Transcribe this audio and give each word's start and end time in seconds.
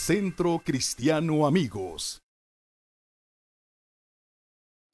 Centro 0.00 0.62
Cristiano 0.64 1.46
Amigos. 1.46 2.22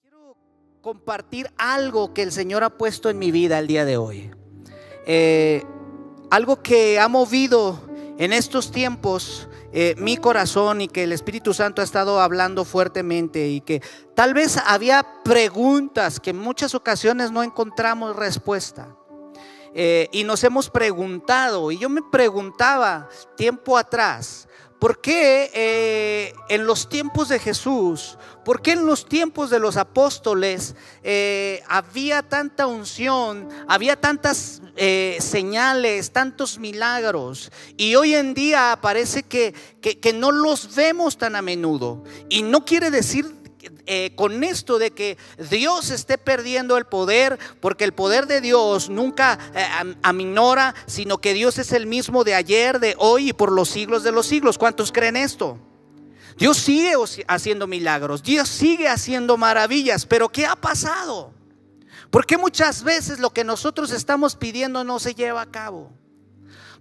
Quiero 0.02 0.36
compartir 0.82 1.48
algo 1.56 2.12
que 2.12 2.22
el 2.22 2.32
Señor 2.32 2.64
ha 2.64 2.70
puesto 2.70 3.08
en 3.08 3.18
mi 3.18 3.30
vida 3.30 3.60
el 3.60 3.68
día 3.68 3.84
de 3.84 3.96
hoy. 3.96 4.32
Eh, 5.06 5.62
algo 6.28 6.60
que 6.60 6.98
ha 6.98 7.06
movido 7.06 7.80
en 8.18 8.32
estos 8.32 8.72
tiempos 8.72 9.48
eh, 9.72 9.94
mi 9.96 10.16
corazón 10.16 10.80
y 10.80 10.88
que 10.88 11.04
el 11.04 11.12
Espíritu 11.12 11.54
Santo 11.54 11.82
ha 11.82 11.84
estado 11.84 12.20
hablando 12.20 12.64
fuertemente 12.64 13.46
y 13.46 13.60
que 13.60 13.82
tal 14.16 14.34
vez 14.34 14.56
había 14.66 15.06
preguntas 15.22 16.18
que 16.18 16.30
en 16.30 16.38
muchas 16.38 16.74
ocasiones 16.74 17.30
no 17.30 17.44
encontramos 17.44 18.16
respuesta. 18.16 18.88
Eh, 19.72 20.08
y 20.10 20.24
nos 20.24 20.42
hemos 20.42 20.68
preguntado, 20.70 21.70
y 21.70 21.78
yo 21.78 21.90
me 21.90 22.00
preguntaba 22.02 23.08
tiempo 23.36 23.76
atrás, 23.76 24.48
¿por 24.78 25.00
qué 25.00 25.50
eh, 25.54 26.34
en 26.48 26.66
los 26.66 26.88
tiempos 26.88 27.28
de 27.28 27.38
Jesús, 27.38 28.18
por 28.44 28.62
qué 28.62 28.72
en 28.72 28.86
los 28.86 29.06
tiempos 29.06 29.50
de 29.50 29.58
los 29.58 29.76
apóstoles 29.76 30.74
eh, 31.02 31.62
había 31.68 32.22
tanta 32.22 32.66
unción, 32.66 33.48
había 33.68 34.00
tantas 34.00 34.62
señales, 35.18 36.12
tantos 36.12 36.58
milagros, 36.58 37.50
y 37.76 37.94
hoy 37.94 38.14
en 38.14 38.34
día 38.34 38.78
parece 38.82 39.22
que, 39.22 39.54
que 39.80 40.12
no 40.12 40.30
los 40.30 40.74
vemos 40.74 41.16
tan 41.16 41.34
a 41.34 41.42
menudo? 41.42 42.04
Y 42.28 42.42
no 42.42 42.64
quiere 42.64 42.90
decir 42.90 43.45
eh, 43.86 44.12
con 44.14 44.44
esto 44.44 44.78
de 44.78 44.90
que 44.90 45.18
Dios 45.50 45.90
esté 45.90 46.18
perdiendo 46.18 46.76
el 46.76 46.86
poder, 46.86 47.38
porque 47.60 47.84
el 47.84 47.92
poder 47.92 48.26
de 48.26 48.40
Dios 48.40 48.88
nunca 48.90 49.38
eh, 49.54 49.94
aminora, 50.02 50.74
sino 50.86 51.18
que 51.18 51.34
Dios 51.34 51.58
es 51.58 51.72
el 51.72 51.86
mismo 51.86 52.24
de 52.24 52.34
ayer, 52.34 52.80
de 52.80 52.94
hoy 52.98 53.30
y 53.30 53.32
por 53.32 53.52
los 53.52 53.68
siglos 53.68 54.02
de 54.02 54.12
los 54.12 54.26
siglos. 54.26 54.58
¿Cuántos 54.58 54.92
creen 54.92 55.16
esto? 55.16 55.58
Dios 56.36 56.58
sigue 56.58 56.92
haciendo 57.28 57.66
milagros, 57.66 58.22
Dios 58.22 58.48
sigue 58.48 58.88
haciendo 58.88 59.36
maravillas, 59.36 60.04
pero 60.04 60.28
¿qué 60.28 60.44
ha 60.44 60.56
pasado? 60.56 61.32
Porque 62.10 62.36
muchas 62.36 62.82
veces 62.82 63.18
lo 63.18 63.30
que 63.30 63.44
nosotros 63.44 63.90
estamos 63.90 64.36
pidiendo 64.36 64.84
no 64.84 64.98
se 64.98 65.14
lleva 65.14 65.42
a 65.42 65.50
cabo? 65.50 65.92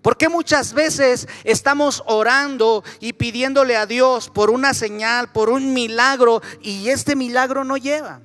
Porque 0.05 0.29
muchas 0.29 0.73
veces 0.73 1.27
estamos 1.43 2.03
orando 2.05 2.83
y 2.99 3.13
pidiéndole 3.13 3.75
a 3.75 3.87
Dios 3.87 4.29
por 4.29 4.51
una 4.51 4.75
señal, 4.75 5.31
por 5.31 5.49
un 5.49 5.73
milagro, 5.73 6.43
y 6.61 6.89
este 6.89 7.15
milagro 7.15 7.63
no 7.63 7.75
lleva? 7.75 8.21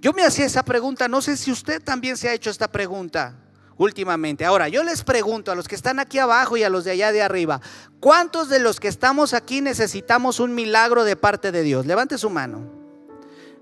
Yo 0.00 0.14
me 0.14 0.24
hacía 0.24 0.46
esa 0.46 0.64
pregunta, 0.64 1.06
no 1.06 1.20
sé 1.20 1.36
si 1.36 1.52
usted 1.52 1.82
también 1.82 2.16
se 2.16 2.30
ha 2.30 2.32
hecho 2.32 2.48
esta 2.48 2.68
pregunta 2.68 3.36
últimamente. 3.76 4.46
Ahora, 4.46 4.70
yo 4.70 4.82
les 4.82 5.04
pregunto 5.04 5.52
a 5.52 5.54
los 5.54 5.68
que 5.68 5.74
están 5.74 5.98
aquí 5.98 6.18
abajo 6.18 6.56
y 6.56 6.62
a 6.62 6.70
los 6.70 6.84
de 6.84 6.92
allá 6.92 7.12
de 7.12 7.20
arriba, 7.20 7.60
¿cuántos 8.00 8.48
de 8.48 8.58
los 8.58 8.80
que 8.80 8.88
estamos 8.88 9.34
aquí 9.34 9.60
necesitamos 9.60 10.40
un 10.40 10.54
milagro 10.54 11.04
de 11.04 11.16
parte 11.16 11.52
de 11.52 11.62
Dios? 11.62 11.84
Levante 11.84 12.16
su 12.16 12.30
mano. 12.30 12.72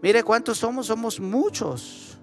Mire 0.01 0.23
cuántos 0.23 0.59
somos, 0.59 0.87
somos 0.87 1.19
muchos. 1.19 2.14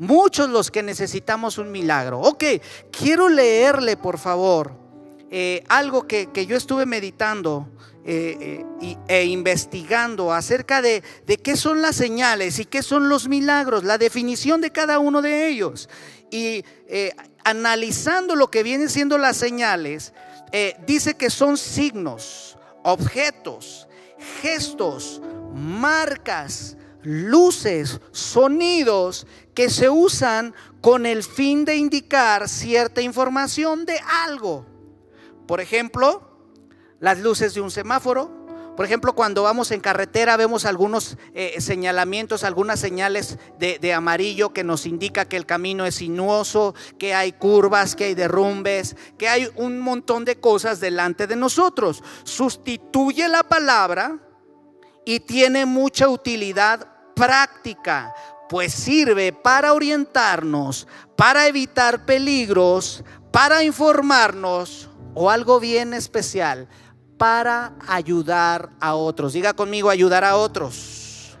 Muchos 0.00 0.48
los 0.48 0.70
que 0.70 0.82
necesitamos 0.82 1.58
un 1.58 1.70
milagro. 1.70 2.20
Ok, 2.20 2.42
quiero 2.90 3.28
leerle 3.28 3.98
por 3.98 4.18
favor 4.18 4.72
eh, 5.30 5.62
algo 5.68 6.08
que, 6.08 6.30
yo 6.46 6.56
estuve 6.56 6.86
meditando 6.86 7.68
eh, 8.06 8.64
eh, 8.80 8.96
e 9.08 9.26
investigando 9.26 10.32
acerca 10.32 10.80
de, 10.80 11.02
de 11.26 11.36
qué 11.36 11.54
son 11.54 11.82
las 11.82 11.96
señales 11.96 12.58
y 12.58 12.64
qué 12.64 12.82
son 12.82 13.10
los 13.10 13.28
milagros, 13.28 13.84
la 13.84 13.98
definición 13.98 14.62
de 14.62 14.72
cada 14.72 14.98
uno 15.00 15.20
de 15.20 15.48
ellos. 15.48 15.90
Y 16.30 16.64
analizando 17.44 18.36
lo 18.36 18.50
que 18.50 18.62
vienen 18.62 18.88
siendo 18.88 19.18
las 19.18 19.36
señales, 19.36 20.14
dice 20.86 21.14
que 21.14 21.28
son 21.28 21.58
signos, 21.58 22.56
objetos, 22.84 23.86
gestos, 24.40 25.20
marcas, 25.52 26.78
luces, 27.02 28.00
sonidos 28.12 29.26
que 29.60 29.68
se 29.68 29.90
usan 29.90 30.54
con 30.80 31.04
el 31.04 31.22
fin 31.22 31.66
de 31.66 31.76
indicar 31.76 32.48
cierta 32.48 33.02
información 33.02 33.84
de 33.84 34.00
algo. 34.24 34.64
Por 35.46 35.60
ejemplo, 35.60 36.22
las 36.98 37.18
luces 37.18 37.52
de 37.52 37.60
un 37.60 37.70
semáforo. 37.70 38.72
Por 38.74 38.86
ejemplo, 38.86 39.14
cuando 39.14 39.42
vamos 39.42 39.70
en 39.70 39.82
carretera 39.82 40.38
vemos 40.38 40.64
algunos 40.64 41.18
eh, 41.34 41.60
señalamientos, 41.60 42.42
algunas 42.42 42.80
señales 42.80 43.36
de, 43.58 43.78
de, 43.78 43.92
amarillo 43.92 44.54
que 44.54 44.64
nos 44.64 44.86
indica 44.86 45.26
que 45.26 45.36
el 45.36 45.44
camino 45.44 45.84
es 45.84 45.96
sinuoso, 45.96 46.74
que 46.98 47.12
hay 47.12 47.32
curvas, 47.32 47.94
que 47.94 48.04
hay 48.04 48.14
derrumbes, 48.14 48.96
que 49.18 49.28
hay 49.28 49.46
un 49.56 49.78
montón 49.78 50.24
de 50.24 50.40
cosas 50.40 50.80
delante 50.80 51.26
de 51.26 51.36
nosotros. 51.36 52.02
Sustituye 52.24 53.28
la 53.28 53.42
palabra 53.42 54.20
y 55.04 55.20
tiene 55.20 55.66
mucha 55.66 56.08
utilidad 56.08 56.90
práctica, 57.14 58.14
pues 58.50 58.72
sirve 58.72 59.32
para 59.32 59.72
orientarnos, 59.72 60.88
para 61.14 61.46
evitar 61.46 62.04
peligros, 62.04 63.04
para 63.30 63.62
informarnos 63.62 64.90
o 65.14 65.30
algo 65.30 65.60
bien 65.60 65.94
especial, 65.94 66.68
para 67.16 67.74
ayudar 67.86 68.70
a 68.80 68.96
otros. 68.96 69.34
Diga 69.34 69.52
conmigo, 69.52 69.88
ayudar 69.88 70.24
a 70.24 70.36
otros. 70.36 71.38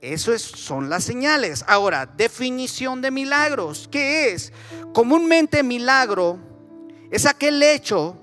Eso 0.00 0.32
es, 0.32 0.40
son 0.40 0.88
las 0.88 1.04
señales. 1.04 1.62
Ahora, 1.68 2.06
definición 2.06 3.02
de 3.02 3.10
milagros. 3.10 3.86
¿Qué 3.92 4.32
es? 4.32 4.54
Comúnmente 4.94 5.62
milagro 5.62 6.38
es 7.10 7.26
aquel 7.26 7.62
hecho 7.62 8.16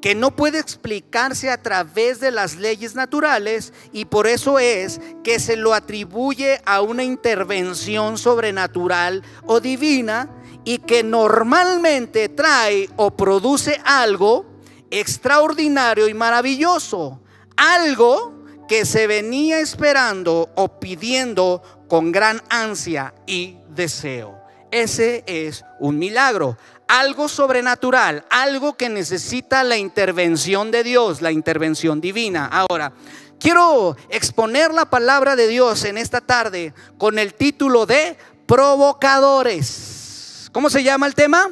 que 0.00 0.14
no 0.14 0.34
puede 0.34 0.58
explicarse 0.58 1.50
a 1.50 1.62
través 1.62 2.20
de 2.20 2.30
las 2.30 2.56
leyes 2.56 2.94
naturales 2.94 3.72
y 3.92 4.06
por 4.06 4.26
eso 4.26 4.58
es 4.58 5.00
que 5.22 5.38
se 5.38 5.56
lo 5.56 5.74
atribuye 5.74 6.60
a 6.64 6.80
una 6.80 7.04
intervención 7.04 8.16
sobrenatural 8.16 9.22
o 9.44 9.60
divina 9.60 10.30
y 10.64 10.78
que 10.78 11.02
normalmente 11.02 12.28
trae 12.28 12.88
o 12.96 13.10
produce 13.10 13.80
algo 13.84 14.46
extraordinario 14.90 16.08
y 16.08 16.14
maravilloso, 16.14 17.20
algo 17.56 18.40
que 18.68 18.84
se 18.84 19.06
venía 19.06 19.60
esperando 19.60 20.50
o 20.54 20.80
pidiendo 20.80 21.62
con 21.88 22.12
gran 22.12 22.42
ansia 22.48 23.14
y 23.26 23.58
deseo. 23.68 24.38
Ese 24.70 25.24
es 25.26 25.64
un 25.80 25.98
milagro 25.98 26.56
algo 26.90 27.28
sobrenatural, 27.28 28.26
algo 28.30 28.76
que 28.76 28.88
necesita 28.88 29.62
la 29.62 29.76
intervención 29.76 30.72
de 30.72 30.82
Dios, 30.82 31.22
la 31.22 31.30
intervención 31.30 32.00
divina. 32.00 32.46
Ahora, 32.46 32.92
quiero 33.38 33.96
exponer 34.08 34.74
la 34.74 34.86
palabra 34.86 35.36
de 35.36 35.46
Dios 35.46 35.84
en 35.84 35.96
esta 35.96 36.20
tarde 36.20 36.74
con 36.98 37.20
el 37.20 37.34
título 37.34 37.86
de 37.86 38.18
provocadores. 38.44 40.50
¿Cómo 40.52 40.68
se 40.68 40.82
llama 40.82 41.06
el 41.06 41.14
tema? 41.14 41.50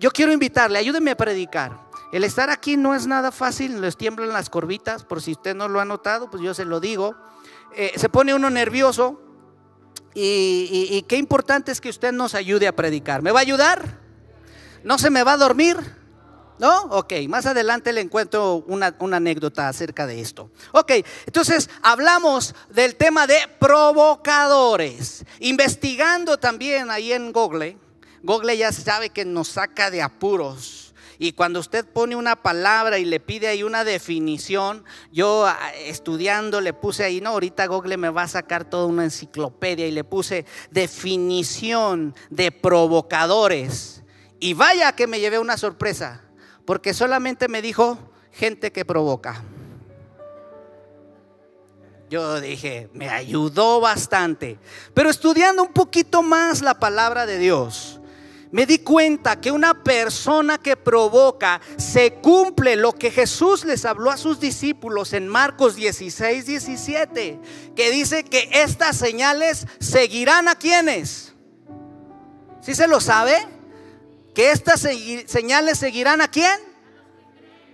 Yo 0.00 0.10
quiero 0.10 0.32
invitarle, 0.32 0.80
ayúdeme 0.80 1.12
a 1.12 1.16
predicar. 1.16 1.84
El 2.10 2.24
estar 2.24 2.50
aquí 2.50 2.76
no 2.76 2.96
es 2.96 3.06
nada 3.06 3.30
fácil, 3.30 3.80
les 3.80 3.96
tiemblan 3.96 4.30
las 4.30 4.50
corvitas, 4.50 5.04
por 5.04 5.22
si 5.22 5.32
usted 5.32 5.54
no 5.54 5.68
lo 5.68 5.78
ha 5.78 5.84
notado, 5.84 6.28
pues 6.28 6.42
yo 6.42 6.52
se 6.52 6.64
lo 6.64 6.80
digo. 6.80 7.14
Eh, 7.76 7.92
se 7.94 8.08
pone 8.08 8.34
uno 8.34 8.50
nervioso, 8.50 9.20
y, 10.14 11.04
qué 11.08 11.16
importante 11.16 11.72
es 11.72 11.80
que 11.80 11.88
usted 11.88 12.12
nos 12.12 12.34
ayude 12.34 12.68
a 12.68 12.76
predicar. 12.76 13.22
¿Me 13.22 13.32
va 13.32 13.40
a 13.40 13.42
ayudar? 13.42 13.98
¿No 14.84 14.98
se 14.98 15.10
me 15.10 15.24
va 15.24 15.32
a 15.32 15.36
dormir? 15.36 15.76
¿No? 16.58 16.82
Ok, 16.84 17.14
más 17.28 17.46
adelante 17.46 17.92
le 17.92 18.00
encuentro 18.00 18.64
una, 18.68 18.94
una, 19.00 19.16
anécdota 19.16 19.68
acerca 19.68 20.06
de 20.06 20.20
esto. 20.20 20.50
Ok, 20.72 20.92
entonces 21.26 21.68
hablamos 21.82 22.54
del 22.70 22.94
tema 22.94 23.26
de 23.26 23.38
provocadores. 23.58 25.24
Investigando 25.40 26.38
también 26.38 26.90
ahí 26.92 27.12
en 27.12 27.32
Google, 27.32 27.76
Google 28.22 28.56
ya 28.56 28.70
sabe 28.70 29.10
que 29.10 29.24
nos 29.24 29.48
saca 29.48 29.90
de 29.90 30.00
apuros 30.00 30.83
y 31.24 31.32
cuando 31.32 31.58
usted 31.58 31.86
pone 31.86 32.16
una 32.16 32.36
palabra 32.36 32.98
y 32.98 33.06
le 33.06 33.18
pide 33.18 33.48
ahí 33.48 33.62
una 33.62 33.82
definición, 33.82 34.84
yo 35.10 35.46
ah, 35.46 35.72
estudiando 35.74 36.60
le 36.60 36.74
puse 36.74 37.02
ahí, 37.02 37.22
no, 37.22 37.30
ahorita 37.30 37.64
Google 37.66 37.96
me 37.96 38.10
va 38.10 38.24
a 38.24 38.28
sacar 38.28 38.68
toda 38.68 38.84
una 38.84 39.04
enciclopedia 39.04 39.86
y 39.86 39.90
le 39.90 40.04
puse 40.04 40.44
definición 40.70 42.14
de 42.28 42.52
provocadores. 42.52 44.02
Y 44.38 44.52
vaya 44.52 44.92
que 44.92 45.06
me 45.06 45.18
llevé 45.18 45.38
una 45.38 45.56
sorpresa, 45.56 46.20
porque 46.66 46.92
solamente 46.92 47.48
me 47.48 47.62
dijo 47.62 47.98
gente 48.30 48.70
que 48.70 48.84
provoca. 48.84 49.42
Yo 52.10 52.38
dije, 52.38 52.90
me 52.92 53.08
ayudó 53.08 53.80
bastante. 53.80 54.58
Pero 54.92 55.08
estudiando 55.08 55.62
un 55.62 55.72
poquito 55.72 56.22
más 56.22 56.60
la 56.60 56.78
palabra 56.78 57.24
de 57.24 57.38
Dios, 57.38 57.98
me 58.54 58.66
di 58.66 58.78
cuenta 58.78 59.40
que 59.40 59.50
una 59.50 59.82
persona 59.82 60.58
que 60.58 60.76
provoca 60.76 61.60
se 61.76 62.12
cumple 62.22 62.76
lo 62.76 62.92
que 62.92 63.10
Jesús 63.10 63.64
les 63.64 63.84
habló 63.84 64.12
a 64.12 64.16
sus 64.16 64.38
discípulos 64.38 65.12
en 65.12 65.26
Marcos 65.26 65.74
16, 65.74 66.46
17, 66.46 67.40
que 67.74 67.90
dice 67.90 68.22
que 68.22 68.48
estas 68.52 68.96
señales 68.96 69.66
seguirán 69.80 70.46
a 70.46 70.54
quienes. 70.54 71.34
¿Sí 72.60 72.76
se 72.76 72.86
lo 72.86 73.00
sabe? 73.00 73.34
Que 74.36 74.52
estas 74.52 74.86
señales 75.26 75.76
seguirán 75.76 76.20
a 76.20 76.28
quién? 76.28 76.73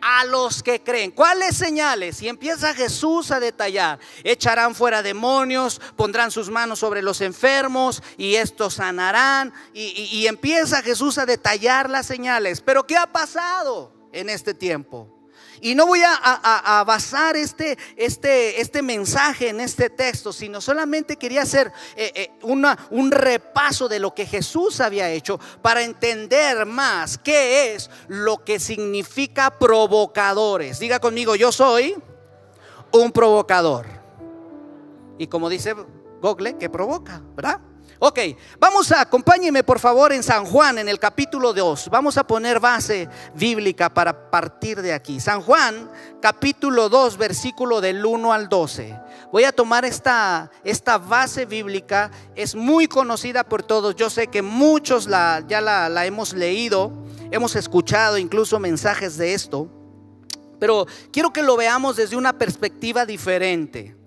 A 0.00 0.24
los 0.24 0.62
que 0.62 0.82
creen. 0.82 1.10
¿Cuáles 1.10 1.56
señales? 1.56 2.22
Y 2.22 2.28
empieza 2.28 2.74
Jesús 2.74 3.30
a 3.30 3.40
detallar. 3.40 3.98
Echarán 4.24 4.74
fuera 4.74 5.02
demonios, 5.02 5.80
pondrán 5.96 6.30
sus 6.30 6.48
manos 6.48 6.78
sobre 6.78 7.02
los 7.02 7.20
enfermos 7.20 8.02
y 8.16 8.36
estos 8.36 8.74
sanarán. 8.74 9.52
Y, 9.74 10.26
empieza 10.26 10.82
Jesús 10.82 11.18
a 11.18 11.26
detallar 11.26 11.90
las 11.90 12.06
señales. 12.06 12.60
Pero 12.60 12.86
¿qué 12.86 12.96
ha 12.96 13.06
pasado 13.06 13.92
en 14.12 14.30
este 14.30 14.54
tiempo? 14.54 15.19
Y 15.60 15.74
no 15.74 15.86
voy 15.86 16.00
a, 16.04 16.84
basar 16.86 17.36
este, 17.36 17.76
este, 17.96 18.60
este, 18.60 18.82
mensaje 18.82 19.48
en 19.48 19.60
este 19.60 19.90
texto, 19.90 20.32
sino 20.32 20.60
solamente 20.60 21.16
quería 21.16 21.42
hacer 21.42 21.72
eh, 21.96 22.12
eh, 22.14 22.30
un 22.42 23.10
repaso 23.10 23.88
de 23.88 23.98
lo 23.98 24.14
que 24.14 24.26
Jesús 24.26 24.80
había 24.80 25.10
hecho 25.10 25.38
para 25.62 25.82
entender 25.82 26.66
más 26.66 27.18
qué 27.18 27.74
es 27.74 27.90
lo 28.08 28.44
que 28.44 28.58
significa 28.58 29.58
provocadores. 29.58 30.78
Diga 30.78 30.98
conmigo, 30.98 31.36
yo 31.36 31.52
soy 31.52 31.96
un 32.92 33.12
provocador. 33.12 33.86
Y 35.18 35.26
como 35.26 35.48
dice 35.48 35.74
Google, 36.22 36.56
que 36.56 36.70
provoca, 36.70 37.20
¿verdad? 37.36 37.60
Ok, 38.02 38.18
vamos 38.58 38.90
a, 38.92 39.02
acompáñeme 39.02 39.62
por 39.62 39.78
favor 39.78 40.10
en 40.14 40.22
San 40.22 40.46
Juan, 40.46 40.78
en 40.78 40.88
el 40.88 40.98
capítulo 40.98 41.52
2. 41.52 41.90
Vamos 41.90 42.16
a 42.16 42.26
poner 42.26 42.58
base 42.58 43.10
bíblica 43.34 43.92
para 43.92 44.30
partir 44.30 44.80
de 44.80 44.94
aquí. 44.94 45.20
San 45.20 45.42
Juan, 45.42 45.90
capítulo 46.18 46.88
2, 46.88 47.18
versículo 47.18 47.82
del 47.82 48.06
1 48.06 48.32
al 48.32 48.48
12. 48.48 48.98
Voy 49.30 49.44
a 49.44 49.52
tomar 49.52 49.84
esta, 49.84 50.50
esta 50.64 50.96
base 50.96 51.44
bíblica, 51.44 52.10
es 52.36 52.54
muy 52.54 52.86
conocida 52.86 53.44
por 53.44 53.62
todos. 53.62 53.94
Yo 53.96 54.08
sé 54.08 54.28
que 54.28 54.40
muchos 54.40 55.06
la, 55.06 55.44
ya 55.46 55.60
la, 55.60 55.90
la 55.90 56.06
hemos 56.06 56.32
leído, 56.32 57.04
hemos 57.30 57.54
escuchado 57.54 58.16
incluso 58.16 58.58
mensajes 58.58 59.18
de 59.18 59.34
esto, 59.34 59.68
pero 60.58 60.86
quiero 61.12 61.34
que 61.34 61.42
lo 61.42 61.54
veamos 61.54 61.96
desde 61.96 62.16
una 62.16 62.38
perspectiva 62.38 63.04
diferente. 63.04 63.99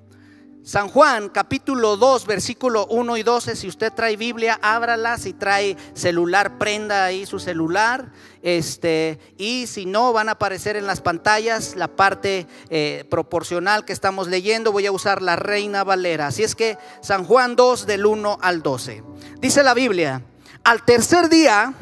San 0.63 0.87
Juan 0.87 1.27
capítulo 1.27 1.97
2 1.97 2.25
versículo 2.25 2.85
1 2.85 3.17
y 3.17 3.23
12, 3.23 3.57
si 3.57 3.67
usted 3.67 3.91
trae 3.91 4.15
Biblia, 4.15 4.57
ábrala, 4.61 5.17
si 5.17 5.33
trae 5.33 5.75
celular, 5.93 6.57
prenda 6.57 7.03
ahí 7.03 7.25
su 7.25 7.37
celular, 7.37 8.13
este, 8.41 9.19
y 9.37 9.67
si 9.67 9.85
no, 9.85 10.13
van 10.13 10.29
a 10.29 10.33
aparecer 10.33 10.77
en 10.77 10.87
las 10.87 11.01
pantallas 11.01 11.75
la 11.75 11.89
parte 11.89 12.47
eh, 12.69 13.03
proporcional 13.09 13.83
que 13.83 13.91
estamos 13.91 14.29
leyendo, 14.29 14.71
voy 14.71 14.85
a 14.85 14.93
usar 14.93 15.21
la 15.21 15.35
Reina 15.35 15.83
Valera, 15.83 16.27
así 16.27 16.43
es 16.43 16.55
que 16.55 16.77
San 17.01 17.25
Juan 17.25 17.57
2 17.57 17.85
del 17.85 18.05
1 18.05 18.37
al 18.41 18.63
12, 18.63 19.03
dice 19.41 19.63
la 19.63 19.73
Biblia, 19.73 20.23
al 20.63 20.85
tercer 20.85 21.27
día 21.27 21.73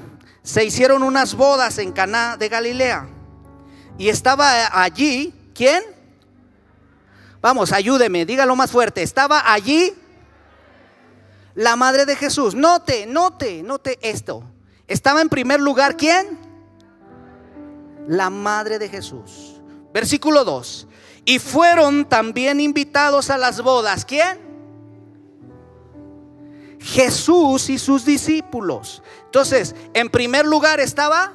se 0.42 0.66
hicieron 0.66 1.04
unas 1.04 1.36
bodas 1.36 1.78
en 1.78 1.92
Caná 1.92 2.36
de 2.36 2.50
Galilea, 2.50 3.08
y 4.00 4.10
estaba 4.10 4.82
allí, 4.82 5.36
¿quién? 5.54 6.01
Vamos, 7.42 7.72
ayúdeme, 7.72 8.26
dígalo 8.26 8.56
más 8.56 8.72
fuerte. 8.72 9.02
Estaba 9.02 9.52
allí 9.52 9.94
la 11.56 11.76
madre 11.76 12.06
de 12.06 12.16
Jesús. 12.16 12.54
Note, 12.56 13.06
note, 13.08 13.64
note 13.64 13.98
esto. 14.02 14.44
Estaba 14.88 15.22
en 15.22 15.30
primer 15.30 15.60
lugar, 15.60 15.98
¿quién? 15.98 16.38
La 18.08 18.30
madre 18.30 18.78
de 18.78 18.90
Jesús. 18.90 19.62
Versículo 19.94 20.46
2. 20.46 20.88
Y 21.26 21.40
fueron 21.40 22.06
también 22.06 22.60
invitados 22.60 23.30
a 23.30 23.38
las 23.38 23.62
bodas. 23.62 24.06
¿Quién? 24.06 24.52
Jesús 26.80 27.70
y 27.70 27.78
sus 27.78 28.06
discípulos. 28.06 29.04
Entonces, 29.26 29.76
en 29.94 30.10
primer 30.10 30.46
lugar 30.46 30.80
estaba 30.80 31.34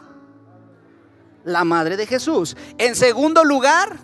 la 1.45 1.65
madre 1.65 1.97
de 1.97 2.07
Jesús. 2.07 2.57
En 2.79 2.97
segundo 2.97 3.45
lugar, 3.45 3.97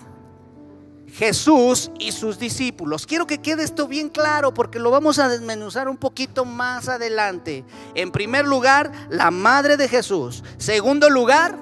Jesús 1.12 1.90
y 1.98 2.12
sus 2.12 2.38
discípulos. 2.38 3.06
Quiero 3.06 3.26
que 3.26 3.38
quede 3.38 3.64
esto 3.64 3.86
bien 3.86 4.08
claro 4.08 4.54
porque 4.54 4.78
lo 4.78 4.90
vamos 4.90 5.18
a 5.18 5.28
desmenuzar 5.28 5.88
un 5.88 5.98
poquito 5.98 6.44
más 6.46 6.88
adelante. 6.88 7.64
En 7.94 8.10
primer 8.10 8.46
lugar, 8.46 8.90
la 9.10 9.30
madre 9.30 9.76
de 9.76 9.88
Jesús. 9.88 10.42
Segundo 10.56 11.10
lugar, 11.10 11.58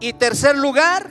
y 0.00 0.12
tercer 0.12 0.58
lugar, 0.58 1.08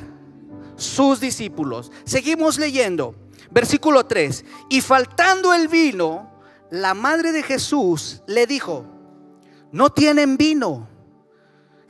sus 0.76 1.20
discípulos. 1.20 1.92
Seguimos 2.04 2.60
leyendo. 2.60 3.16
Versículo 3.50 4.06
3. 4.06 4.44
Y 4.70 4.82
faltando 4.82 5.54
el 5.54 5.68
vino, 5.68 6.30
la 6.70 6.94
madre 6.94 7.32
de 7.32 7.42
Jesús 7.42 8.22
le 8.28 8.46
dijo, 8.46 8.86
no 9.72 9.92
tienen 9.92 10.38
vino. 10.38 10.90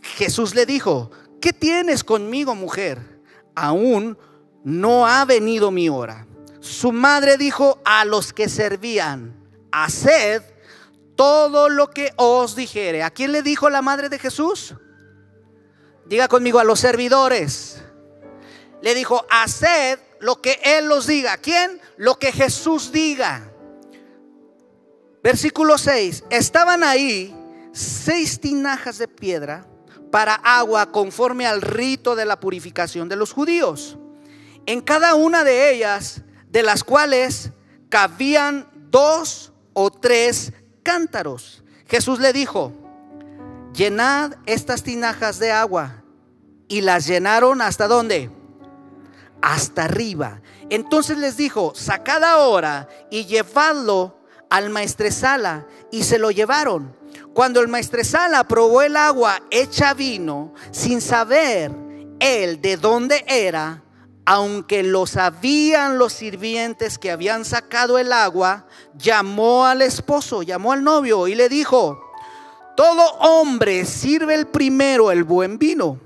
Jesús 0.01 0.53
le 0.53 0.65
dijo, 0.65 1.09
¿qué 1.41 1.53
tienes 1.53 2.03
conmigo, 2.03 2.53
mujer? 2.53 3.21
Aún 3.55 4.17
no 4.63 5.07
ha 5.07 5.25
venido 5.25 5.71
mi 5.71 5.89
hora. 5.89 6.25
Su 6.59 6.91
madre 6.91 7.37
dijo 7.37 7.81
a 7.83 8.05
los 8.05 8.31
que 8.31 8.47
servían, 8.47 9.35
haced 9.71 10.41
todo 11.15 11.69
lo 11.69 11.89
que 11.89 12.13
os 12.15 12.55
dijere. 12.55 13.03
¿A 13.03 13.11
quién 13.11 13.31
le 13.31 13.41
dijo 13.43 13.69
la 13.69 13.81
madre 13.81 14.09
de 14.09 14.19
Jesús? 14.19 14.75
Diga 16.05 16.27
conmigo 16.27 16.59
a 16.59 16.63
los 16.63 16.79
servidores. 16.79 17.83
Le 18.81 18.95
dijo, 18.95 19.25
haced 19.29 19.99
lo 20.19 20.41
que 20.41 20.59
Él 20.63 20.87
los 20.87 21.07
diga. 21.07 21.37
¿Quién? 21.37 21.81
Lo 21.97 22.17
que 22.17 22.31
Jesús 22.31 22.91
diga. 22.91 23.51
Versículo 25.21 25.77
6. 25.77 26.25
Estaban 26.29 26.83
ahí 26.83 27.35
seis 27.73 28.39
tinajas 28.39 28.97
de 28.97 29.07
piedra 29.07 29.67
para 30.11 30.35
agua 30.35 30.91
conforme 30.91 31.45
al 31.45 31.61
rito 31.61 32.15
de 32.15 32.25
la 32.25 32.39
purificación 32.39 33.09
de 33.09 33.15
los 33.15 33.33
judíos 33.33 33.97
en 34.65 34.81
cada 34.81 35.15
una 35.15 35.43
de 35.43 35.73
ellas, 35.73 36.21
de 36.49 36.63
las 36.63 36.83
cuales 36.83 37.51
cabían 37.89 38.67
dos 38.89 39.51
o 39.73 39.91
tres 39.91 40.53
cántaros. 40.83 41.63
Jesús 41.87 42.19
le 42.19 42.33
dijo, 42.33 42.71
llenad 43.73 44.33
estas 44.45 44.83
tinajas 44.83 45.39
de 45.39 45.51
agua. 45.51 46.03
Y 46.67 46.81
las 46.81 47.05
llenaron 47.05 47.61
hasta 47.61 47.87
dónde? 47.87 48.31
Hasta 49.41 49.83
arriba. 49.83 50.41
Entonces 50.69 51.17
les 51.17 51.37
dijo, 51.37 51.73
sacad 51.75 52.23
ahora 52.23 52.87
y 53.11 53.25
llevadlo 53.25 54.17
al 54.49 54.69
maestresala. 54.69 55.67
Y 55.91 56.03
se 56.03 56.17
lo 56.17 56.31
llevaron. 56.31 56.95
Cuando 57.33 57.59
el 57.59 57.67
maestresala 57.67 58.43
probó 58.45 58.81
el 58.81 58.95
agua 58.95 59.41
hecha 59.51 59.93
vino, 59.93 60.53
sin 60.71 61.01
saber 61.01 61.71
él 62.19 62.61
de 62.61 62.77
dónde 62.77 63.23
era, 63.27 63.83
aunque 64.25 64.83
lo 64.83 65.05
sabían 65.05 65.97
los 65.97 66.13
sirvientes 66.13 66.97
que 66.97 67.11
habían 67.11 67.43
sacado 67.45 67.97
el 67.97 68.13
agua, 68.13 68.65
llamó 68.97 69.65
al 69.65 69.81
esposo, 69.81 70.43
llamó 70.43 70.71
al 70.71 70.83
novio 70.83 71.27
y 71.27 71.35
le 71.35 71.49
dijo, 71.49 72.11
todo 72.77 73.03
hombre 73.19 73.85
sirve 73.85 74.35
el 74.35 74.47
primero 74.47 75.11
el 75.11 75.23
buen 75.23 75.57
vino, 75.57 75.99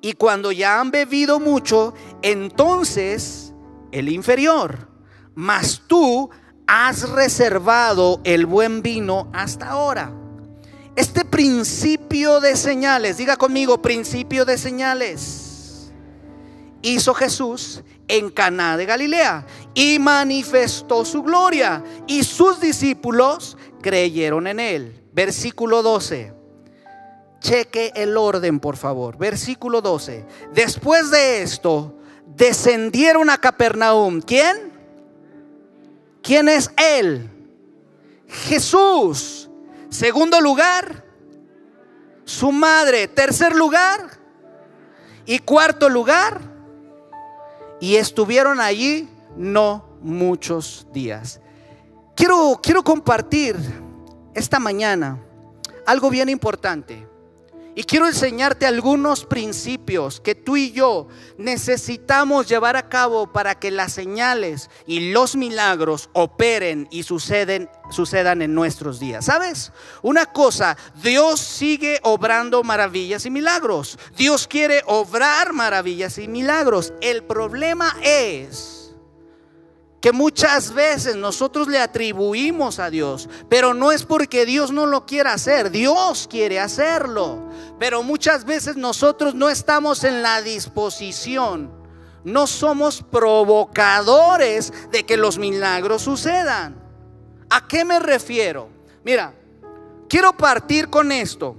y 0.00 0.14
cuando 0.14 0.52
ya 0.52 0.80
han 0.80 0.90
bebido 0.90 1.40
mucho, 1.40 1.92
entonces 2.22 3.52
el 3.92 4.08
inferior, 4.08 4.88
mas 5.34 5.82
tú 5.86 6.30
has 6.66 7.08
reservado 7.10 8.20
el 8.24 8.46
buen 8.46 8.82
vino 8.82 9.30
hasta 9.32 9.70
ahora. 9.70 10.12
Este 10.96 11.24
principio 11.24 12.40
de 12.40 12.56
señales, 12.56 13.18
diga 13.18 13.36
conmigo, 13.36 13.82
principio 13.82 14.44
de 14.44 14.58
señales 14.58 15.47
hizo 16.82 17.14
Jesús 17.14 17.82
en 18.06 18.30
Caná 18.30 18.76
de 18.76 18.86
Galilea 18.86 19.46
y 19.74 19.98
manifestó 19.98 21.04
su 21.04 21.22
gloria 21.22 21.82
y 22.06 22.24
sus 22.24 22.60
discípulos 22.60 23.56
creyeron 23.82 24.46
en 24.46 24.60
él. 24.60 25.02
Versículo 25.12 25.82
12. 25.82 26.32
Cheque 27.40 27.92
el 27.94 28.16
orden, 28.16 28.60
por 28.60 28.76
favor. 28.76 29.16
Versículo 29.16 29.80
12. 29.80 30.26
Después 30.54 31.10
de 31.10 31.42
esto, 31.42 31.94
descendieron 32.26 33.30
a 33.30 33.38
Capernaum. 33.38 34.20
¿Quién? 34.20 34.72
¿Quién 36.22 36.48
es 36.48 36.70
él? 36.76 37.30
Jesús. 38.28 39.48
Segundo 39.88 40.40
lugar, 40.40 41.04
su 42.24 42.52
madre. 42.52 43.08
Tercer 43.08 43.54
lugar. 43.54 44.18
Y 45.24 45.40
cuarto 45.40 45.88
lugar, 45.88 46.40
y 47.80 47.96
estuvieron 47.96 48.60
allí 48.60 49.08
no 49.36 49.84
muchos 50.02 50.86
días. 50.92 51.40
Quiero, 52.14 52.60
quiero 52.62 52.82
compartir 52.82 53.56
esta 54.34 54.58
mañana 54.58 55.18
algo 55.86 56.10
bien 56.10 56.28
importante. 56.28 57.07
Y 57.78 57.84
quiero 57.84 58.08
enseñarte 58.08 58.66
algunos 58.66 59.24
principios 59.24 60.20
que 60.20 60.34
tú 60.34 60.56
y 60.56 60.72
yo 60.72 61.06
necesitamos 61.36 62.48
llevar 62.48 62.74
a 62.74 62.88
cabo 62.88 63.32
para 63.32 63.54
que 63.54 63.70
las 63.70 63.92
señales 63.92 64.68
y 64.84 65.12
los 65.12 65.36
milagros 65.36 66.10
operen 66.12 66.88
y 66.90 67.04
suceden, 67.04 67.70
sucedan 67.92 68.42
en 68.42 68.52
nuestros 68.52 68.98
días. 68.98 69.26
¿Sabes? 69.26 69.70
Una 70.02 70.26
cosa, 70.26 70.76
Dios 71.00 71.38
sigue 71.38 72.00
obrando 72.02 72.64
maravillas 72.64 73.26
y 73.26 73.30
milagros. 73.30 73.96
Dios 74.16 74.48
quiere 74.48 74.82
obrar 74.86 75.52
maravillas 75.52 76.18
y 76.18 76.26
milagros. 76.26 76.92
El 77.00 77.22
problema 77.22 77.96
es 78.02 78.77
que 80.00 80.12
muchas 80.12 80.72
veces 80.74 81.16
nosotros 81.16 81.66
le 81.66 81.78
atribuimos 81.78 82.78
a 82.78 82.88
Dios, 82.88 83.28
pero 83.48 83.74
no 83.74 83.90
es 83.90 84.04
porque 84.04 84.46
Dios 84.46 84.70
no 84.70 84.86
lo 84.86 85.06
quiera 85.06 85.32
hacer, 85.32 85.70
Dios 85.70 86.28
quiere 86.30 86.60
hacerlo, 86.60 87.48
pero 87.80 88.02
muchas 88.02 88.44
veces 88.44 88.76
nosotros 88.76 89.34
no 89.34 89.48
estamos 89.48 90.04
en 90.04 90.22
la 90.22 90.40
disposición, 90.42 91.72
no 92.22 92.46
somos 92.46 93.02
provocadores 93.02 94.72
de 94.92 95.04
que 95.04 95.16
los 95.16 95.38
milagros 95.38 96.02
sucedan. 96.02 96.80
¿A 97.50 97.66
qué 97.66 97.84
me 97.84 97.98
refiero? 97.98 98.68
Mira, 99.04 99.34
quiero 100.08 100.36
partir 100.36 100.90
con 100.90 101.10
esto. 101.10 101.56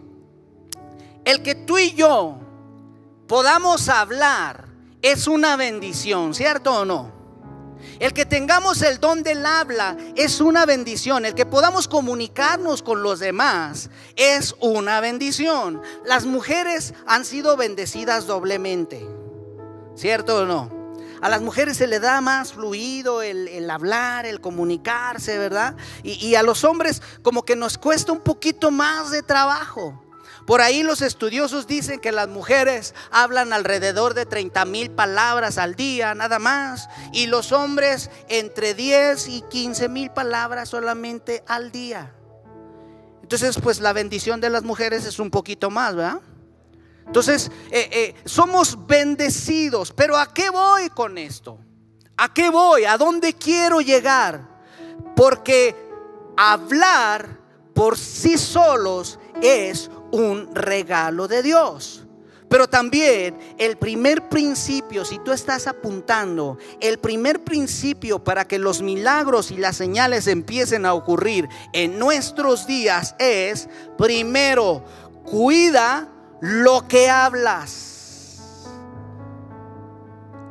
El 1.26 1.42
que 1.42 1.56
tú 1.56 1.78
y 1.78 1.94
yo 1.94 2.38
podamos 3.28 3.90
hablar 3.90 4.66
es 5.02 5.28
una 5.28 5.58
bendición, 5.58 6.34
¿cierto 6.34 6.74
o 6.74 6.86
no? 6.86 7.19
El 8.00 8.14
que 8.14 8.26
tengamos 8.26 8.82
el 8.82 9.00
don 9.00 9.24
del 9.24 9.46
habla 9.46 9.98
es 10.16 10.42
una 10.42 10.66
bendición. 10.66 11.26
El 11.26 11.36
que 11.36 11.46
podamos 11.46 11.88
comunicarnos 11.88 12.82
con 12.82 13.04
los 13.04 13.20
demás 13.20 13.90
es 14.16 14.56
una 14.60 15.00
bendición. 15.02 15.82
Las 16.06 16.26
mujeres 16.26 16.94
han 17.06 17.26
sido 17.26 17.58
bendecidas 17.58 18.28
doblemente. 18.28 19.06
¿Cierto 19.96 20.44
o 20.44 20.46
no? 20.46 20.80
A 21.22 21.28
las 21.28 21.42
mujeres 21.42 21.78
se 21.78 21.88
le 21.88 22.00
da 22.00 22.22
más 22.22 22.54
fluido 22.54 23.22
el, 23.22 23.70
hablar, 23.70 24.26
el 24.26 24.40
comunicarse, 24.40 25.38
¿verdad? 25.38 25.76
Y, 26.04 26.14
y 26.26 26.36
a 26.36 26.44
los 26.44 26.64
hombres 26.64 27.02
como 27.22 27.44
que 27.44 27.58
nos 27.58 27.78
cuesta 27.78 28.14
un 28.14 28.22
poquito 28.22 28.72
más 28.72 29.12
de 29.12 29.22
trabajo. 29.22 30.02
Por 30.50 30.62
ahí 30.62 30.82
los 30.82 31.04
estudiosos 31.04 31.68
dicen 31.68 32.00
que 32.00 32.12
las 32.12 32.28
mujeres 32.28 32.96
hablan 33.12 33.54
alrededor 33.54 34.16
de 34.16 34.26
30 34.26 34.66
mil 34.66 34.90
palabras 34.90 35.60
al 35.60 35.76
día, 35.76 36.16
nada 36.16 36.40
más. 36.40 36.90
Y 37.14 37.28
los 37.28 37.52
hombres 37.52 38.10
entre 38.30 38.74
10 38.74 39.28
y 39.28 39.42
15 39.44 39.90
mil 39.90 40.10
palabras 40.10 40.70
solamente 40.70 41.44
al 41.46 41.72
día. 41.72 42.16
Entonces, 43.22 43.60
pues 43.62 43.80
la 43.80 43.94
bendición 43.94 44.42
de 44.42 44.50
las 44.50 44.64
mujeres 44.64 45.06
es 45.06 45.20
un 45.20 45.30
poquito 45.30 45.70
más, 45.70 45.96
¿verdad? 45.96 46.20
Entonces, 47.06 47.52
eh, 47.70 47.88
eh, 47.92 48.16
somos 48.26 48.88
bendecidos. 48.88 49.94
Pero 49.96 50.18
¿a 50.18 50.34
qué 50.34 50.50
voy 50.50 50.90
con 50.90 51.20
esto? 51.20 51.60
¿A 52.18 52.34
qué 52.34 52.50
voy? 52.50 52.86
¿A 52.86 52.98
dónde 52.98 53.34
quiero 53.34 53.82
llegar? 53.82 54.50
Porque 55.16 55.76
hablar 56.36 57.38
por 57.76 58.00
sí 58.00 58.36
solos 58.36 59.20
es 59.44 59.92
un 60.12 60.54
regalo 60.54 61.28
de 61.28 61.44
Dios. 61.44 62.06
Pero 62.50 62.68
también 62.68 63.38
el 63.60 63.78
primer 63.78 64.28
principio, 64.28 65.06
si 65.06 65.20
tú 65.20 65.32
estás 65.32 65.68
apuntando, 65.68 66.58
el 66.82 66.98
primer 66.98 67.44
principio 67.44 68.24
para 68.24 68.46
que 68.46 68.58
los 68.58 68.82
milagros 68.82 69.52
y 69.52 69.58
las 69.58 69.78
señales 69.78 70.26
empiecen 70.26 70.86
a 70.88 70.96
ocurrir 70.96 71.48
en 71.74 72.00
nuestros 72.00 72.66
días 72.66 73.16
es, 73.20 73.70
primero, 74.00 74.84
cuida 75.26 76.10
lo 76.42 76.88
que 76.88 77.08
hablas. 77.08 77.86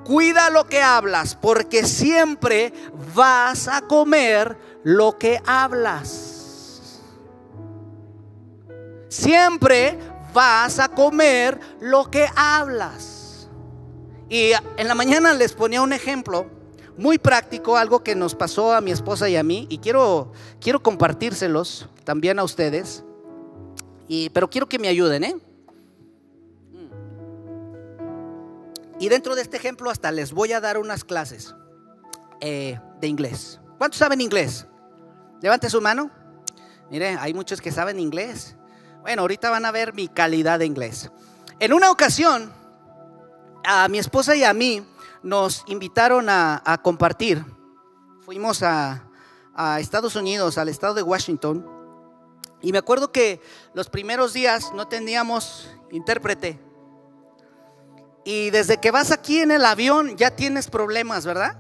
Cuida 0.05 0.51
lo 0.51 0.67
que 0.67 0.81
hablas, 0.81 1.35
porque 1.35 1.85
siempre 1.85 2.73
vas 3.15 3.67
a 3.67 3.83
comer 3.83 4.57
lo 4.85 5.19
que 5.19 5.43
hablas 5.45 6.38
siempre 9.09 9.99
vas 10.33 10.79
a 10.79 10.89
comer 10.89 11.59
lo 11.81 12.11
que 12.11 12.27
hablas. 12.37 13.49
Y 14.29 14.53
en 14.77 14.89
la 14.89 14.95
mañana 14.95 15.33
les 15.33 15.53
ponía 15.53 15.83
un 15.83 15.93
ejemplo 15.93 16.47
muy 16.97 17.19
práctico, 17.19 17.77
algo 17.77 18.03
que 18.03 18.15
nos 18.15 18.35
pasó 18.35 18.73
a 18.75 18.81
mi 18.81 18.91
esposa 18.91 19.29
y 19.29 19.37
a 19.37 19.43
mí, 19.43 19.67
y 19.71 19.79
quiero, 19.79 20.33
quiero 20.61 20.83
compartírselos 20.83 21.89
también 22.05 22.39
a 22.39 22.45
ustedes, 22.45 23.05
y, 24.09 24.31
pero 24.31 24.51
quiero 24.51 24.69
que 24.69 24.79
me 24.79 24.89
ayuden, 24.89 25.25
¿eh? 25.25 25.37
Y 29.01 29.09
dentro 29.09 29.37
de 29.37 29.43
este 29.43 29.57
ejemplo 29.57 29.91
hasta 29.91 30.11
les 30.11 30.33
voy 30.33 30.53
a 30.53 30.61
dar 30.61 30.77
unas 30.77 31.05
clases 31.05 31.55
eh, 32.41 32.81
de 33.01 33.07
inglés. 33.07 33.61
¿Cuántos 33.79 33.99
saben 33.99 34.21
inglés? 34.21 34.67
Levante 35.41 35.71
su 35.71 35.81
mano. 35.81 36.11
Mire, 36.91 37.11
hay 37.11 37.33
muchos 37.33 37.61
que 37.61 37.71
saben 37.71 38.01
inglés. 38.01 38.58
Bueno, 39.01 39.23
ahorita 39.23 39.51
van 39.51 39.65
a 39.65 39.71
ver 39.71 39.95
mi 39.95 40.09
calidad 40.09 40.59
de 40.59 40.67
inglés. 40.67 41.11
En 41.61 41.73
una 41.73 41.91
ocasión, 41.91 42.53
a 43.65 43.89
mi 43.89 43.99
esposa 43.99 44.37
y 44.37 44.45
a 44.45 44.53
mí 44.53 44.87
nos 45.23 45.65
invitaron 45.67 46.29
a, 46.29 46.81
compartir. 46.83 47.45
Fuimos 48.21 48.63
a, 48.63 49.05
a 49.55 49.81
Estados 49.81 50.17
Unidos, 50.17 50.59
al 50.59 50.69
estado 50.69 50.95
de 50.95 51.03
Washington. 51.03 51.67
Y 52.61 52.73
me 52.73 52.79
acuerdo 52.79 53.13
que 53.13 53.41
los 53.75 53.89
primeros 53.89 54.33
días 54.33 54.73
no 54.75 54.89
teníamos 54.89 55.71
intérprete. 55.91 56.61
Y 58.25 58.51
desde 58.51 58.79
que 58.79 58.91
vas 58.91 59.11
aquí 59.11 59.41
en 59.41 59.51
el 59.51 59.65
avión 59.65 60.17
ya 60.17 60.31
tienes 60.37 60.69
problemas, 60.69 61.25
¿verdad? 61.25 61.57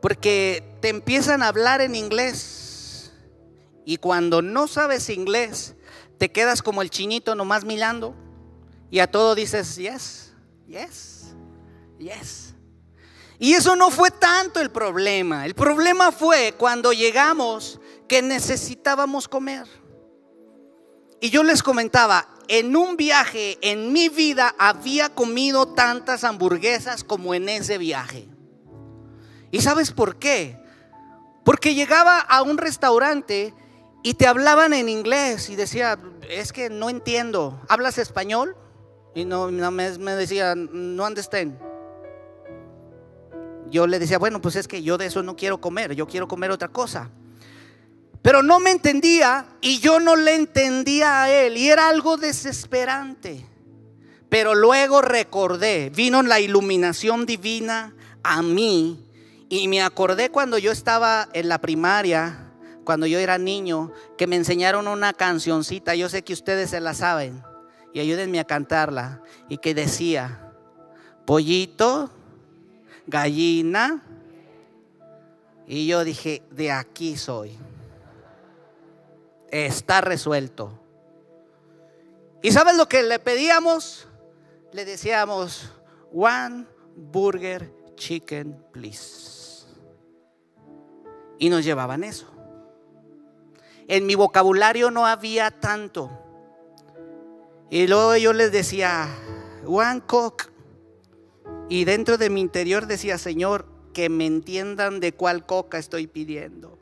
Porque 0.00 0.76
te 0.80 0.88
empiezan 0.88 1.42
a 1.42 1.48
hablar 1.48 1.80
en 1.80 1.94
inglés. 1.94 3.12
Y 3.84 3.96
cuando 3.96 4.42
no 4.42 4.68
sabes 4.68 5.08
inglés, 5.08 5.74
te 6.22 6.30
quedas 6.30 6.62
como 6.62 6.82
el 6.82 6.90
chinito 6.90 7.34
nomás 7.34 7.64
mirando 7.64 8.14
y 8.92 9.00
a 9.00 9.10
todo 9.10 9.34
dices, 9.34 9.74
yes, 9.74 10.32
yes, 10.68 11.34
yes. 11.98 12.54
Y 13.40 13.54
eso 13.54 13.74
no 13.74 13.90
fue 13.90 14.12
tanto 14.12 14.60
el 14.60 14.70
problema. 14.70 15.44
El 15.46 15.56
problema 15.56 16.12
fue 16.12 16.54
cuando 16.56 16.92
llegamos 16.92 17.80
que 18.08 18.22
necesitábamos 18.22 19.26
comer. 19.26 19.66
Y 21.20 21.30
yo 21.30 21.42
les 21.42 21.60
comentaba, 21.60 22.28
en 22.46 22.76
un 22.76 22.96
viaje 22.96 23.58
en 23.60 23.92
mi 23.92 24.08
vida 24.08 24.54
había 24.60 25.12
comido 25.12 25.74
tantas 25.74 26.22
hamburguesas 26.22 27.02
como 27.02 27.34
en 27.34 27.48
ese 27.48 27.78
viaje. 27.78 28.28
¿Y 29.50 29.60
sabes 29.60 29.90
por 29.90 30.20
qué? 30.20 30.56
Porque 31.44 31.74
llegaba 31.74 32.20
a 32.20 32.42
un 32.42 32.58
restaurante 32.58 33.56
y 34.02 34.14
te 34.14 34.26
hablaban 34.26 34.72
en 34.72 34.88
inglés 34.88 35.48
y 35.48 35.56
decía, 35.56 35.98
es 36.28 36.52
que 36.52 36.70
no 36.70 36.90
entiendo. 36.90 37.60
¿Hablas 37.68 37.98
español? 37.98 38.56
Y 39.14 39.24
no, 39.24 39.48
me, 39.50 40.16
decía, 40.16 40.54
no 40.56 41.06
understand. 41.06 41.58
Yo 43.70 43.86
le 43.86 43.98
decía, 43.98 44.18
bueno, 44.18 44.40
pues 44.40 44.56
es 44.56 44.66
que 44.66 44.82
yo 44.82 44.98
de 44.98 45.06
eso 45.06 45.22
no 45.22 45.36
quiero 45.36 45.60
comer, 45.60 45.94
yo 45.94 46.06
quiero 46.06 46.26
comer 46.26 46.50
otra 46.50 46.68
cosa. 46.68 47.10
Pero 48.22 48.42
no 48.42 48.58
me 48.60 48.70
entendía 48.70 49.46
y 49.60 49.78
yo 49.78 50.00
no 50.00 50.16
le 50.16 50.34
entendía 50.34 51.22
a 51.22 51.30
él 51.30 51.56
y 51.56 51.68
era 51.68 51.88
algo 51.88 52.16
desesperante. 52.16 53.46
Pero 54.28 54.54
luego 54.54 55.02
recordé, 55.02 55.90
vino 55.90 56.22
la 56.22 56.40
iluminación 56.40 57.26
divina 57.26 57.94
a 58.22 58.42
mí 58.42 59.06
y 59.48 59.68
me 59.68 59.82
acordé 59.82 60.30
cuando 60.30 60.58
yo 60.58 60.72
estaba 60.72 61.28
en 61.32 61.48
la 61.48 61.60
primaria 61.60 62.51
cuando 62.84 63.06
yo 63.06 63.18
era 63.18 63.38
niño, 63.38 63.92
que 64.16 64.26
me 64.26 64.36
enseñaron 64.36 64.88
una 64.88 65.12
cancioncita, 65.12 65.94
yo 65.94 66.08
sé 66.08 66.22
que 66.22 66.32
ustedes 66.32 66.70
se 66.70 66.80
la 66.80 66.94
saben, 66.94 67.42
y 67.92 68.00
ayúdenme 68.00 68.40
a 68.40 68.44
cantarla, 68.44 69.22
y 69.48 69.58
que 69.58 69.74
decía, 69.74 70.52
pollito, 71.24 72.10
gallina, 73.06 74.02
y 75.66 75.86
yo 75.86 76.04
dije, 76.04 76.42
de 76.50 76.72
aquí 76.72 77.16
soy, 77.16 77.56
está 79.50 80.00
resuelto. 80.00 80.78
¿Y 82.42 82.50
sabes 82.50 82.76
lo 82.76 82.88
que 82.88 83.04
le 83.04 83.20
pedíamos? 83.20 84.08
Le 84.72 84.84
decíamos, 84.84 85.70
one 86.12 86.66
burger 86.96 87.72
chicken, 87.94 88.64
please. 88.72 89.66
Y 91.38 91.48
nos 91.48 91.64
llevaban 91.64 92.02
eso 92.02 92.31
en 93.92 94.06
mi 94.06 94.14
vocabulario 94.14 94.90
no 94.90 95.06
había 95.06 95.50
tanto. 95.50 96.10
Y 97.68 97.86
luego 97.86 98.16
yo 98.16 98.32
les 98.32 98.50
decía, 98.50 99.06
one 99.66 100.00
coke. 100.06 100.50
Y 101.68 101.84
dentro 101.84 102.16
de 102.16 102.30
mi 102.30 102.40
interior 102.40 102.86
decía, 102.86 103.18
Señor, 103.18 103.66
que 103.92 104.08
me 104.08 104.24
entiendan 104.24 104.98
de 104.98 105.12
cuál 105.12 105.44
coca 105.44 105.76
estoy 105.76 106.06
pidiendo. 106.06 106.78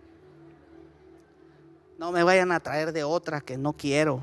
No 1.98 2.12
me 2.12 2.22
vayan 2.22 2.52
a 2.52 2.60
traer 2.60 2.92
de 2.92 3.02
otra 3.02 3.40
que 3.40 3.58
no 3.58 3.72
quiero. 3.72 4.22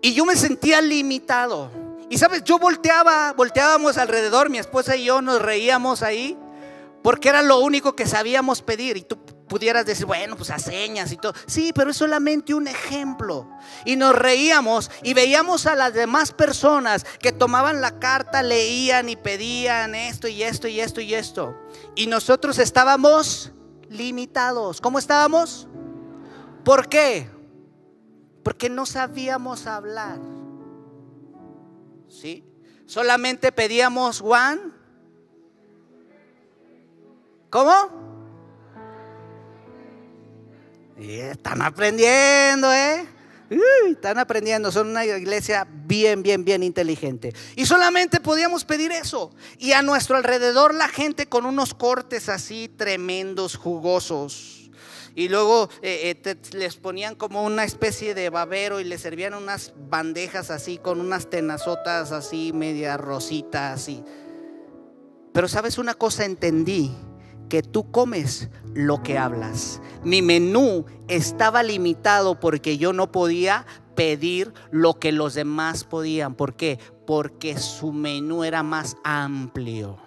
y 0.00 0.14
yo 0.14 0.24
me 0.24 0.36
sentía 0.36 0.80
limitado. 0.80 1.70
Y 2.08 2.16
sabes, 2.16 2.44
yo 2.44 2.58
volteaba, 2.58 3.34
volteábamos 3.34 3.98
alrededor, 3.98 4.48
mi 4.48 4.56
esposa 4.56 4.96
y 4.96 5.04
yo 5.04 5.20
nos 5.20 5.42
reíamos 5.42 6.02
ahí, 6.02 6.34
porque 7.02 7.28
era 7.28 7.42
lo 7.42 7.58
único 7.58 7.94
que 7.94 8.06
sabíamos 8.06 8.62
pedir. 8.62 8.96
Y 8.96 9.02
tú 9.02 9.18
pudieras 9.48 9.86
decir, 9.86 10.06
bueno, 10.06 10.36
pues 10.36 10.50
a 10.50 10.58
señas 10.58 11.12
y 11.12 11.16
todo. 11.16 11.32
Sí, 11.46 11.72
pero 11.74 11.90
es 11.90 11.96
solamente 11.96 12.54
un 12.54 12.68
ejemplo. 12.68 13.48
Y 13.84 13.96
nos 13.96 14.14
reíamos 14.14 14.90
y 15.02 15.14
veíamos 15.14 15.66
a 15.66 15.74
las 15.74 15.94
demás 15.94 16.32
personas 16.32 17.04
que 17.20 17.32
tomaban 17.32 17.80
la 17.80 17.98
carta, 17.98 18.42
leían 18.42 19.08
y 19.08 19.16
pedían 19.16 19.94
esto 19.94 20.28
y 20.28 20.42
esto 20.42 20.68
y 20.68 20.80
esto 20.80 21.00
y 21.00 21.14
esto. 21.14 21.56
Y 21.94 22.06
nosotros 22.06 22.58
estábamos 22.58 23.52
limitados. 23.88 24.80
¿Cómo 24.80 24.98
estábamos? 24.98 25.68
¿Por 26.64 26.88
qué? 26.88 27.30
Porque 28.42 28.68
no 28.68 28.86
sabíamos 28.86 29.66
hablar. 29.66 30.18
¿Sí? 32.08 32.44
Solamente 32.86 33.52
pedíamos 33.52 34.20
one. 34.20 34.60
¿Cómo? 37.50 38.05
Están 40.98 41.62
aprendiendo, 41.62 42.72
¿eh? 42.72 43.06
están 43.88 44.18
aprendiendo, 44.18 44.72
son 44.72 44.88
una 44.88 45.04
iglesia 45.04 45.66
bien, 45.70 46.22
bien, 46.22 46.44
bien 46.44 46.62
inteligente. 46.62 47.32
Y 47.54 47.66
solamente 47.66 48.20
podíamos 48.20 48.64
pedir 48.64 48.92
eso. 48.92 49.30
Y 49.58 49.72
a 49.72 49.82
nuestro 49.82 50.16
alrededor 50.16 50.74
la 50.74 50.88
gente 50.88 51.26
con 51.26 51.46
unos 51.46 51.74
cortes 51.74 52.28
así 52.28 52.68
tremendos, 52.68 53.56
jugosos. 53.56 54.70
Y 55.14 55.28
luego 55.28 55.70
eh, 55.80 56.18
eh, 56.24 56.36
les 56.52 56.76
ponían 56.76 57.14
como 57.14 57.44
una 57.44 57.64
especie 57.64 58.14
de 58.14 58.28
babero 58.28 58.80
y 58.80 58.84
les 58.84 59.00
servían 59.00 59.34
unas 59.34 59.72
bandejas 59.88 60.50
así 60.50 60.76
con 60.76 61.00
unas 61.00 61.30
tenazotas 61.30 62.12
así, 62.12 62.52
media 62.52 62.96
rositas. 62.96 63.88
Y... 63.88 64.04
Pero 65.32 65.48
sabes 65.48 65.78
una 65.78 65.94
cosa, 65.94 66.24
entendí 66.24 66.92
que 67.48 67.62
tú 67.62 67.90
comes 67.90 68.48
lo 68.74 69.02
que 69.02 69.18
hablas. 69.18 69.80
Mi 70.02 70.22
menú 70.22 70.84
estaba 71.08 71.62
limitado 71.62 72.38
porque 72.38 72.78
yo 72.78 72.92
no 72.92 73.10
podía 73.12 73.66
pedir 73.94 74.52
lo 74.70 74.98
que 74.98 75.12
los 75.12 75.34
demás 75.34 75.84
podían. 75.84 76.34
¿Por 76.34 76.54
qué? 76.54 76.78
Porque 77.06 77.58
su 77.58 77.92
menú 77.92 78.44
era 78.44 78.62
más 78.62 78.96
amplio. 79.02 79.98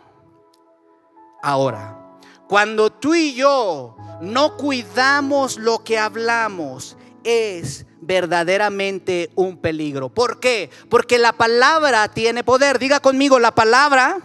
Ahora, 1.42 2.18
cuando 2.48 2.92
tú 2.92 3.16
y 3.16 3.34
yo 3.34 3.96
no 4.22 4.58
cuidamos 4.58 5.58
lo 5.58 5.84
que 5.84 5.98
hablamos, 5.98 6.98
es 7.24 7.86
verdaderamente 8.02 9.30
un 9.36 9.58
peligro. 9.58 10.10
¿Por 10.10 10.40
qué? 10.40 10.70
Porque 10.90 11.18
la 11.18 11.34
palabra 11.34 12.08
tiene 12.10 12.44
poder. 12.44 12.80
Diga 12.80 13.00
conmigo, 13.00 13.40
la 13.40 13.54
palabra 13.54 14.20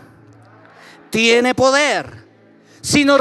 tiene 1.10 1.54
poder. 1.54 2.23
Si 2.84 3.06
nos, 3.06 3.18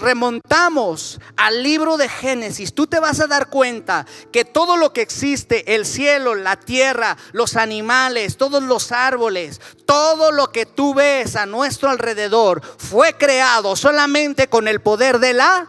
remontamos 0.00 1.20
al 1.36 1.62
libro 1.62 1.98
de 1.98 2.08
Génesis, 2.08 2.72
tú 2.72 2.86
te 2.86 2.98
vas 2.98 3.20
a 3.20 3.26
dar 3.26 3.50
cuenta 3.50 4.06
que 4.32 4.46
todo 4.46 4.78
lo 4.78 4.94
que 4.94 5.02
existe, 5.02 5.74
el 5.74 5.84
cielo, 5.84 6.34
la 6.34 6.56
tierra, 6.56 7.18
los 7.32 7.56
animales, 7.56 8.38
todos 8.38 8.62
los 8.62 8.90
árboles, 8.90 9.60
todo 9.84 10.32
lo 10.32 10.50
que 10.50 10.64
tú 10.64 10.94
ves 10.94 11.36
a 11.36 11.44
nuestro 11.44 11.90
alrededor, 11.90 12.62
fue 12.78 13.12
creado 13.18 13.76
solamente 13.76 14.48
con 14.48 14.66
el 14.66 14.80
poder 14.80 15.18
de 15.18 15.34
la... 15.34 15.68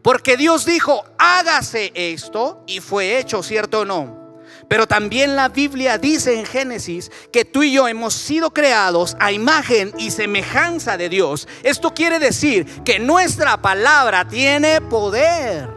Porque 0.00 0.38
Dios 0.38 0.64
dijo, 0.64 1.04
hágase 1.18 1.92
esto 1.94 2.64
y 2.66 2.80
fue 2.80 3.18
hecho, 3.18 3.42
¿cierto 3.42 3.80
o 3.80 3.84
no? 3.84 4.23
Pero 4.68 4.86
también 4.86 5.36
la 5.36 5.48
Biblia 5.48 5.98
dice 5.98 6.38
en 6.38 6.46
Génesis 6.46 7.10
que 7.32 7.44
tú 7.44 7.62
y 7.62 7.72
yo 7.72 7.88
hemos 7.88 8.14
sido 8.14 8.52
creados 8.52 9.16
a 9.20 9.32
imagen 9.32 9.92
y 9.98 10.10
semejanza 10.10 10.96
de 10.96 11.08
Dios. 11.08 11.48
Esto 11.62 11.92
quiere 11.92 12.18
decir 12.18 12.82
que 12.84 12.98
nuestra 12.98 13.60
palabra 13.60 14.26
tiene 14.26 14.80
poder. 14.80 15.68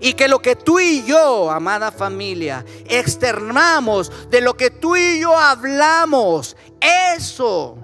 Y 0.00 0.12
que 0.12 0.28
lo 0.28 0.38
que 0.38 0.54
tú 0.54 0.78
y 0.78 1.04
yo, 1.04 1.50
amada 1.50 1.90
familia, 1.90 2.64
externamos, 2.86 4.30
de 4.30 4.40
lo 4.40 4.54
que 4.54 4.70
tú 4.70 4.94
y 4.94 5.20
yo 5.20 5.36
hablamos, 5.36 6.56
eso 6.80 7.76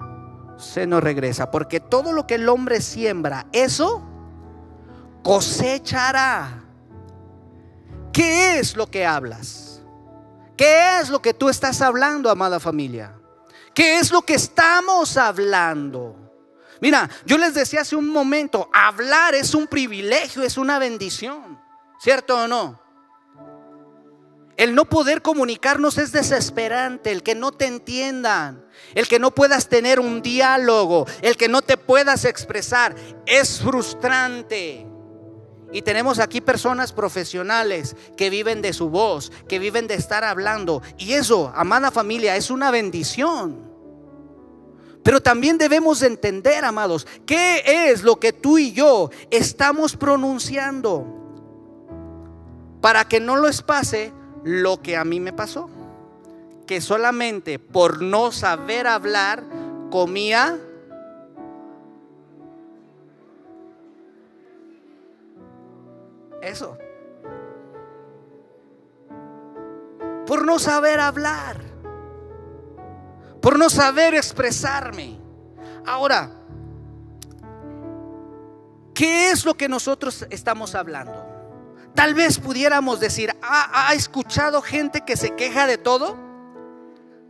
se 0.57 0.87
nos 0.87 1.03
regresa. 1.03 1.51
Porque 1.51 1.81
todo 1.81 2.13
lo 2.13 2.25
que 2.25 2.35
el 2.35 2.47
hombre 2.47 2.79
siembra, 2.79 3.47
eso 3.51 4.01
cosechará. 5.23 6.63
¿Qué 8.13 8.59
es 8.59 8.77
lo 8.77 8.87
que 8.87 9.05
hablas? 9.05 9.64
¿Qué 10.57 10.99
es 10.99 11.09
lo 11.09 11.21
que 11.21 11.33
tú 11.33 11.49
estás 11.49 11.81
hablando, 11.81 12.29
amada 12.29 12.59
familia? 12.59 13.13
¿Qué 13.73 13.97
es 13.97 14.11
lo 14.11 14.21
que 14.21 14.35
estamos 14.35 15.17
hablando? 15.17 16.15
Mira, 16.81 17.09
yo 17.25 17.37
les 17.37 17.53
decía 17.53 17.81
hace 17.81 17.95
un 17.95 18.07
momento, 18.07 18.69
hablar 18.73 19.35
es 19.35 19.53
un 19.53 19.67
privilegio, 19.67 20.43
es 20.43 20.57
una 20.57 20.79
bendición, 20.79 21.59
¿cierto 21.99 22.43
o 22.43 22.47
no? 22.47 22.81
El 24.57 24.73
no 24.73 24.85
poder 24.85 25.21
comunicarnos 25.21 25.97
es 25.97 26.13
desesperante, 26.13 27.11
el 27.11 27.23
que 27.23 27.35
no 27.35 27.51
te 27.51 27.65
entiendan, 27.65 28.65
el 28.93 29.07
que 29.07 29.19
no 29.19 29.31
puedas 29.31 29.67
tener 29.67 29.99
un 29.99 30.21
diálogo, 30.21 31.05
el 31.21 31.35
que 31.35 31.49
no 31.49 31.61
te 31.61 31.75
puedas 31.75 32.23
expresar, 32.23 32.95
es 33.25 33.59
frustrante. 33.59 34.87
Y 35.75 35.81
tenemos 35.81 36.19
aquí 36.19 36.39
personas 36.39 36.93
profesionales 36.93 37.97
que 38.15 38.29
viven 38.29 38.61
de 38.61 38.71
su 38.71 38.87
voz, 38.87 39.29
que 39.49 39.59
viven 39.59 39.87
de 39.87 39.95
estar 39.95 40.23
hablando. 40.23 40.81
Y 40.97 41.11
eso, 41.11 41.51
amada 41.53 41.91
familia, 41.91 42.37
es 42.37 42.49
una 42.49 42.71
bendición. 42.71 43.59
Pero 45.03 45.21
también 45.21 45.57
debemos 45.57 46.01
entender, 46.01 46.63
amados, 46.63 47.05
qué 47.25 47.89
es 47.91 48.03
lo 48.03 48.21
que 48.21 48.31
tú 48.31 48.57
y 48.57 48.71
yo 48.71 49.09
estamos 49.29 49.97
pronunciando 49.97 51.05
para 52.79 53.05
que 53.09 53.19
no 53.19 53.35
les 53.35 53.61
pase 53.61 54.13
lo 54.45 54.81
que 54.81 54.95
a 54.95 55.03
mí 55.03 55.19
me 55.19 55.33
pasó. 55.33 55.69
Que 56.65 56.79
solamente 56.79 57.59
por 57.59 58.01
no 58.01 58.31
saber 58.31 58.87
hablar 58.87 59.43
comía 59.91 60.57
Eso. 66.45 66.77
Por 70.27 70.45
no 70.45 70.59
saber 70.59 70.99
hablar. 70.99 71.59
Por 73.41 73.57
no 73.57 73.69
saber 73.69 74.13
expresarme. 74.13 75.19
Ahora, 75.87 76.31
¿qué 78.93 79.31
es 79.31 79.43
lo 79.43 79.55
que 79.55 79.67
nosotros 79.67 80.27
estamos 80.29 80.75
hablando? 80.75 81.25
Tal 81.95 82.13
vez 82.13 82.37
pudiéramos 82.39 82.99
decir, 82.99 83.35
¿ha, 83.41 83.93
escuchado 83.95 84.61
gente 84.61 85.01
que 85.01 85.17
se 85.17 85.35
queja 85.35 85.65
de 85.65 85.79
todo? 85.79 86.15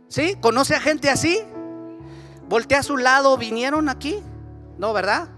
¿Sí? 0.08 0.36
¿Conoce 0.42 0.74
a 0.74 0.80
gente 0.80 1.08
así? 1.08 1.40
Voltea 2.48 2.80
a 2.80 2.82
su 2.82 2.98
lado, 2.98 3.36
¿vinieron 3.38 3.88
aquí? 3.88 4.22
No, 4.76 4.92
¿verdad? 4.92 5.35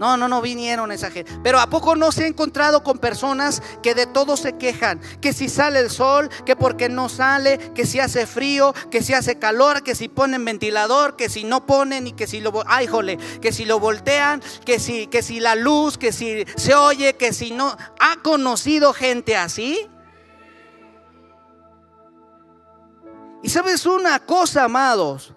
No, 0.00 0.16
no, 0.16 0.28
no 0.28 0.40
vinieron 0.40 0.92
esa 0.92 1.10
gente. 1.10 1.30
Pero 1.42 1.60
¿a 1.60 1.68
poco 1.68 1.94
no 1.94 2.10
se 2.10 2.24
ha 2.24 2.26
encontrado 2.26 2.82
con 2.82 2.98
personas 2.98 3.62
que 3.82 3.94
de 3.94 4.06
todo 4.06 4.38
se 4.38 4.56
quejan? 4.56 4.98
Que 5.20 5.34
si 5.34 5.50
sale 5.50 5.78
el 5.78 5.90
sol, 5.90 6.30
que 6.46 6.56
porque 6.56 6.88
no 6.88 7.10
sale, 7.10 7.58
que 7.74 7.84
si 7.84 8.00
hace 8.00 8.26
frío, 8.26 8.72
que 8.90 9.02
si 9.02 9.12
hace 9.12 9.38
calor, 9.38 9.82
que 9.82 9.94
si 9.94 10.08
ponen 10.08 10.42
ventilador, 10.42 11.16
que 11.16 11.28
si 11.28 11.44
no 11.44 11.66
ponen 11.66 12.06
y 12.06 12.12
que 12.12 12.26
si 12.26 12.40
lo, 12.40 12.50
ay, 12.66 12.86
jole, 12.86 13.18
que 13.42 13.52
si 13.52 13.66
lo 13.66 13.78
voltean, 13.78 14.42
que 14.64 14.80
si, 14.80 15.06
que 15.06 15.20
si 15.20 15.38
la 15.38 15.54
luz, 15.54 15.98
que 15.98 16.12
si 16.12 16.46
se 16.56 16.74
oye, 16.74 17.16
que 17.16 17.34
si 17.34 17.50
no. 17.50 17.76
¿Ha 18.00 18.22
conocido 18.22 18.94
gente 18.94 19.36
así? 19.36 19.86
Y 23.42 23.50
sabes 23.50 23.84
una 23.84 24.18
cosa, 24.20 24.64
amados. 24.64 25.34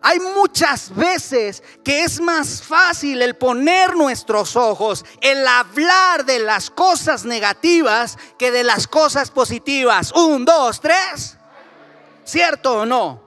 Hay 0.00 0.20
muchas 0.20 0.94
veces 0.94 1.62
que 1.82 2.04
es 2.04 2.20
más 2.20 2.62
fácil 2.62 3.20
el 3.20 3.36
poner 3.36 3.96
nuestros 3.96 4.54
ojos, 4.54 5.04
el 5.20 5.46
hablar 5.46 6.24
de 6.24 6.38
las 6.38 6.70
cosas 6.70 7.24
negativas 7.24 8.16
que 8.38 8.52
de 8.52 8.62
las 8.62 8.86
cosas 8.86 9.30
positivas. 9.30 10.12
Un, 10.12 10.44
dos, 10.44 10.80
tres. 10.80 11.36
¿Cierto 12.24 12.80
o 12.80 12.86
no? 12.86 13.22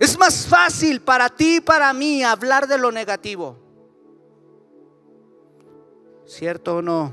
Es 0.00 0.18
más 0.18 0.46
fácil 0.46 1.02
para 1.02 1.28
ti 1.28 1.56
y 1.56 1.60
para 1.60 1.92
mí 1.92 2.22
hablar 2.22 2.66
de 2.66 2.78
lo 2.78 2.90
negativo. 2.90 3.58
¿Cierto 6.24 6.76
o 6.76 6.82
no? 6.82 7.12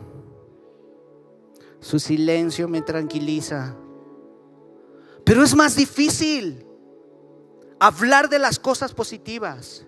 Su 1.82 2.00
silencio 2.00 2.68
me 2.68 2.82
tranquiliza. 2.82 3.76
Pero 5.26 5.44
es 5.44 5.56
más 5.56 5.76
difícil 5.76 6.65
hablar 7.80 8.30
de 8.30 8.40
las 8.40 8.60
cosas 8.60 8.94
positivas. 8.94 9.84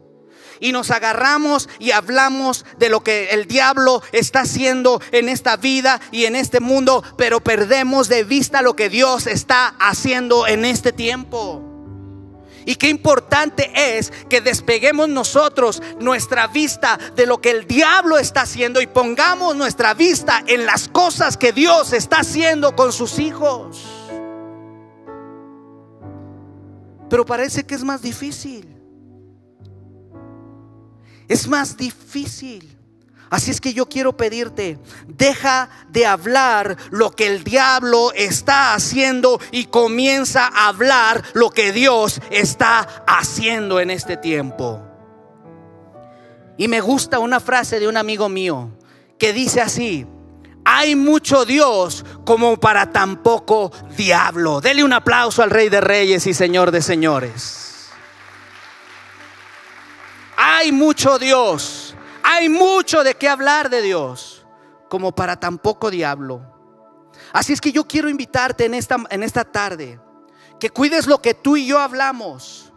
y 0.60 0.71
nos 0.71 0.89
agarramos 0.89 1.69
y 1.78 1.91
hablamos 1.91 2.65
de 2.80 2.89
lo 2.89 3.04
que 3.04 3.30
el 3.30 3.45
diablo 3.45 4.02
está 4.12 4.39
haciendo 4.39 5.00
en 5.12 5.30
esta 5.30 5.56
vida 5.56 6.02
y 6.12 6.26
en 6.26 6.36
este 6.36 6.60
mundo, 6.60 7.04
pero 7.15 7.41
perdemos 7.41 8.10
de 8.10 8.23
vista 8.23 8.63
lo 8.63 8.76
que 8.76 8.89
Dios 8.89 9.28
está 9.28 9.76
haciendo 9.80 10.47
en 10.47 10.65
este 10.65 10.91
tiempo. 10.91 11.67
Y 12.67 12.76
qué 12.76 12.89
importante 12.89 13.71
es 13.73 14.12
que 14.30 14.41
despeguemos 14.41 15.08
nosotros 15.08 15.82
nuestra 16.02 16.47
vista 16.47 17.00
de 17.15 17.26
lo 17.26 17.39
que 17.39 17.52
el 17.52 17.65
diablo 17.65 18.17
está 18.17 18.41
haciendo 18.41 18.82
y 18.82 18.88
pongamos 18.88 19.56
nuestra 19.56 19.93
vista 19.93 20.43
en 20.47 20.65
las 20.65 20.89
cosas 20.89 21.38
que 21.38 21.54
Dios 21.54 21.93
está 21.93 22.17
haciendo 22.19 22.76
con 22.76 22.91
sus 22.91 23.19
hijos. 23.19 23.97
Pero 27.10 27.26
parece 27.26 27.65
que 27.65 27.76
es 27.76 27.84
más 27.84 28.02
difícil. 28.02 28.67
Es 31.28 31.48
más 31.48 31.78
difícil. 31.78 32.78
Así 33.30 33.52
es 33.52 33.60
que 33.60 33.74
yo 33.74 33.89
quiero 33.89 34.15
pedirte, 34.15 34.80
deja 35.06 35.70
de 35.89 36.06
hablar 36.06 36.78
lo 36.91 37.12
que 37.12 37.28
el 37.28 37.43
diablo 37.43 38.13
está 38.13 38.74
haciendo 38.74 39.41
y 39.52 39.65
comienza 39.65 40.48
a 40.48 40.70
hablar 40.70 41.24
lo 41.34 41.50
que 41.50 41.74
Dios 41.74 42.22
está 42.32 43.04
haciendo 43.06 43.82
en 43.82 43.91
este 43.91 44.15
tiempo. 44.15 44.82
Y 46.58 46.70
me 46.70 46.80
gusta 46.80 47.20
una 47.20 47.41
frase 47.41 47.82
de 47.82 47.89
un 47.89 47.98
amigo 47.98 48.30
mío 48.30 48.72
que 49.20 49.34
dice 49.34 49.60
así, 49.60 50.08
hay 50.78 50.96
mucho 50.96 51.46
Dios 51.46 52.06
como 52.26 52.58
para 52.58 52.92
tan 52.92 53.24
poco 53.24 53.72
diablo. 53.96 54.62
Dele 54.62 54.84
un 54.84 54.94
aplauso 54.94 55.44
al 55.44 55.50
Rey 55.50 55.70
de 55.70 55.82
Reyes 55.82 56.28
y 56.28 56.34
Señor 56.34 56.72
de 56.72 56.82
Señores. 56.82 57.90
Hay 60.38 60.72
mucho 60.72 61.18
Dios 61.18 61.88
hay 62.30 62.50
mucho 62.50 63.06
de 63.06 63.16
qué 63.16 63.30
hablar 63.30 63.70
de 63.70 63.82
Dios, 63.82 64.46
como 64.90 65.16
para 65.16 65.40
tan 65.40 65.60
poco 65.60 65.90
diablo. 65.90 66.42
Así 67.32 67.54
es 67.54 67.62
que 67.62 67.72
yo 67.72 67.88
quiero 67.88 68.10
invitarte 68.10 68.66
en 68.66 68.74
esta, 68.74 68.98
en 69.10 69.24
esta 69.24 69.46
tarde, 69.46 69.98
que 70.60 70.70
cuides 70.70 71.08
lo 71.08 71.22
que 71.22 71.34
tú 71.34 71.56
y 71.56 71.68
yo 71.68 71.80
hablamos. 71.80 72.74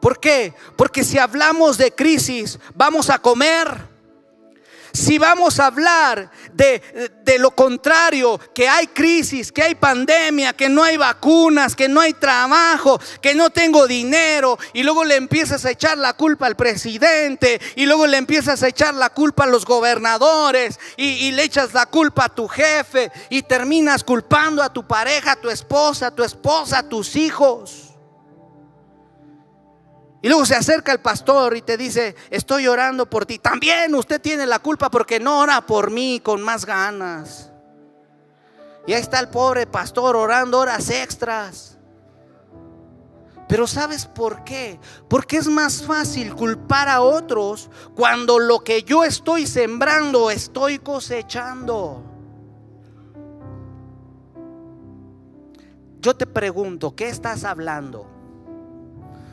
¿Por 0.00 0.18
qué? 0.18 0.54
Porque 0.74 1.04
si 1.04 1.18
hablamos 1.18 1.76
de 1.76 1.94
crisis, 1.94 2.58
vamos 2.74 3.10
a 3.10 3.18
comer 3.18 3.91
si 4.92 5.18
vamos 5.18 5.58
a 5.58 5.66
hablar 5.66 6.30
de, 6.52 7.10
de, 7.24 7.38
lo 7.38 7.52
contrario, 7.52 8.38
que 8.54 8.68
hay 8.68 8.86
crisis, 8.88 9.50
que 9.50 9.62
hay 9.62 9.74
pandemia, 9.74 10.52
que 10.52 10.68
no 10.68 10.82
hay 10.82 10.96
vacunas, 10.96 11.74
que 11.74 11.88
no 11.88 12.00
hay 12.00 12.12
trabajo, 12.12 13.00
que 13.20 13.34
no 13.34 13.50
tengo 13.50 13.86
dinero, 13.86 14.58
y 14.72 14.82
luego 14.82 15.04
le 15.04 15.16
empiezas 15.16 15.64
a 15.64 15.70
echar 15.70 15.96
la 15.98 16.14
culpa 16.14 16.46
al 16.46 16.56
presidente, 16.56 17.60
y 17.76 17.86
luego 17.86 18.06
le 18.06 18.18
empiezas 18.18 18.62
a 18.62 18.68
echar 18.68 18.94
la 18.94 19.10
culpa 19.10 19.44
a 19.44 19.48
los 19.48 19.64
gobernadores, 19.64 20.78
y, 20.96 21.04
y 21.04 21.32
le 21.32 21.44
echas 21.44 21.72
la 21.72 21.86
culpa 21.86 22.26
a 22.26 22.34
tu 22.34 22.48
jefe, 22.48 23.10
y 23.30 23.42
terminas 23.42 24.04
culpando 24.04 24.62
a 24.62 24.72
tu 24.72 24.86
pareja, 24.86 25.32
a 25.32 25.40
tu 25.40 25.48
esposa, 25.48 26.08
a 26.08 26.14
tu 26.14 26.22
esposa, 26.22 26.78
a 26.78 26.88
tus 26.88 27.16
hijos. 27.16 27.91
Y 30.22 30.28
luego 30.28 30.46
se 30.46 30.54
acerca 30.54 30.92
el 30.92 31.00
pastor 31.00 31.56
y 31.56 31.62
te 31.62 31.76
dice, 31.76 32.14
estoy 32.30 32.68
orando 32.68 33.10
por 33.10 33.26
ti. 33.26 33.40
También 33.40 33.92
usted 33.96 34.20
tiene 34.20 34.46
la 34.46 34.60
culpa 34.60 34.88
porque 34.88 35.18
no 35.18 35.40
ora 35.40 35.66
por 35.66 35.90
mí 35.90 36.20
con 36.22 36.40
más 36.40 36.64
ganas. 36.64 37.50
Y 38.86 38.92
ahí 38.92 39.00
está 39.00 39.18
el 39.18 39.28
pobre 39.28 39.66
pastor 39.66 40.14
orando 40.14 40.60
horas 40.60 40.90
extras. 40.90 41.76
Pero 43.48 43.66
¿sabes 43.66 44.06
por 44.06 44.44
qué? 44.44 44.78
Porque 45.08 45.38
es 45.38 45.48
más 45.48 45.82
fácil 45.82 46.34
culpar 46.36 46.88
a 46.88 47.00
otros 47.00 47.68
cuando 47.96 48.38
lo 48.38 48.60
que 48.60 48.84
yo 48.84 49.02
estoy 49.02 49.48
sembrando 49.48 50.30
estoy 50.30 50.78
cosechando. 50.78 52.04
Yo 56.00 56.16
te 56.16 56.26
pregunto, 56.26 56.94
¿qué 56.94 57.08
estás 57.08 57.44
hablando? 57.44 58.11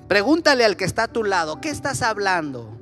Pregúntale 0.09 0.65
al 0.65 0.75
que 0.75 0.85
está 0.85 1.03
a 1.03 1.07
tu 1.07 1.23
lado, 1.23 1.61
¿qué 1.61 1.69
estás 1.69 2.01
hablando? 2.01 2.75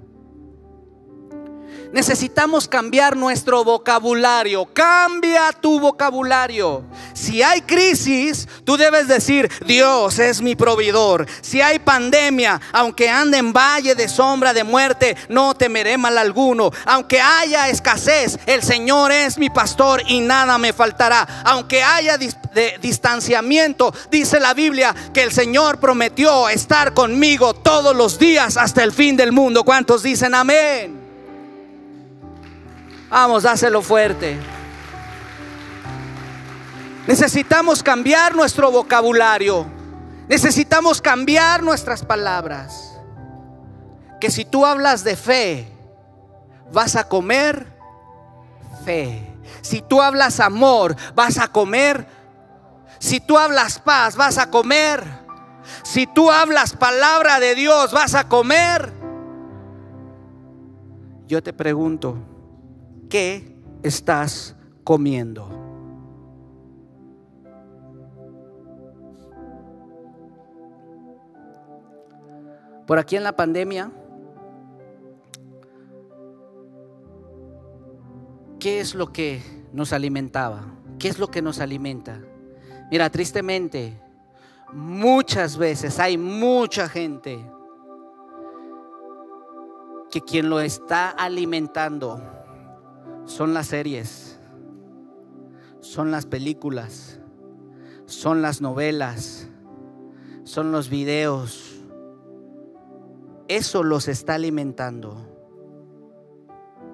Necesitamos 1.92 2.68
cambiar 2.68 3.16
nuestro 3.16 3.64
vocabulario. 3.64 4.66
Cambia 4.74 5.52
tu 5.52 5.80
vocabulario. 5.80 6.84
Si 7.14 7.42
hay 7.42 7.62
crisis, 7.62 8.48
tú 8.64 8.78
debes 8.78 9.08
decir, 9.08 9.50
Dios 9.66 10.20
es 10.20 10.42
mi 10.42 10.56
proveedor. 10.56 11.26
Si 11.42 11.62
hay 11.62 11.80
pandemia, 11.80 12.60
aunque 12.72 13.10
ande 13.10 13.38
en 13.38 13.54
valle 13.54 13.96
de 13.96 14.08
sombra 14.08 14.54
de 14.54 14.64
muerte, 14.64 15.16
no 15.30 15.56
temeré 15.56 15.98
mal 15.98 16.18
alguno. 16.18 16.72
Aunque 16.86 17.20
haya 17.20 17.70
escasez, 17.70 18.38
el 18.46 18.62
Señor 18.62 19.12
es 19.12 19.38
mi 19.38 19.50
pastor 19.50 20.04
y 20.08 20.20
nada 20.20 20.58
me 20.58 20.74
faltará. 20.74 21.44
Aunque 21.46 21.84
haya 21.84 22.18
distanciamiento, 22.82 23.94
dice 24.12 24.40
la 24.40 24.54
Biblia 24.54 24.96
que 25.14 25.24
el 25.24 25.32
Señor 25.32 25.80
prometió 25.80 26.50
estar 26.50 26.94
conmigo 26.94 27.54
todos 27.54 27.96
los 27.96 28.20
días 28.20 28.58
hasta 28.58 28.84
el 28.84 28.92
fin 28.92 29.16
del 29.18 29.32
mundo. 29.32 29.64
¿Cuántos 29.64 30.04
dicen 30.04 30.36
amén? 30.36 30.97
Vamos, 33.10 33.44
dáselo 33.44 33.82
fuerte. 33.82 34.38
Necesitamos 37.08 37.82
cambiar 37.82 38.36
nuestro 38.36 38.70
vocabulario. 38.70 39.66
Necesitamos 40.28 41.02
cambiar 41.02 41.64
nuestras 41.64 42.04
palabras. 42.04 43.00
Que 44.20 44.30
si 44.30 44.44
tú 44.44 44.66
hablas 44.66 45.04
de 45.06 45.16
fe, 45.16 45.72
vas 46.72 46.98
a 46.98 47.08
comer 47.08 47.68
fe. 48.84 49.34
Si 49.62 49.82
tú 49.82 50.02
hablas 50.02 50.42
amor, 50.42 50.96
vas 51.16 51.38
a 51.38 51.48
comer. 51.48 52.08
Si 53.00 53.22
tú 53.22 53.38
hablas 53.38 53.80
paz, 53.80 54.18
vas 54.18 54.38
a 54.38 54.50
comer. 54.50 55.04
Si 55.84 56.08
tú 56.08 56.30
hablas 56.30 56.74
palabra 56.74 57.40
de 57.40 57.56
Dios, 57.56 57.94
vas 57.94 58.16
a 58.16 58.28
comer. 58.28 58.92
Yo 61.28 61.44
te 61.44 61.54
pregunto, 61.54 62.18
¿qué 63.10 63.56
estás 63.84 64.56
comiendo? 64.84 65.48
Por 72.86 73.00
aquí 73.00 73.18
en 73.18 73.24
la 73.24 73.36
pandemia, 73.36 73.92
¿qué 78.60 78.80
es 78.80 78.96
lo 78.96 79.12
que 79.12 79.42
nos 79.74 79.92
alimentaba? 79.92 80.64
¿Qué 80.98 81.10
es 81.10 81.20
lo 81.20 81.28
que 81.28 81.42
nos 81.42 81.60
alimenta? 81.60 82.22
Mira, 82.90 83.10
tristemente, 83.10 84.00
muchas 84.72 85.58
veces 85.58 86.00
hay 86.00 86.18
mucha 86.18 86.88
gente 86.88 87.46
que 90.10 90.22
quien 90.22 90.50
lo 90.50 90.62
está 90.62 91.10
alimentando 91.10 92.37
son 93.28 93.54
las 93.54 93.68
series, 93.68 94.40
son 95.82 96.12
las 96.12 96.26
películas, 96.26 97.20
son 98.06 98.42
las 98.42 98.62
novelas, 98.62 99.50
son 100.46 100.72
los 100.72 100.90
videos. 100.90 101.76
Eso 103.50 103.84
los 103.84 104.08
está 104.08 104.36
alimentando. 104.36 105.18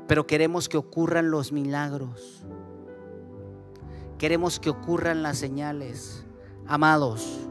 Pero 0.08 0.26
queremos 0.26 0.70
que 0.70 0.78
ocurran 0.78 1.30
los 1.30 1.52
milagros. 1.52 2.44
Queremos 4.18 4.60
que 4.60 4.72
ocurran 4.72 5.22
las 5.22 5.38
señales. 5.38 6.26
Amados, 6.66 7.48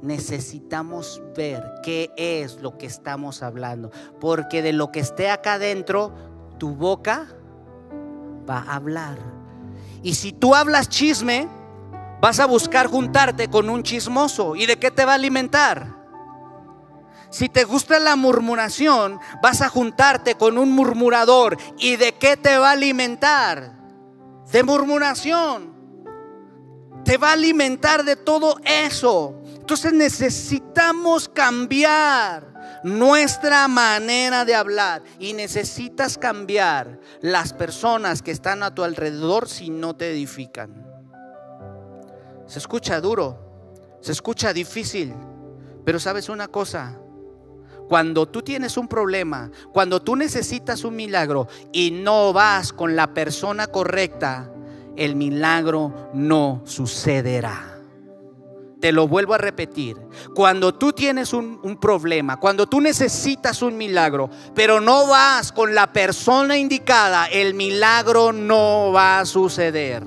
necesitamos 0.00 1.22
ver 1.36 1.62
qué 1.82 2.10
es 2.16 2.62
lo 2.62 2.78
que 2.78 2.86
estamos 2.86 3.42
hablando. 3.42 3.90
Porque 4.18 4.62
de 4.62 4.72
lo 4.72 4.90
que 4.90 5.00
esté 5.00 5.30
acá 5.30 5.54
adentro, 5.54 6.14
tu 6.58 6.74
boca 6.74 7.28
va 8.48 8.58
a 8.58 8.76
hablar. 8.76 9.18
Y 10.02 10.14
si 10.14 10.32
tú 10.32 10.54
hablas 10.54 10.88
chisme, 10.88 11.48
vas 12.20 12.40
a 12.40 12.46
buscar 12.46 12.86
juntarte 12.86 13.48
con 13.48 13.70
un 13.70 13.82
chismoso. 13.82 14.56
¿Y 14.56 14.66
de 14.66 14.78
qué 14.78 14.90
te 14.90 15.04
va 15.04 15.12
a 15.12 15.16
alimentar? 15.16 15.94
Si 17.30 17.48
te 17.48 17.64
gusta 17.64 17.98
la 17.98 18.14
murmuración, 18.14 19.18
vas 19.42 19.60
a 19.60 19.68
juntarte 19.68 20.36
con 20.36 20.56
un 20.56 20.70
murmurador. 20.72 21.56
¿Y 21.78 21.96
de 21.96 22.12
qué 22.12 22.36
te 22.36 22.58
va 22.58 22.70
a 22.70 22.72
alimentar? 22.72 23.76
De 24.52 24.62
murmuración. 24.62 25.74
Te 27.04 27.16
va 27.16 27.30
a 27.30 27.32
alimentar 27.32 28.04
de 28.04 28.16
todo 28.16 28.56
eso. 28.64 29.34
Entonces 29.56 29.92
necesitamos 29.92 31.28
cambiar 31.28 32.53
nuestra 32.84 33.66
manera 33.66 34.44
de 34.44 34.54
hablar 34.54 35.02
y 35.18 35.32
necesitas 35.32 36.18
cambiar 36.18 37.00
las 37.22 37.54
personas 37.54 38.20
que 38.22 38.30
están 38.30 38.62
a 38.62 38.74
tu 38.74 38.84
alrededor 38.84 39.48
si 39.48 39.70
no 39.70 39.96
te 39.96 40.10
edifican. 40.10 40.86
Se 42.46 42.58
escucha 42.58 43.00
duro, 43.00 43.96
se 44.00 44.12
escucha 44.12 44.52
difícil, 44.52 45.14
pero 45.84 45.98
sabes 45.98 46.28
una 46.28 46.46
cosa, 46.46 47.00
Cuando 47.86 48.26
tú 48.26 48.40
tienes 48.40 48.78
un 48.78 48.88
problema, 48.88 49.50
cuando 49.70 50.00
tú 50.00 50.16
necesitas 50.16 50.84
un 50.84 50.96
milagro 50.96 51.48
y 51.70 51.90
no 51.90 52.32
vas 52.32 52.72
con 52.72 52.96
la 52.96 53.12
persona 53.12 53.66
correcta, 53.66 54.50
el 54.96 55.16
milagro 55.16 56.10
no 56.14 56.62
sucederá. 56.64 57.73
Te 58.84 58.92
lo 58.92 59.08
vuelvo 59.08 59.32
a 59.32 59.38
repetir. 59.38 59.96
Cuando 60.34 60.74
tú 60.74 60.92
tienes 60.92 61.32
un, 61.32 61.58
un, 61.62 61.78
problema, 61.78 62.38
cuando 62.38 62.66
tú 62.66 62.82
necesitas 62.82 63.62
un 63.62 63.78
milagro, 63.78 64.28
pero 64.54 64.78
no 64.78 65.06
vas 65.06 65.52
con 65.52 65.74
la 65.74 65.90
persona 65.90 66.58
indicada, 66.58 67.24
el 67.28 67.54
milagro 67.54 68.34
no 68.34 68.92
va 68.92 69.20
a 69.20 69.24
suceder. 69.24 70.02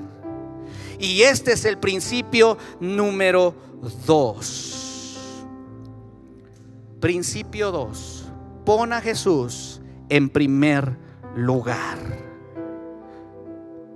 Y 0.96 1.22
este 1.22 1.54
es 1.54 1.64
el 1.64 1.78
principio 1.78 2.56
número 2.78 3.52
dos. 4.06 5.44
Principio 7.00 7.72
dos. 7.72 8.26
Pon 8.64 8.92
a 8.92 9.00
Jesús 9.00 9.80
en 10.08 10.28
primer 10.28 10.96
lugar 11.34 12.27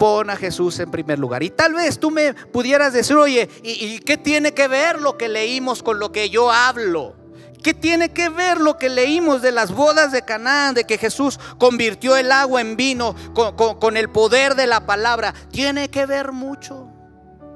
pon 0.03 0.31
a 0.31 0.37
Jesús 0.37 0.81
en 0.81 0.91
primer 0.91 1.21
lugar. 1.21 1.45
Y 1.45 1.51
tal 1.51 1.75
vez 1.75 2.01
tú 2.01 2.11
me 2.11 2.35
pudieras 2.35 2.93
decir, 2.93 3.15
oye, 3.15 3.49
¿y, 3.63 4.01
qué 4.01 4.17
tiene 4.17 4.53
que 4.53 4.67
ver 4.67 5.01
lo 5.01 5.17
que 5.17 5.29
leímos 5.29 5.81
con 5.81 6.01
lo 6.01 6.11
que 6.11 6.29
yo 6.29 6.51
hablo? 6.51 7.15
¿Qué 7.63 7.73
tiene 7.73 8.09
que 8.09 8.29
ver 8.29 8.61
lo 8.61 8.79
que 8.79 8.89
leímos 8.89 9.43
de 9.43 9.53
las 9.53 9.71
bodas 9.71 10.11
de 10.11 10.23
Canaán, 10.23 10.75
de 10.75 10.83
que 10.83 10.99
Jesús 10.99 11.39
convirtió 11.57 12.17
el 12.17 12.33
agua 12.33 12.61
en 12.61 12.77
vino 12.77 13.15
con, 13.33 13.55
con, 13.55 13.97
el 13.97 14.11
poder 14.11 14.57
de 14.57 14.67
la 14.67 14.87
palabra? 14.87 15.35
Tiene 15.53 15.89
que 15.89 16.05
ver 16.05 16.33
mucho. 16.33 16.89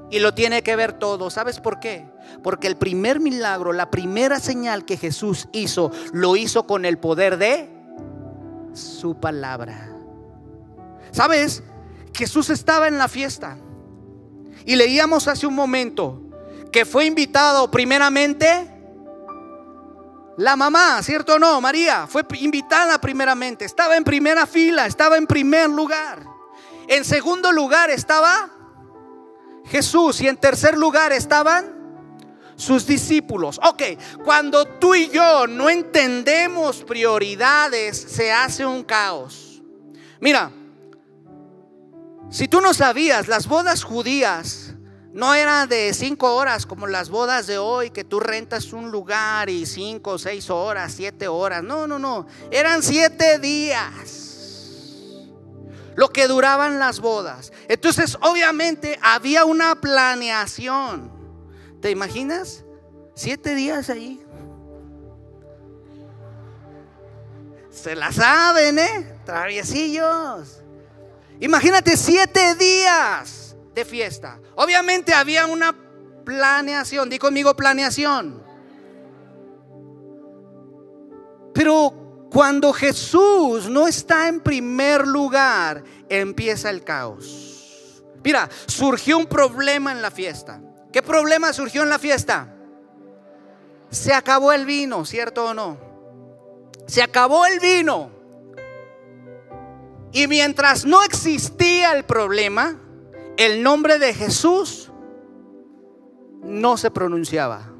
Y 0.09 0.19
lo 0.19 0.33
tiene 0.33 0.63
que 0.63 0.77
ver 0.77 0.93
todo. 0.93 1.29
¿Sabes 1.29 1.59
por 1.59 1.81
qué? 1.81 2.07
Porque 2.43 2.67
el 2.67 2.77
primer 2.77 3.19
milagro, 3.19 3.73
la 3.73 3.91
primera 3.91 4.39
señal 4.39 4.85
que 4.85 4.95
Jesús 4.95 5.49
hizo, 5.51 5.91
lo 6.13 6.37
hizo 6.37 6.65
con 6.65 6.85
el 6.85 6.97
poder 6.97 7.37
de 7.37 7.69
su 8.73 9.19
palabra. 9.19 9.89
¿Sabes? 11.11 11.61
Jesús 12.13 12.49
estaba 12.49 12.87
en 12.87 12.97
la 12.97 13.07
fiesta. 13.07 13.57
Y 14.65 14.75
leíamos 14.75 15.27
hace 15.27 15.47
un 15.47 15.55
momento 15.55 16.21
que 16.71 16.85
fue 16.85 17.05
invitado 17.05 17.71
primeramente 17.71 18.73
la 20.37 20.55
mamá, 20.55 21.01
¿cierto 21.01 21.35
o 21.35 21.39
no? 21.39 21.59
María 21.59 22.05
fue 22.05 22.23
invitada 22.39 23.01
primeramente, 23.01 23.65
estaba 23.65 23.97
en 23.97 24.03
primera 24.03 24.45
fila, 24.45 24.85
estaba 24.85 25.17
en 25.17 25.25
primer 25.25 25.69
lugar. 25.69 26.23
En 26.87 27.03
segundo 27.03 27.51
lugar 27.51 27.89
estaba 27.89 28.51
Jesús 29.65 30.21
y 30.21 30.27
en 30.27 30.37
tercer 30.37 30.77
lugar 30.77 31.11
estaban 31.11 31.75
sus 32.55 32.85
discípulos. 32.85 33.59
Ok, 33.63 33.83
cuando 34.23 34.65
tú 34.65 34.95
y 34.95 35.09
yo 35.09 35.47
no 35.47 35.69
entendemos 35.69 36.83
prioridades, 36.83 37.97
se 37.97 38.31
hace 38.31 38.65
un 38.65 38.83
caos. 38.83 39.61
Mira, 40.19 40.51
si 42.29 42.47
tú 42.47 42.61
no 42.61 42.73
sabías, 42.73 43.27
las 43.27 43.47
bodas 43.47 43.83
judías 43.83 44.73
no 45.13 45.33
eran 45.33 45.67
de 45.67 45.93
cinco 45.93 46.35
horas 46.35 46.65
como 46.65 46.85
las 46.85 47.09
bodas 47.09 47.47
de 47.47 47.57
hoy, 47.57 47.89
que 47.89 48.03
tú 48.03 48.19
rentas 48.19 48.71
un 48.73 48.91
lugar 48.91 49.49
y 49.49 49.65
cinco, 49.65 50.19
seis 50.19 50.49
horas, 50.49 50.93
siete 50.95 51.27
horas. 51.27 51.63
No, 51.63 51.87
no, 51.87 51.97
no. 51.97 52.27
Eran 52.51 52.83
siete 52.83 53.39
días 53.39 54.27
lo 55.95 56.09
que 56.09 56.27
duraban 56.27 56.77
las 56.77 56.99
bodas. 56.99 57.51
Entonces, 57.67 58.15
obviamente, 58.21 58.99
había 59.01 59.45
una 59.45 59.73
planeación. 59.81 61.11
¿Te 61.81 61.89
imaginas? 61.89 62.63
Siete 63.15 63.55
días 63.55 63.89
ahí. 63.89 64.23
Se 67.71 67.95
la 67.95 68.11
saben, 68.11 68.77
¿eh? 68.77 69.19
Traviesillos. 69.25 70.61
Imagínate 71.39 71.95
siete 71.97 72.55
días 72.55 73.55
de 73.73 73.85
fiesta. 73.85 74.39
Obviamente 74.55 75.13
había 75.13 75.45
una 75.45 75.75
planeación. 76.25 77.09
Di 77.09 77.19
conmigo 77.19 77.55
planeación. 77.55 78.43
Pero 81.53 82.27
cuando 82.31 82.73
Jesús 82.73 83.69
no 83.69 83.87
está 83.87 84.27
en 84.27 84.41
primer 84.41 85.07
lugar, 85.07 85.83
empieza 86.09 86.69
el 86.69 86.83
caos. 86.83 88.03
Mira, 88.23 88.49
surgió 88.65 89.17
un 89.17 89.27
problema 89.27 89.91
en 89.91 90.01
la 90.01 90.11
fiesta. 90.11 90.59
¿Qué 90.91 91.01
problema 91.01 91.53
surgió 91.53 91.83
en 91.83 91.89
la 91.89 91.99
fiesta? 91.99 92.53
Se 93.89 94.13
acabó 94.13 94.51
el 94.51 94.65
vino, 94.65 95.05
¿cierto 95.05 95.45
o 95.45 95.53
no? 95.53 95.77
Se 96.87 97.01
acabó 97.01 97.45
el 97.45 97.59
vino. 97.59 98.16
Y 100.11 100.27
mientras 100.27 100.85
no 100.85 101.03
existía 101.03 101.93
el 101.93 102.05
problema, 102.05 102.79
el 103.37 103.61
nombre 103.61 103.99
de 103.99 104.13
Jesús 104.13 104.91
no 106.43 106.77
se 106.77 106.91
pronunciaba. 106.91 107.73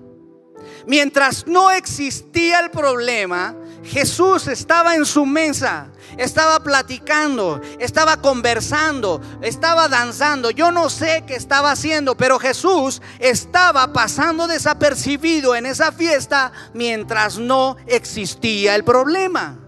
Mientras 0.86 1.48
no 1.48 1.72
existía 1.72 2.60
el 2.60 2.72
problema, 2.72 3.56
Jesús 3.84 4.48
estaba 4.48 4.96
en 4.96 5.06
su 5.06 5.26
mesa, 5.26 5.92
estaba 6.18 6.62
platicando, 6.62 7.62
estaba 7.80 8.22
conversando, 8.22 9.22
estaba 9.42 9.88
danzando. 9.88 10.50
Yo 10.52 10.72
no 10.72 10.90
sé 10.90 11.24
qué 11.28 11.36
estaba 11.36 11.72
haciendo, 11.72 12.16
pero 12.16 12.40
Jesús 12.40 13.02
estaba 13.20 13.92
pasando 13.94 14.48
desapercibido 14.48 15.56
en 15.56 15.66
esa 15.66 15.92
fiesta 15.92 16.52
mientras 16.74 17.38
no 17.38 17.78
existía 17.88 18.76
el 18.76 18.84
problema. 18.84 19.67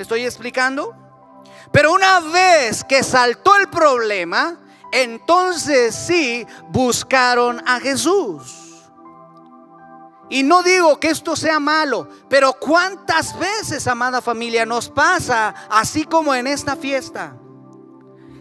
¿Me 0.00 0.04
estoy 0.04 0.24
explicando? 0.24 0.96
Pero 1.72 1.92
una 1.92 2.20
vez 2.20 2.84
que 2.84 3.02
saltó 3.02 3.54
el 3.56 3.68
problema, 3.68 4.58
entonces 4.92 5.94
sí 5.94 6.46
buscaron 6.70 7.62
a 7.68 7.78
Jesús. 7.80 8.88
Y 10.30 10.42
no 10.42 10.62
digo 10.62 10.98
que 10.98 11.10
esto 11.10 11.36
sea 11.36 11.60
malo, 11.60 12.08
pero 12.30 12.54
cuántas 12.54 13.38
veces, 13.38 13.86
amada 13.86 14.22
familia, 14.22 14.64
nos 14.64 14.88
pasa 14.88 15.54
así 15.68 16.04
como 16.04 16.34
en 16.34 16.46
esta 16.46 16.76
fiesta, 16.76 17.36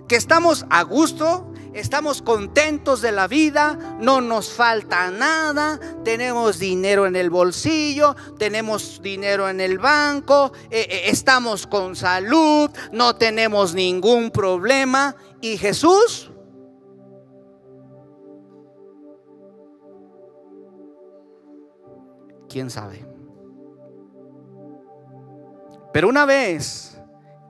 que 0.08 0.16
estamos 0.16 0.66
a 0.70 0.84
gusto, 0.84 1.49
estamos 1.74 2.22
contentos 2.22 3.02
de 3.02 3.12
la 3.12 3.28
vida, 3.28 3.98
no 4.00 4.22
nos 4.22 4.52
falta 4.52 5.10
nada, 5.12 5.80
tenemos 6.04 6.60
dinero 6.60 7.06
en 7.06 7.16
el 7.16 7.30
bolsillo, 7.30 8.16
tenemos 8.38 9.02
dinero 9.02 9.50
en 9.50 9.62
el 9.62 9.80
banco, 9.80 10.52
eh, 10.70 10.88
eh, 10.90 11.02
estamos 11.06 11.68
con 11.68 11.96
salud, 11.96 12.70
no 12.92 13.16
tenemos 13.16 13.74
ningún 13.74 14.32
problema. 14.32 15.16
¿Y 15.42 15.58
Jesús? 15.58 16.32
¿Quién 22.50 22.70
sabe? 22.70 23.06
Pero 25.94 26.10
una 26.10 26.26
vez 26.26 27.00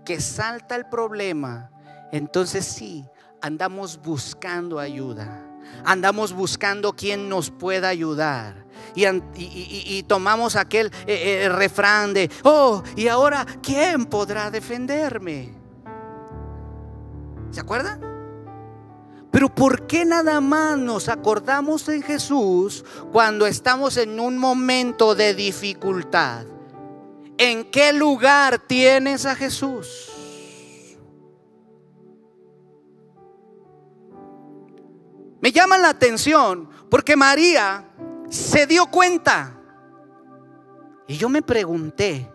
que 0.06 0.20
salta 0.20 0.76
el 0.76 0.88
problema, 0.88 1.72
entonces 2.12 2.66
sí, 2.66 3.06
andamos 3.42 4.02
buscando 4.02 4.80
ayuda. 4.80 5.46
Andamos 5.86 6.34
buscando 6.34 6.94
quien 6.94 7.30
nos 7.30 7.50
pueda 7.50 7.90
ayudar. 7.90 8.66
Y, 8.96 10.04
tomamos 10.04 10.56
aquel 10.56 10.88
eh, 11.06 11.44
eh, 11.44 11.50
refrán 11.50 12.14
de, 12.14 12.30
oh, 12.44 12.84
y 12.96 13.08
ahora, 13.08 13.46
¿quién 13.62 14.06
podrá 14.06 14.50
defenderme? 14.50 15.54
¿Se 17.52 17.60
acuerdan? 17.60 18.02
Pero 19.32 19.54
¿por 19.54 19.86
qué 19.86 20.06
nada 20.06 20.42
más 20.42 20.78
nos 20.78 21.08
acordamos 21.08 21.88
en 21.88 22.02
Jesús 22.02 22.84
cuando 23.12 23.46
estamos 23.46 23.98
en 23.98 24.20
un 24.20 24.38
momento 24.38 25.14
de 25.14 25.36
dificultad? 25.36 26.46
¿En 27.38 27.70
qué 27.72 27.94
lugar 27.94 28.60
tienes 28.60 29.26
a 29.26 29.36
Jesús? 29.36 30.09
Me 35.42 35.52
llama 35.52 35.78
la 35.78 35.90
atención 35.90 36.70
porque 36.90 37.16
María 37.16 37.86
se 38.30 38.68
dio 38.68 38.88
cuenta. 38.88 39.56
Y 41.08 41.18
yo 41.18 41.30
me 41.30 41.42
pregunté, 41.42 42.32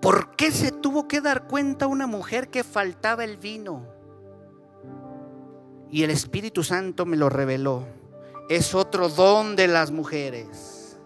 ¿por 0.00 0.36
qué 0.36 0.50
se 0.50 0.72
tuvo 0.72 1.08
que 1.08 1.20
dar 1.20 1.46
cuenta 1.46 1.86
una 1.86 2.06
mujer 2.06 2.48
que 2.48 2.64
faltaba 2.64 3.24
el 3.24 3.36
vino? 3.36 3.86
Y 5.90 6.02
el 6.02 6.10
Espíritu 6.10 6.64
Santo 6.64 7.06
me 7.06 7.16
lo 7.16 7.28
reveló. 7.28 7.86
Es 8.48 8.74
otro 8.74 9.08
don 9.08 9.56
de 9.56 9.68
las 9.68 9.90
mujeres. 9.90 10.98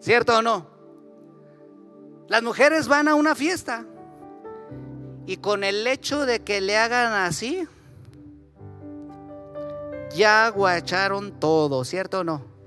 ¿Cierto 0.00 0.38
o 0.38 0.42
no? 0.42 0.66
Las 2.28 2.42
mujeres 2.42 2.88
van 2.88 3.08
a 3.08 3.14
una 3.14 3.34
fiesta 3.34 3.84
y 5.26 5.38
con 5.38 5.64
el 5.64 5.86
hecho 5.86 6.24
de 6.24 6.40
que 6.40 6.60
le 6.60 6.76
hagan 6.76 7.12
así, 7.12 7.66
ya 10.14 10.48
guacharon 10.48 11.32
todo, 11.38 11.84
¿cierto 11.84 12.20
o 12.20 12.24
no? 12.24 12.58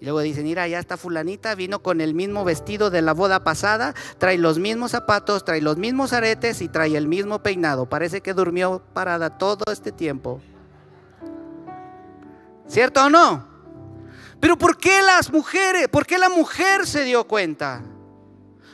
Y 0.00 0.04
luego 0.04 0.20
dicen, 0.20 0.44
mira, 0.44 0.68
ya 0.68 0.78
está 0.78 0.96
fulanita, 0.96 1.54
vino 1.54 1.82
con 1.82 2.00
el 2.00 2.14
mismo 2.14 2.44
vestido 2.44 2.90
de 2.90 3.00
la 3.00 3.14
boda 3.14 3.42
pasada, 3.42 3.94
trae 4.18 4.36
los 4.36 4.58
mismos 4.58 4.90
zapatos, 4.90 5.44
trae 5.44 5.62
los 5.62 5.78
mismos 5.78 6.12
aretes 6.12 6.60
y 6.60 6.68
trae 6.68 6.96
el 6.96 7.08
mismo 7.08 7.42
peinado. 7.42 7.88
Parece 7.88 8.20
que 8.20 8.34
durmió 8.34 8.82
parada 8.92 9.38
todo 9.38 9.64
este 9.72 9.92
tiempo. 9.92 10.42
¿Cierto 12.66 13.04
o 13.04 13.08
no? 13.10 13.48
Pero 14.40 14.58
¿por 14.58 14.76
qué 14.76 15.00
las 15.00 15.32
mujeres? 15.32 15.88
¿Por 15.88 16.06
qué 16.06 16.18
la 16.18 16.28
mujer 16.28 16.86
se 16.86 17.04
dio 17.04 17.26
cuenta? 17.26 17.82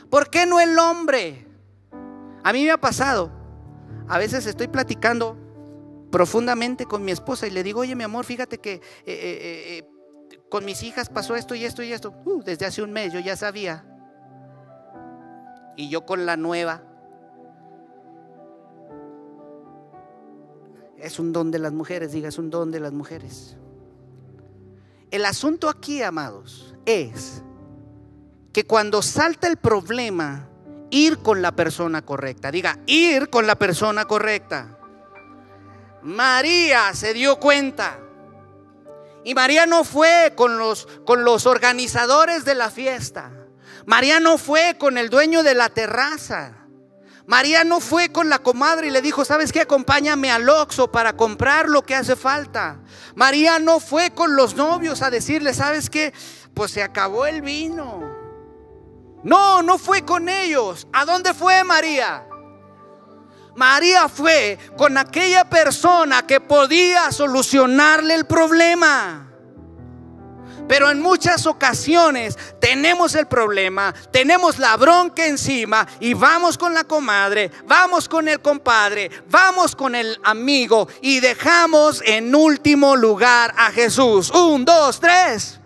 ¿Por 0.09 0.29
qué 0.29 0.45
no 0.45 0.59
el 0.59 0.77
hombre? 0.77 1.47
A 2.43 2.51
mí 2.51 2.65
me 2.65 2.71
ha 2.71 2.77
pasado. 2.77 3.31
A 4.09 4.17
veces 4.17 4.45
estoy 4.45 4.67
platicando 4.67 5.37
profundamente 6.11 6.85
con 6.85 7.03
mi 7.03 7.11
esposa 7.11 7.47
y 7.47 7.51
le 7.51 7.63
digo, 7.63 7.81
oye 7.81 7.95
mi 7.95 8.03
amor, 8.03 8.25
fíjate 8.25 8.59
que 8.59 8.73
eh, 8.73 8.81
eh, 9.05 9.77
eh, 9.77 10.39
con 10.49 10.65
mis 10.65 10.83
hijas 10.83 11.09
pasó 11.09 11.35
esto 11.35 11.55
y 11.55 11.63
esto 11.63 11.81
y 11.81 11.93
esto. 11.93 12.13
Uh, 12.25 12.43
desde 12.43 12.65
hace 12.65 12.83
un 12.83 12.91
mes 12.91 13.13
yo 13.13 13.19
ya 13.19 13.35
sabía. 13.35 13.85
Y 15.77 15.89
yo 15.89 16.05
con 16.05 16.25
la 16.25 16.37
nueva. 16.37 16.83
Es 20.97 21.17
un 21.17 21.33
don 21.33 21.49
de 21.49 21.57
las 21.57 21.73
mujeres, 21.73 22.11
diga, 22.11 22.27
es 22.27 22.37
un 22.37 22.51
don 22.51 22.69
de 22.69 22.79
las 22.79 22.91
mujeres. 22.91 23.57
El 25.09 25.25
asunto 25.25 25.67
aquí, 25.67 26.03
amados, 26.03 26.75
es 26.85 27.41
que 28.53 28.65
cuando 28.65 29.01
salta 29.01 29.47
el 29.47 29.57
problema, 29.57 30.47
ir 30.91 31.17
con 31.19 31.41
la 31.41 31.55
persona 31.55 32.03
correcta. 32.03 32.51
Diga, 32.51 32.77
ir 32.85 33.29
con 33.29 33.47
la 33.47 33.55
persona 33.55 34.05
correcta. 34.05 34.77
María 36.03 36.93
se 36.93 37.13
dio 37.13 37.37
cuenta. 37.37 37.99
Y 39.23 39.35
María 39.35 39.65
no 39.65 39.83
fue 39.83 40.33
con 40.35 40.57
los, 40.57 40.87
con 41.05 41.23
los 41.23 41.45
organizadores 41.45 42.43
de 42.43 42.55
la 42.55 42.71
fiesta. 42.71 43.31
María 43.85 44.19
no 44.19 44.37
fue 44.37 44.77
con 44.77 44.97
el 44.97 45.09
dueño 45.09 45.43
de 45.43 45.55
la 45.55 45.69
terraza. 45.69 46.57
María 47.27 47.63
no 47.63 47.79
fue 47.79 48.11
con 48.11 48.29
la 48.29 48.39
comadre 48.39 48.87
y 48.87 48.89
le 48.89 49.01
dijo, 49.01 49.23
¿sabes 49.23 49.51
qué? 49.51 49.61
Acompáñame 49.61 50.31
al 50.31 50.49
Oxxo 50.49 50.91
para 50.91 51.15
comprar 51.15 51.69
lo 51.69 51.83
que 51.83 51.95
hace 51.95 52.15
falta. 52.15 52.79
María 53.15 53.59
no 53.59 53.79
fue 53.79 54.11
con 54.11 54.35
los 54.35 54.55
novios 54.55 55.01
a 55.01 55.11
decirle, 55.11 55.53
¿sabes 55.53 55.89
qué? 55.89 56.13
Pues 56.53 56.71
se 56.71 56.83
acabó 56.83 57.25
el 57.27 57.41
vino. 57.41 58.01
No, 59.23 59.61
no 59.61 59.77
fue 59.77 60.03
con 60.03 60.29
ellos. 60.29 60.87
¿A 60.91 61.05
dónde 61.05 61.33
fue 61.33 61.63
María? 61.63 62.25
María 63.55 64.07
fue 64.09 64.57
con 64.77 64.97
aquella 64.97 65.45
persona 65.45 66.25
que 66.25 66.39
podía 66.39 67.11
solucionarle 67.11 68.15
el 68.15 68.25
problema. 68.25 69.27
Pero 70.67 70.89
en 70.89 71.01
muchas 71.01 71.45
ocasiones 71.47 72.37
tenemos 72.61 73.15
el 73.15 73.27
problema, 73.27 73.93
tenemos 74.11 74.57
la 74.57 74.77
bronca 74.77 75.25
encima 75.25 75.85
y 75.99 76.13
vamos 76.13 76.57
con 76.57 76.73
la 76.73 76.85
comadre, 76.85 77.51
vamos 77.65 78.07
con 78.07 78.27
el 78.29 78.39
compadre, 78.41 79.11
vamos 79.29 79.75
con 79.75 79.95
el 79.95 80.17
amigo 80.23 80.87
y 81.01 81.19
dejamos 81.19 82.01
en 82.05 82.33
último 82.33 82.95
lugar 82.95 83.53
a 83.57 83.71
Jesús. 83.71 84.31
Un, 84.31 84.63
dos, 84.63 84.99
tres. 84.99 85.60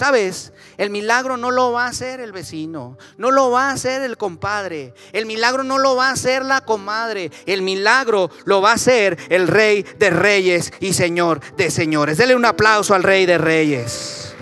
¿Sabes? 0.00 0.54
El 0.78 0.88
milagro 0.88 1.36
no 1.36 1.50
lo 1.50 1.72
va 1.72 1.84
a 1.84 1.88
hacer 1.88 2.20
el 2.20 2.32
vecino, 2.32 2.96
no 3.18 3.30
lo 3.30 3.50
va 3.50 3.68
a 3.68 3.72
hacer 3.72 4.00
el 4.00 4.16
compadre, 4.16 4.94
el 5.12 5.26
milagro 5.26 5.62
no 5.62 5.76
lo 5.76 5.94
va 5.94 6.08
a 6.08 6.12
hacer 6.12 6.42
la 6.42 6.62
comadre, 6.62 7.30
el 7.44 7.60
milagro 7.60 8.30
lo 8.46 8.62
va 8.62 8.70
a 8.70 8.76
hacer 8.76 9.18
el 9.28 9.46
rey 9.46 9.82
de 9.98 10.08
reyes 10.08 10.72
y 10.80 10.94
señor 10.94 11.40
de 11.54 11.70
señores. 11.70 12.16
Dele 12.16 12.34
un 12.34 12.46
aplauso 12.46 12.94
al 12.94 13.02
rey 13.02 13.26
de 13.26 13.36
reyes. 13.36 14.34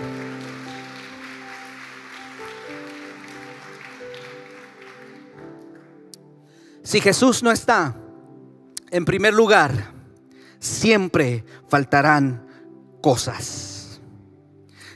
Si 6.85 7.01
Jesús 7.01 7.43
no 7.43 7.51
está 7.51 7.97
en 8.93 9.05
primer 9.05 9.35
lugar, 9.35 9.93
siempre 10.61 11.45
faltarán 11.69 12.47
cosas. 13.03 13.78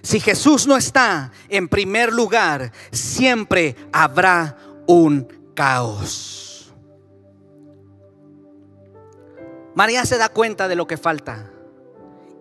Si 0.02 0.18
Jesús 0.18 0.66
no 0.66 0.76
está 0.76 1.30
en 1.48 1.68
primer 1.68 2.12
lugar, 2.12 2.72
siempre 2.90 3.76
habrá 3.92 4.58
un 4.86 5.28
caos. 5.54 6.72
María 9.74 10.04
se 10.04 10.18
da 10.18 10.28
cuenta 10.28 10.68
de 10.68 10.76
lo 10.76 10.86
que 10.86 10.96
falta 10.96 11.50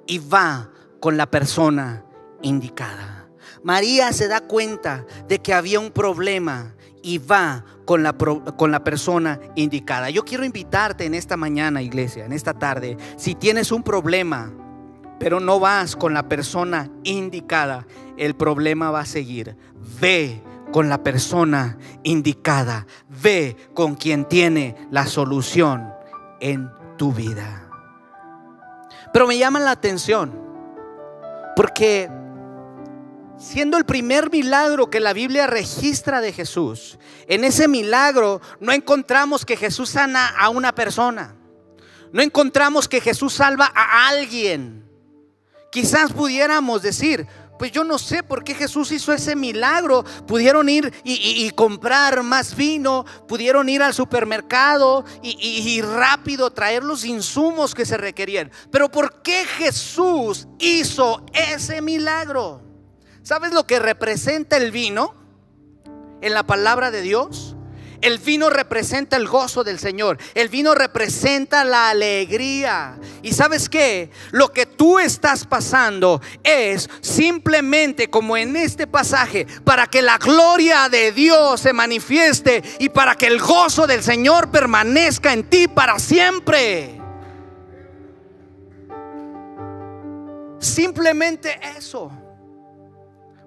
y 0.05 0.17
va 0.17 0.71
con 0.99 1.17
la 1.17 1.29
persona 1.29 2.03
indicada. 2.41 3.29
María 3.63 4.11
se 4.11 4.27
da 4.27 4.41
cuenta 4.41 5.05
de 5.27 5.39
que 5.39 5.53
había 5.53 5.79
un 5.79 5.91
problema 5.91 6.75
y 7.03 7.19
va 7.19 7.63
con 7.85 8.03
la, 8.03 8.13
con 8.13 8.71
la 8.71 8.83
persona 8.83 9.39
indicada. 9.55 10.09
Yo 10.09 10.25
quiero 10.25 10.43
invitarte 10.43 11.05
en 11.05 11.13
esta 11.13 11.37
mañana, 11.37 11.81
iglesia, 11.81 12.25
en 12.25 12.33
esta 12.33 12.53
tarde, 12.53 12.97
si 13.17 13.35
tienes 13.35 13.71
un 13.71 13.83
problema, 13.83 14.51
pero 15.21 15.39
no 15.39 15.59
vas 15.59 15.95
con 15.95 16.15
la 16.15 16.27
persona 16.27 16.89
indicada, 17.03 17.85
el 18.17 18.33
problema 18.33 18.89
va 18.89 19.01
a 19.01 19.05
seguir. 19.05 19.55
Ve 19.99 20.41
con 20.71 20.89
la 20.89 21.03
persona 21.03 21.77
indicada. 22.01 22.87
Ve 23.07 23.55
con 23.75 23.93
quien 23.93 24.25
tiene 24.25 24.75
la 24.89 25.05
solución 25.05 25.93
en 26.39 26.71
tu 26.97 27.13
vida. 27.13 27.69
Pero 29.13 29.27
me 29.27 29.37
llama 29.37 29.59
la 29.59 29.69
atención 29.69 30.41
porque 31.55 32.09
siendo 33.37 33.77
el 33.77 33.85
primer 33.85 34.31
milagro 34.31 34.89
que 34.89 34.99
la 34.99 35.13
Biblia 35.13 35.45
registra 35.45 36.19
de 36.19 36.33
Jesús, 36.33 36.97
en 37.27 37.43
ese 37.43 37.67
milagro 37.67 38.41
no 38.59 38.71
encontramos 38.71 39.45
que 39.45 39.55
Jesús 39.55 39.91
sana 39.91 40.29
a 40.29 40.49
una 40.49 40.73
persona. 40.73 41.35
No 42.11 42.23
encontramos 42.23 42.87
que 42.87 43.01
Jesús 43.01 43.33
salva 43.33 43.71
a 43.75 44.09
alguien. 44.09 44.89
Quizás 45.71 46.11
pudiéramos 46.11 46.81
decir, 46.81 47.25
pues 47.57 47.71
yo 47.71 47.85
no 47.85 47.97
sé 47.97 48.23
por 48.23 48.43
qué 48.43 48.53
Jesús 48.53 48.91
hizo 48.91 49.13
ese 49.13 49.37
milagro. 49.37 50.03
Pudieron 50.27 50.67
ir 50.67 50.91
y, 51.05 51.49
comprar 51.51 52.23
más 52.23 52.55
vino, 52.55 53.05
pudieron 53.27 53.69
ir 53.69 53.81
al 53.81 53.93
supermercado 53.93 55.05
y, 55.23 55.37
y, 55.39 55.81
rápido 55.81 56.51
traer 56.51 56.83
los 56.83 57.05
insumos 57.05 57.73
que 57.73 57.85
se 57.85 57.95
requerían. 57.95 58.51
Pero 58.69 58.91
¿por 58.91 59.21
qué 59.21 59.45
Jesús 59.45 60.47
hizo 60.59 61.25
ese 61.33 61.81
milagro? 61.81 62.61
¿Sabes 63.23 63.53
lo 63.53 63.65
que 63.65 63.79
representa 63.79 64.57
el 64.57 64.71
vino 64.71 65.15
en 66.19 66.33
la 66.33 66.43
palabra 66.43 66.91
de 66.91 67.01
Dios? 67.01 67.50
El 68.01 68.17
vino 68.17 68.49
representa 68.49 69.15
el 69.15 69.27
gozo 69.27 69.63
del 69.63 69.77
Señor. 69.77 70.17
El 70.33 70.49
vino 70.49 70.73
representa 70.73 71.63
la 71.63 71.89
alegría. 71.89 72.97
Y 73.21 73.33
sabes 73.33 73.69
qué? 73.69 74.09
Lo 74.31 74.51
que 74.51 74.65
tú 74.65 74.97
estás 74.97 75.45
pasando 75.45 76.19
es 76.43 76.89
simplemente 77.01 78.09
como 78.09 78.37
en 78.37 78.55
este 78.55 78.87
pasaje, 78.87 79.45
para 79.63 79.85
que 79.85 80.01
la 80.01 80.17
gloria 80.17 80.89
de 80.89 81.11
Dios 81.11 81.61
se 81.61 81.73
manifieste 81.73 82.63
y 82.79 82.89
para 82.89 83.15
que 83.15 83.27
el 83.27 83.39
gozo 83.39 83.85
del 83.85 84.01
Señor 84.01 84.49
permanezca 84.49 85.31
en 85.31 85.47
ti 85.47 85.67
para 85.67 85.99
siempre. 85.99 86.99
Simplemente 90.59 91.59
eso. 91.77 92.11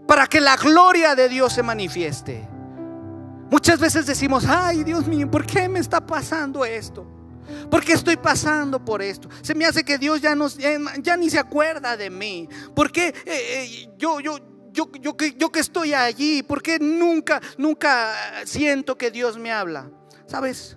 Para 0.06 0.28
que 0.28 0.40
la 0.40 0.56
gloria 0.56 1.16
de 1.16 1.28
Dios 1.28 1.52
se 1.52 1.62
manifieste. 1.62 2.53
Muchas 3.54 3.78
veces 3.78 4.04
decimos, 4.04 4.44
ay 4.48 4.82
Dios 4.82 5.06
mío, 5.06 5.30
¿por 5.30 5.46
qué 5.46 5.68
me 5.68 5.78
está 5.78 6.04
pasando 6.04 6.64
esto? 6.64 7.06
¿Por 7.70 7.84
qué 7.84 7.92
estoy 7.92 8.16
pasando 8.16 8.84
por 8.84 9.00
esto? 9.00 9.28
Se 9.42 9.54
me 9.54 9.64
hace 9.64 9.84
que 9.84 9.96
Dios 9.96 10.20
ya, 10.20 10.34
no, 10.34 10.48
ya, 11.00 11.16
ni 11.16 11.30
se 11.30 11.38
acuerda 11.38 11.96
de 11.96 12.10
mí. 12.10 12.48
¿Por 12.74 12.90
qué 12.90 13.06
eh, 13.06 13.14
eh, 13.26 13.88
yo, 13.96 14.18
yo, 14.18 14.40
yo, 14.72 14.90
yo, 15.00 15.14
yo 15.38 15.52
que 15.52 15.60
estoy 15.60 15.94
allí? 15.94 16.42
¿Por 16.42 16.62
qué 16.62 16.80
nunca, 16.80 17.40
nunca 17.56 18.12
siento 18.44 18.98
que 18.98 19.12
Dios 19.12 19.38
me 19.38 19.52
habla? 19.52 19.88
¿Sabes? 20.26 20.76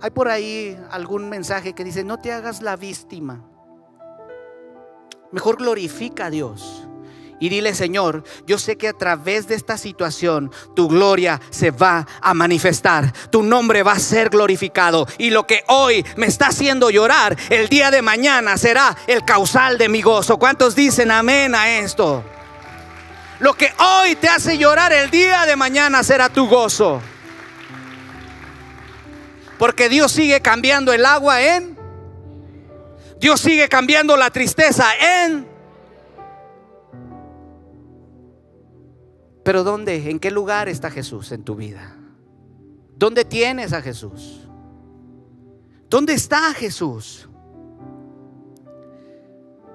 Hay 0.00 0.10
por 0.10 0.26
ahí 0.26 0.76
algún 0.90 1.28
mensaje 1.28 1.72
que 1.72 1.84
dice, 1.84 2.02
no 2.02 2.18
te 2.18 2.32
hagas 2.32 2.62
la 2.62 2.74
víctima. 2.74 3.48
Mejor 5.30 5.56
glorifica 5.56 6.26
a 6.26 6.30
Dios 6.30 6.81
y 7.42 7.48
dile, 7.48 7.74
Señor, 7.74 8.22
yo 8.46 8.56
sé 8.56 8.76
que 8.76 8.86
a 8.86 8.92
través 8.92 9.48
de 9.48 9.56
esta 9.56 9.76
situación 9.76 10.52
tu 10.76 10.86
gloria 10.86 11.40
se 11.50 11.72
va 11.72 12.06
a 12.20 12.34
manifestar, 12.34 13.12
tu 13.30 13.42
nombre 13.42 13.82
va 13.82 13.94
a 13.94 13.98
ser 13.98 14.30
glorificado 14.30 15.08
y 15.18 15.30
lo 15.30 15.44
que 15.44 15.64
hoy 15.66 16.06
me 16.14 16.26
está 16.26 16.46
haciendo 16.46 16.88
llorar, 16.88 17.36
el 17.50 17.68
día 17.68 17.90
de 17.90 18.00
mañana 18.00 18.56
será 18.56 18.96
el 19.08 19.24
causal 19.24 19.76
de 19.76 19.88
mi 19.88 20.02
gozo. 20.02 20.38
¿Cuántos 20.38 20.76
dicen 20.76 21.10
amén 21.10 21.56
a 21.56 21.80
esto? 21.80 22.22
Lo 23.40 23.54
que 23.54 23.72
hoy 23.76 24.14
te 24.14 24.28
hace 24.28 24.56
llorar, 24.56 24.92
el 24.92 25.10
día 25.10 25.44
de 25.44 25.56
mañana 25.56 26.04
será 26.04 26.28
tu 26.28 26.46
gozo. 26.46 27.02
Porque 29.58 29.88
Dios 29.88 30.12
sigue 30.12 30.40
cambiando 30.40 30.92
el 30.92 31.04
agua 31.04 31.42
en... 31.42 31.76
Dios 33.18 33.40
sigue 33.40 33.68
cambiando 33.68 34.16
la 34.16 34.30
tristeza 34.30 34.86
en 35.26 35.51
Pero 39.42 39.64
¿dónde? 39.64 40.10
¿En 40.10 40.18
qué 40.18 40.30
lugar 40.30 40.68
está 40.68 40.90
Jesús 40.90 41.32
en 41.32 41.42
tu 41.42 41.56
vida? 41.56 41.96
¿Dónde 42.96 43.24
tienes 43.24 43.72
a 43.72 43.82
Jesús? 43.82 44.48
¿Dónde 45.88 46.14
está 46.14 46.54
Jesús? 46.54 47.28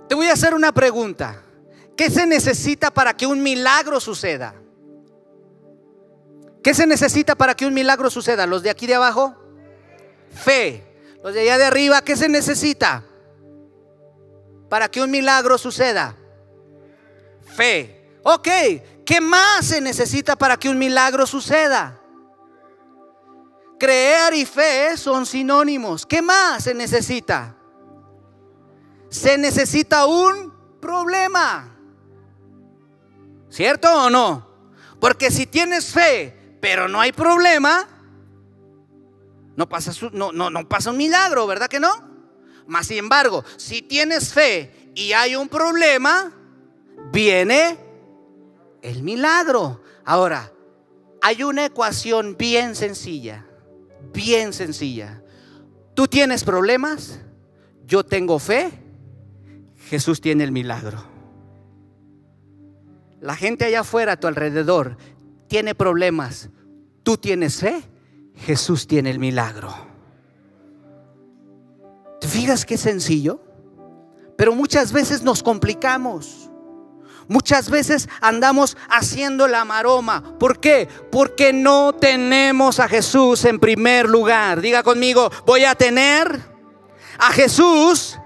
Te 0.08 0.16
voy 0.16 0.28
a 0.28 0.34
hacer 0.34 0.54
una 0.54 0.72
pregunta. 0.72 1.44
¿Qué 1.98 2.10
se 2.10 2.26
necesita 2.26 2.92
para 2.92 3.16
que 3.16 3.28
un 3.28 3.44
milagro 3.44 4.00
suceda? 4.00 4.56
¿Qué 6.64 6.74
se 6.74 6.88
necesita 6.88 7.36
para 7.36 7.56
que 7.56 7.66
un 7.66 7.74
milagro 7.74 8.10
suceda? 8.10 8.46
¿Los 8.46 8.64
de 8.64 8.70
aquí 8.70 8.88
de 8.88 8.96
abajo? 8.96 9.36
Fe. 10.32 10.84
Los 11.24 11.34
de 11.34 11.42
allá 11.42 11.58
de 11.58 11.66
arriba, 11.66 12.02
¿qué 12.02 12.16
se 12.16 12.30
necesita? 12.30 13.04
Para 14.70 14.90
que 14.90 15.02
un 15.02 15.12
milagro 15.12 15.58
suceda. 15.58 16.16
Fe. 17.46 18.20
Ok, 18.24 18.48
¿qué 19.08 19.22
más 19.22 19.66
se 19.66 19.80
necesita 19.80 20.36
para 20.36 20.58
que 20.58 20.68
un 20.70 20.78
milagro 20.78 21.26
suceda? 21.26 21.98
Creer 23.80 24.34
y 24.34 24.46
fe 24.46 24.98
son 24.98 25.26
sinónimos. 25.26 26.06
¿Qué 26.06 26.22
más 26.22 26.66
se 26.66 26.74
necesita? 26.74 27.56
Se 29.10 29.38
necesita 29.38 30.06
un 30.08 30.54
problema. 30.82 31.74
¿Cierto 33.50 33.88
o 33.94 34.10
no? 34.10 34.46
Porque 35.00 35.32
si 35.32 35.46
tienes 35.46 35.94
fe, 35.94 36.58
pero 36.62 36.90
no 36.90 37.00
hay 37.00 37.14
problema, 37.14 37.88
no 39.56 39.70
pasa, 39.70 39.94
no, 40.12 40.34
no, 40.34 40.50
no 40.50 40.68
pasa 40.68 40.92
un 40.92 40.98
milagro, 40.98 41.48
¿verdad 41.48 41.70
que 41.70 41.80
no? 41.80 41.94
Más 42.68 42.88
sin 42.88 42.98
embargo, 42.98 43.46
si 43.56 43.82
tienes 43.82 44.34
fe 44.34 44.92
y 44.96 45.14
hay 45.14 45.38
un 45.38 45.48
problema, 45.48 46.34
viene 47.14 47.87
el 48.82 49.04
milagro. 49.04 49.82
Ahora, 50.06 50.52
hay 51.22 51.44
una 51.44 51.66
ecuación 51.66 52.36
bien 52.38 52.76
sencilla, 52.76 53.46
bien 54.14 54.54
sencilla. 54.54 55.22
Tú 55.94 56.08
tienes 56.08 56.44
problemas, 56.44 57.20
yo 57.86 58.04
tengo 58.04 58.40
fe, 58.40 58.72
Jesús 59.90 60.22
tiene 60.22 60.44
el 60.44 60.52
milagro. 60.52 61.04
La 63.20 63.36
gente 63.36 63.66
allá 63.66 63.80
afuera 63.82 64.14
a 64.14 64.20
tu 64.20 64.28
alrededor 64.28 64.98
tiene 65.48 65.74
problemas, 65.74 66.50
tú 67.04 67.18
tienes 67.18 67.58
fe, 67.58 67.84
Jesús 68.36 68.86
tiene 68.86 69.10
el 69.10 69.20
milagro. 69.20 69.74
¿Te 72.22 72.28
fijas 72.28 72.66
qué 72.66 72.78
sencillo? 72.78 73.42
Pero 74.38 74.54
muchas 74.54 74.92
veces 74.92 75.24
nos 75.24 75.42
complicamos. 75.42 76.47
Muchas 77.28 77.70
veces 77.70 78.08
andamos 78.22 78.78
haciendo 78.90 79.48
la 79.48 79.66
maroma. 79.66 80.38
¿Por 80.40 80.60
qué? 80.60 80.88
Porque 81.12 81.52
no 81.52 81.94
tenemos 81.94 82.80
a 82.80 82.88
Jesús 82.88 83.44
en 83.46 83.60
primer 83.60 84.08
lugar. 84.08 84.62
Diga 84.62 84.82
conmigo, 84.82 85.30
voy 85.46 85.66
a 85.66 85.76
tener 85.76 86.40
a 87.18 87.32
Jesús 87.32 88.18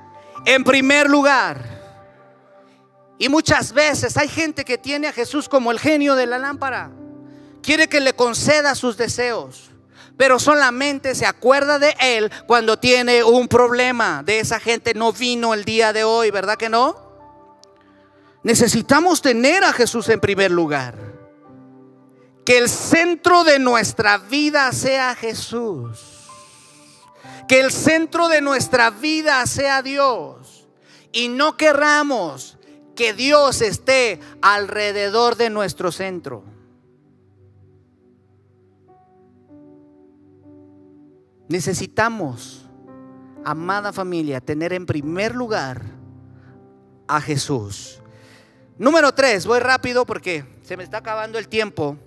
en 0.45 0.63
primer 0.63 1.09
lugar. 1.09 1.65
Y 3.17 3.29
muchas 3.29 3.73
veces 3.73 4.17
hay 4.17 4.27
gente 4.27 4.63
que 4.65 4.77
tiene 4.77 5.07
a 5.07 5.13
Jesús 5.13 5.49
como 5.49 5.71
el 5.71 5.79
genio 5.79 6.15
de 6.15 6.27
la 6.27 6.37
lámpara. 6.37 6.91
Quiere 7.63 7.87
que 7.87 7.99
le 7.99 8.13
conceda 8.13 8.75
sus 8.75 8.97
deseos 8.97 9.71
pero 10.17 10.37
solamente 10.37 11.15
se 11.15 11.25
acuerda 11.25 11.79
de 11.79 11.95
él 11.99 12.31
cuando 12.45 12.77
tiene 12.77 13.23
un 13.23 13.47
problema. 13.47 14.21
De 14.23 14.39
esa 14.39 14.59
gente 14.59 14.93
no 14.93 15.11
vino 15.11 15.55
el 15.55 15.65
día 15.65 15.93
de 15.93 16.03
hoy, 16.03 16.29
¿verdad 16.29 16.57
que 16.57 16.69
no? 16.69 17.00
Necesitamos 18.43 19.21
tener 19.21 19.63
a 19.63 19.73
Jesús 19.73 20.09
en 20.09 20.19
primer 20.19 20.51
lugar. 20.51 20.95
Que 22.43 22.57
el 22.57 22.69
centro 22.69 23.43
de 23.43 23.59
nuestra 23.59 24.17
vida 24.17 24.71
sea 24.71 25.15
Jesús. 25.15 25.99
Que 27.47 27.59
el 27.59 27.71
centro 27.71 28.29
de 28.29 28.41
nuestra 28.41 28.89
vida 28.89 29.45
sea 29.45 29.81
Dios. 29.83 30.67
Y 31.11 31.29
no 31.29 31.55
querramos 31.55 32.57
que 32.95 33.13
Dios 33.13 33.61
esté 33.61 34.19
alrededor 34.41 35.35
de 35.35 35.49
nuestro 35.49 35.91
centro. 35.91 36.43
Necesitamos, 41.47 42.65
amada 43.43 43.91
familia, 43.91 44.39
tener 44.39 44.71
en 44.71 44.85
primer 44.85 45.35
lugar 45.35 45.81
a 47.07 47.19
Jesús. 47.19 48.00
Número 48.81 49.13
tres, 49.13 49.45
voy 49.45 49.59
rápido 49.59 50.07
porque 50.07 50.43
se 50.63 50.75
me 50.75 50.83
está 50.83 50.97
acabando 50.97 51.37
el 51.37 51.47
tiempo. 51.47 51.97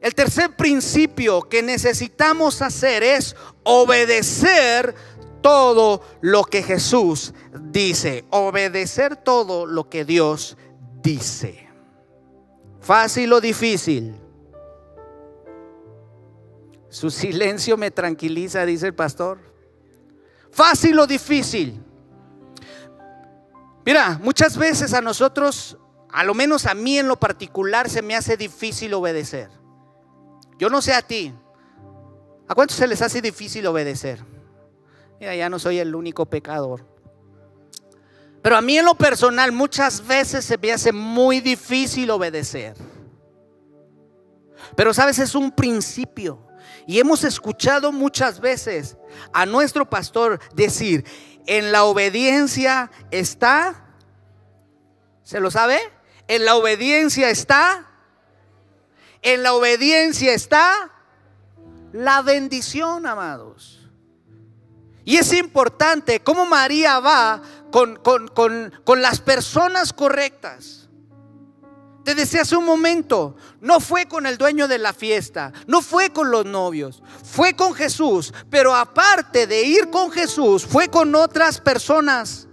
El 0.00 0.14
tercer 0.14 0.54
principio 0.54 1.42
que 1.42 1.64
necesitamos 1.64 2.62
hacer 2.62 3.02
es 3.02 3.34
obedecer 3.64 4.94
todo 5.42 6.00
lo 6.20 6.44
que 6.44 6.62
Jesús 6.62 7.34
dice. 7.60 8.24
Obedecer 8.30 9.16
todo 9.16 9.66
lo 9.66 9.90
que 9.90 10.04
Dios 10.04 10.56
dice. 11.02 11.68
Fácil 12.80 13.32
o 13.32 13.40
difícil. 13.40 14.14
Su 16.88 17.10
silencio 17.10 17.76
me 17.76 17.90
tranquiliza, 17.90 18.64
dice 18.64 18.86
el 18.86 18.94
pastor. 18.94 19.40
Fácil 20.52 21.00
o 21.00 21.06
difícil. 21.08 21.82
Mira, 23.84 24.20
muchas 24.22 24.56
veces 24.56 24.94
a 24.94 25.00
nosotros, 25.00 25.76
a 26.16 26.24
lo 26.24 26.32
menos 26.32 26.64
a 26.64 26.72
mí 26.72 26.98
en 26.98 27.08
lo 27.08 27.20
particular, 27.20 27.90
se 27.90 28.00
me 28.00 28.16
hace 28.16 28.38
difícil 28.38 28.94
obedecer. 28.94 29.50
Yo 30.58 30.70
no 30.70 30.80
sé 30.80 30.94
a 30.94 31.02
ti. 31.02 31.34
¿A 32.48 32.54
cuántos 32.54 32.78
se 32.78 32.86
les 32.86 33.02
hace 33.02 33.20
difícil 33.20 33.66
obedecer? 33.66 34.24
Mira, 35.20 35.36
ya 35.36 35.50
no 35.50 35.58
soy 35.58 35.78
el 35.78 35.94
único 35.94 36.24
pecador. 36.24 36.86
Pero 38.40 38.56
a 38.56 38.62
mí 38.62 38.78
en 38.78 38.86
lo 38.86 38.94
personal 38.94 39.52
muchas 39.52 40.06
veces 40.06 40.46
se 40.46 40.56
me 40.56 40.72
hace 40.72 40.90
muy 40.90 41.40
difícil 41.40 42.10
obedecer. 42.10 42.74
Pero 44.74 44.94
sabes, 44.94 45.18
es 45.18 45.34
un 45.34 45.50
principio. 45.50 46.48
Y 46.86 46.98
hemos 46.98 47.24
escuchado 47.24 47.92
muchas 47.92 48.40
veces 48.40 48.96
a 49.34 49.44
nuestro 49.44 49.90
pastor 49.90 50.40
decir, 50.54 51.04
en 51.46 51.72
la 51.72 51.84
obediencia 51.84 52.90
está, 53.10 53.84
¿se 55.22 55.40
lo 55.40 55.50
sabe? 55.50 55.78
En 56.28 56.44
la 56.44 56.56
obediencia 56.56 57.30
está, 57.30 57.86
en 59.22 59.42
la 59.42 59.54
obediencia 59.54 60.34
está 60.34 60.90
la 61.92 62.22
bendición, 62.22 63.06
amados. 63.06 63.80
Y 65.04 65.16
es 65.18 65.32
importante 65.32 66.20
cómo 66.20 66.46
María 66.46 66.98
va 66.98 67.40
con, 67.70 67.96
con 67.96 69.02
las 69.02 69.20
personas 69.20 69.92
correctas. 69.92 70.86
Te 72.06 72.14
decía 72.14 72.42
hace 72.42 72.56
un 72.56 72.64
momento, 72.64 73.36
no 73.60 73.80
fue 73.80 74.06
con 74.06 74.26
el 74.26 74.38
dueño 74.38 74.68
de 74.68 74.78
la 74.78 74.92
fiesta, 74.92 75.52
no 75.66 75.82
fue 75.82 76.10
con 76.10 76.30
los 76.30 76.44
novios, 76.44 77.02
fue 77.24 77.54
con 77.54 77.74
Jesús, 77.74 78.32
pero 78.48 78.76
aparte 78.76 79.48
de 79.48 79.62
ir 79.62 79.90
con 79.90 80.12
Jesús, 80.12 80.64
fue 80.64 80.88
con 80.88 81.12
otras 81.16 81.60
personas 81.60 82.45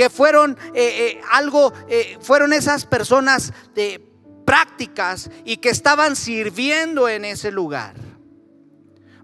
que 0.00 0.08
fueron 0.08 0.56
eh, 0.72 1.18
eh, 1.18 1.20
algo, 1.30 1.74
eh, 1.86 2.16
fueron 2.22 2.54
esas 2.54 2.86
personas 2.86 3.52
de 3.74 4.02
prácticas 4.46 5.30
y 5.44 5.58
que 5.58 5.68
estaban 5.68 6.16
sirviendo 6.16 7.06
en 7.06 7.26
ese 7.26 7.50
lugar. 7.50 7.96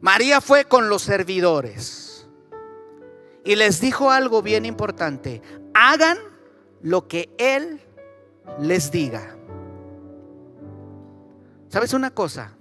María 0.03 0.43
fue 0.43 0.67
con 0.67 0.91
los 0.91 1.01
servidores 1.01 2.29
y 3.43 3.57
les 3.57 3.81
dijo 3.81 4.11
algo 4.11 4.43
bien 4.43 4.67
importante, 4.67 5.41
hagan 5.73 6.19
lo 6.83 7.09
que 7.09 7.31
Él 7.39 7.81
les 8.61 8.91
diga. 8.91 9.35
¿Sabes 11.71 11.95
una 11.95 12.11
cosa? 12.11 12.53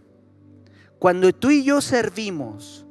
Cuando 1.00 1.34
tú 1.34 1.52
y 1.52 1.66
yo 1.66 1.82
servimos, 1.82 2.85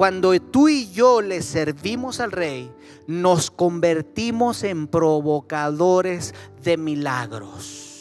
cuando 0.00 0.40
tú 0.40 0.70
y 0.70 0.90
yo 0.92 1.20
le 1.20 1.42
servimos 1.42 2.20
al 2.20 2.32
rey, 2.32 2.72
nos 3.06 3.50
convertimos 3.50 4.62
en 4.62 4.86
provocadores 4.86 6.32
de 6.62 6.78
milagros. 6.78 7.98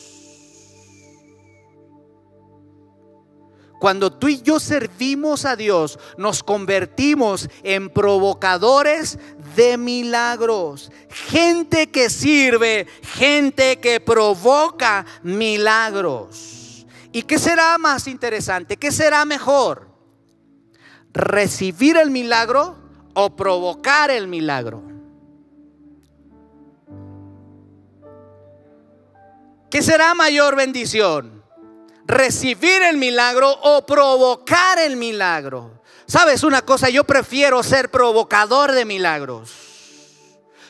Cuando 3.82 4.14
tú 4.14 4.30
y 4.30 4.42
yo 4.42 4.62
servimos 4.62 5.44
a 5.44 5.58
Dios, 5.58 6.00
nos 6.18 6.42
convertimos 6.42 7.50
en 7.64 7.90
provocadores 7.90 9.20
de 9.58 9.78
milagros. 9.78 10.94
Gente 11.10 11.92
que 11.92 12.10
sirve, 12.10 12.88
gente 13.04 13.82
que 13.82 14.00
provoca 14.00 15.06
milagros. 15.22 16.86
¿Y 17.12 17.24
qué 17.24 17.38
será 17.38 17.78
más 17.78 18.08
interesante? 18.08 18.78
¿Qué 18.78 18.90
será 18.90 19.26
mejor? 19.26 19.89
¿Recibir 21.14 21.98
el 21.98 22.12
milagro 22.12 22.78
o 23.14 23.36
provocar 23.36 24.12
el 24.12 24.28
milagro? 24.28 24.84
¿Qué 29.70 29.82
será 29.82 30.14
mayor 30.16 30.56
bendición? 30.56 31.40
recibir 32.10 32.82
el 32.82 32.98
milagro 32.98 33.52
o 33.52 33.86
provocar 33.86 34.80
el 34.80 34.98
milagro. 34.98 35.84
¿Sabes 36.08 36.44
una 36.44 36.64
cosa? 36.64 36.90
Yo 36.90 37.04
prefiero 37.04 37.62
ser 37.62 37.92
provocador 37.92 38.72
de 38.72 38.84
milagros. 38.84 39.69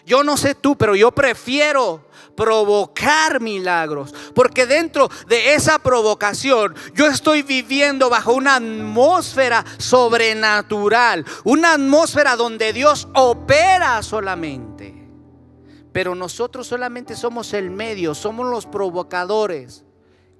Yo 0.05 0.23
no 0.23 0.37
sé 0.37 0.55
tú, 0.55 0.77
pero 0.77 0.95
yo 0.95 1.11
prefiero 1.11 2.05
provocar 2.35 3.41
milagros. 3.41 4.13
Porque 4.33 4.65
dentro 4.65 5.09
de 5.27 5.55
esa 5.55 5.79
provocación 5.79 6.75
yo 6.93 7.07
estoy 7.07 7.41
viviendo 7.41 8.09
bajo 8.09 8.33
una 8.33 8.55
atmósfera 8.55 9.65
sobrenatural. 9.77 11.25
Una 11.43 11.73
atmósfera 11.73 12.35
donde 12.35 12.71
Dios 12.71 13.07
opera 13.13 14.01
solamente. 14.03 14.95
Pero 15.91 16.15
nosotros 16.15 16.67
solamente 16.67 17.15
somos 17.15 17.53
el 17.53 17.71
medio, 17.71 18.15
somos 18.15 18.45
los 18.45 18.65
provocadores 18.65 19.83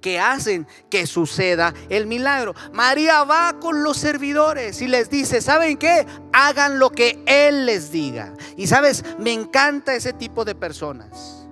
que 0.00 0.18
hacen 0.18 0.66
que 0.88 1.06
suceda 1.06 1.74
el 1.88 2.06
milagro. 2.06 2.54
María 2.72 3.24
va 3.24 3.58
con 3.60 3.82
los 3.82 3.96
servidores 3.96 4.80
y 4.82 4.88
les 4.88 5.10
dice, 5.10 5.40
¿saben 5.40 5.76
qué? 5.76 6.06
Hagan 6.32 6.78
lo 6.78 6.90
que 6.90 7.22
Él 7.26 7.66
les 7.66 7.90
diga. 7.92 8.34
Y 8.56 8.66
sabes, 8.66 9.04
me 9.18 9.32
encanta 9.32 9.94
ese 9.94 10.12
tipo 10.12 10.44
de 10.44 10.54
personas. 10.54 11.46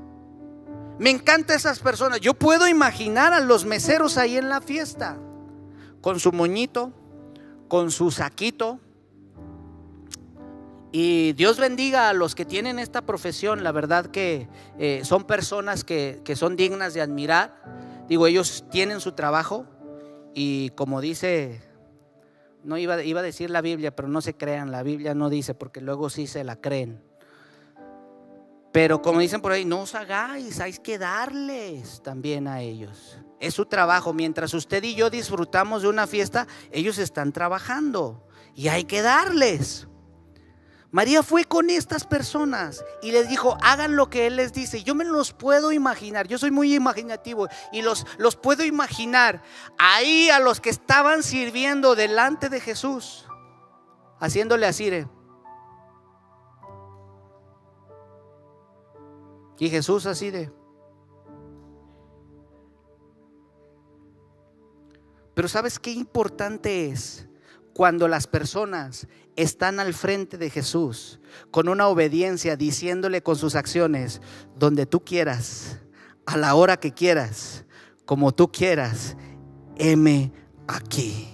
Me 0.98 1.10
encanta 1.10 1.54
esas 1.54 1.78
personas. 1.78 2.20
Yo 2.20 2.34
puedo 2.34 2.66
imaginar 2.66 3.32
a 3.32 3.40
los 3.40 3.64
meseros 3.64 4.18
ahí 4.18 4.36
en 4.36 4.48
la 4.48 4.60
fiesta, 4.60 5.16
con 6.00 6.18
su 6.18 6.32
moñito, 6.32 6.92
con 7.68 7.90
su 7.90 8.10
saquito. 8.10 8.80
Y 10.90 11.34
Dios 11.34 11.58
bendiga 11.58 12.08
a 12.08 12.14
los 12.14 12.34
que 12.34 12.44
tienen 12.44 12.78
esta 12.78 13.02
profesión. 13.02 13.62
La 13.62 13.70
verdad 13.70 14.06
que 14.06 14.48
eh, 14.78 15.02
son 15.04 15.24
personas 15.24 15.84
que, 15.84 16.20
que 16.24 16.34
son 16.34 16.56
dignas 16.56 16.94
de 16.94 17.02
admirar 17.02 17.62
Digo, 18.08 18.26
ellos 18.26 18.64
tienen 18.70 19.00
su 19.00 19.12
trabajo 19.12 19.66
y 20.34 20.70
como 20.70 21.00
dice, 21.00 21.60
no 22.64 22.78
iba, 22.78 23.02
iba 23.02 23.20
a 23.20 23.22
decir 23.22 23.50
la 23.50 23.60
Biblia, 23.60 23.94
pero 23.94 24.08
no 24.08 24.20
se 24.20 24.34
crean, 24.36 24.70
la 24.70 24.82
Biblia 24.82 25.14
no 25.14 25.28
dice 25.30 25.54
porque 25.54 25.80
luego 25.80 26.10
sí 26.10 26.26
se 26.26 26.44
la 26.44 26.56
creen. 26.56 27.02
Pero 28.72 29.02
como 29.02 29.20
dicen 29.20 29.40
por 29.40 29.52
ahí, 29.52 29.64
no 29.64 29.80
os 29.80 29.94
hagáis, 29.96 30.60
hay 30.60 30.72
que 30.74 30.98
darles 30.98 32.02
también 32.02 32.46
a 32.46 32.60
ellos. 32.60 33.18
Es 33.40 33.54
su 33.54 33.66
trabajo. 33.66 34.12
Mientras 34.12 34.54
usted 34.54 34.82
y 34.84 34.94
yo 34.94 35.10
disfrutamos 35.10 35.82
de 35.82 35.88
una 35.88 36.06
fiesta, 36.06 36.46
ellos 36.70 36.98
están 36.98 37.32
trabajando 37.32 38.26
y 38.54 38.68
hay 38.68 38.84
que 38.84 39.02
darles. 39.02 39.87
María 40.90 41.22
fue 41.22 41.44
con 41.44 41.68
estas 41.68 42.04
personas 42.04 42.82
y 43.02 43.12
les 43.12 43.28
dijo, 43.28 43.58
hagan 43.62 43.94
lo 43.94 44.08
que 44.08 44.26
Él 44.26 44.36
les 44.36 44.54
dice. 44.54 44.82
Yo 44.82 44.94
me 44.94 45.04
los 45.04 45.34
puedo 45.34 45.70
imaginar, 45.70 46.26
yo 46.26 46.38
soy 46.38 46.50
muy 46.50 46.74
imaginativo 46.74 47.46
y 47.72 47.82
los, 47.82 48.06
los 48.16 48.36
puedo 48.36 48.64
imaginar 48.64 49.42
ahí 49.78 50.30
a 50.30 50.40
los 50.40 50.60
que 50.60 50.70
estaban 50.70 51.22
sirviendo 51.22 51.94
delante 51.94 52.48
de 52.48 52.60
Jesús, 52.60 53.26
haciéndole 54.18 54.66
así. 54.66 54.90
Y 59.58 59.68
Jesús 59.68 60.06
así. 60.06 60.32
Pero 65.34 65.48
¿sabes 65.48 65.78
qué 65.78 65.90
importante 65.90 66.88
es 66.88 67.28
cuando 67.74 68.08
las 68.08 68.26
personas 68.26 69.06
están 69.38 69.78
al 69.78 69.94
frente 69.94 70.36
de 70.36 70.50
Jesús 70.50 71.20
con 71.52 71.68
una 71.68 71.86
obediencia, 71.86 72.56
diciéndole 72.56 73.22
con 73.22 73.36
sus 73.36 73.54
acciones, 73.54 74.20
donde 74.56 74.84
tú 74.84 75.04
quieras, 75.04 75.78
a 76.26 76.36
la 76.36 76.56
hora 76.56 76.78
que 76.78 76.92
quieras, 76.92 77.64
como 78.04 78.32
tú 78.32 78.50
quieras, 78.50 79.16
heme 79.76 80.32
aquí. 80.66 81.28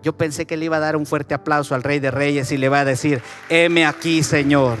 Yo 0.00 0.16
pensé 0.16 0.46
que 0.46 0.56
le 0.56 0.66
iba 0.66 0.76
a 0.76 0.80
dar 0.80 0.96
un 0.96 1.06
fuerte 1.06 1.34
aplauso 1.34 1.74
al 1.74 1.82
Rey 1.82 1.98
de 1.98 2.12
Reyes 2.12 2.52
y 2.52 2.56
le 2.56 2.68
va 2.68 2.80
a 2.80 2.84
decir, 2.84 3.20
heme 3.48 3.84
aquí, 3.84 4.22
Señor. 4.22 4.78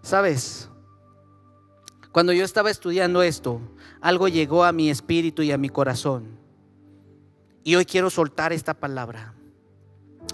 ¿Sabes? 0.00 0.70
Cuando 2.12 2.32
yo 2.32 2.44
estaba 2.44 2.70
estudiando 2.70 3.22
esto, 3.22 3.60
algo 4.02 4.28
llegó 4.28 4.64
a 4.64 4.72
mi 4.72 4.90
espíritu 4.90 5.42
y 5.42 5.52
a 5.52 5.58
mi 5.58 5.68
corazón. 5.68 6.38
Y 7.64 7.76
hoy 7.76 7.86
quiero 7.86 8.10
soltar 8.10 8.52
esta 8.52 8.74
palabra 8.74 9.34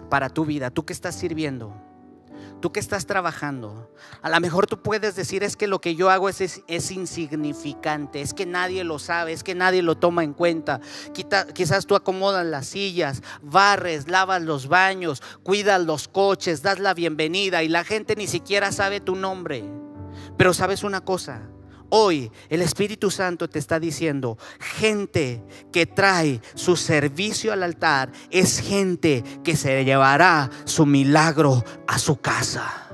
para 0.08 0.30
tu 0.30 0.46
vida, 0.46 0.70
tú 0.70 0.86
que 0.86 0.94
estás 0.94 1.14
sirviendo, 1.14 1.74
tú 2.62 2.72
que 2.72 2.80
estás 2.80 3.04
trabajando. 3.04 3.92
A 4.22 4.30
lo 4.30 4.40
mejor 4.40 4.66
tú 4.66 4.82
puedes 4.82 5.14
decir 5.14 5.42
es 5.42 5.54
que 5.54 5.66
lo 5.66 5.82
que 5.82 5.94
yo 5.94 6.08
hago 6.08 6.30
es, 6.30 6.62
es, 6.66 6.90
insignificante, 6.90 8.22
es 8.22 8.32
que 8.32 8.46
nadie 8.46 8.84
lo 8.84 8.98
sabe, 8.98 9.34
es 9.34 9.44
que 9.44 9.54
nadie 9.54 9.82
lo 9.82 9.98
toma 9.98 10.24
en 10.24 10.32
cuenta. 10.32 10.80
quizás 11.12 11.84
tú 11.86 11.94
acomodas 11.94 12.46
las 12.46 12.68
sillas, 12.68 13.22
barres, 13.42 14.08
lavas 14.08 14.40
los 14.40 14.68
baños, 14.68 15.22
cuidas 15.42 15.84
los 15.84 16.08
coches, 16.08 16.62
das 16.62 16.78
la 16.78 16.94
bienvenida 16.94 17.62
y 17.62 17.68
la 17.68 17.84
gente 17.84 18.16
ni 18.16 18.26
siquiera 18.26 18.72
sabe 18.72 19.00
tu 19.00 19.14
nombre. 19.14 19.62
Pero 20.38 20.54
sabes 20.54 20.84
una 20.84 21.02
cosa, 21.02 21.42
Hoy 21.90 22.30
el 22.50 22.60
Espíritu 22.60 23.10
Santo 23.10 23.48
te 23.48 23.58
está 23.58 23.80
diciendo, 23.80 24.36
gente 24.60 25.42
que 25.72 25.86
trae 25.86 26.40
su 26.54 26.76
servicio 26.76 27.52
al 27.52 27.62
altar 27.62 28.12
es 28.30 28.60
gente 28.60 29.24
que 29.42 29.56
se 29.56 29.84
llevará 29.84 30.50
su 30.64 30.84
milagro 30.84 31.64
a 31.86 31.98
su 31.98 32.20
casa. 32.20 32.88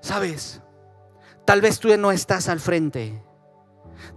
¿Sabes? 0.00 0.60
Tal 1.44 1.60
vez 1.60 1.78
tú 1.78 1.94
no 1.98 2.10
estás 2.10 2.48
al 2.48 2.60
frente. 2.60 3.22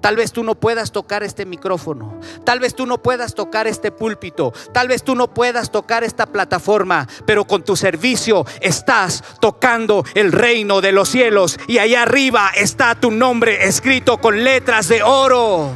Tal 0.02 0.16
vez 0.16 0.32
tú 0.32 0.44
no 0.44 0.56
puedas 0.56 0.92
tocar 0.92 1.24
este 1.24 1.46
micrófono. 1.46 2.20
Tal 2.46 2.60
vez 2.60 2.76
tú 2.76 2.86
no 2.86 3.02
puedas 3.02 3.34
tocar 3.34 3.68
este 3.68 3.92
púlpito. 3.92 4.54
Tal 4.74 4.88
vez 4.88 5.04
tú 5.04 5.16
no 5.16 5.34
puedas 5.34 5.72
tocar 5.72 6.04
esta 6.04 6.28
plataforma. 6.28 7.08
Pero 7.26 7.46
con 7.46 7.64
tu 7.64 7.76
servicio 7.76 8.46
estás 8.62 9.24
tocando 9.40 10.06
el 10.14 10.32
reino 10.32 10.82
de 10.82 10.92
los 10.92 11.10
cielos. 11.10 11.60
Y 11.68 11.80
allá 11.80 12.04
arriba 12.04 12.52
está 12.56 12.96
tu 12.96 13.12
nombre 13.12 13.66
escrito 13.68 14.20
con 14.20 14.44
letras 14.44 14.88
de 14.88 15.04
oro. 15.04 15.72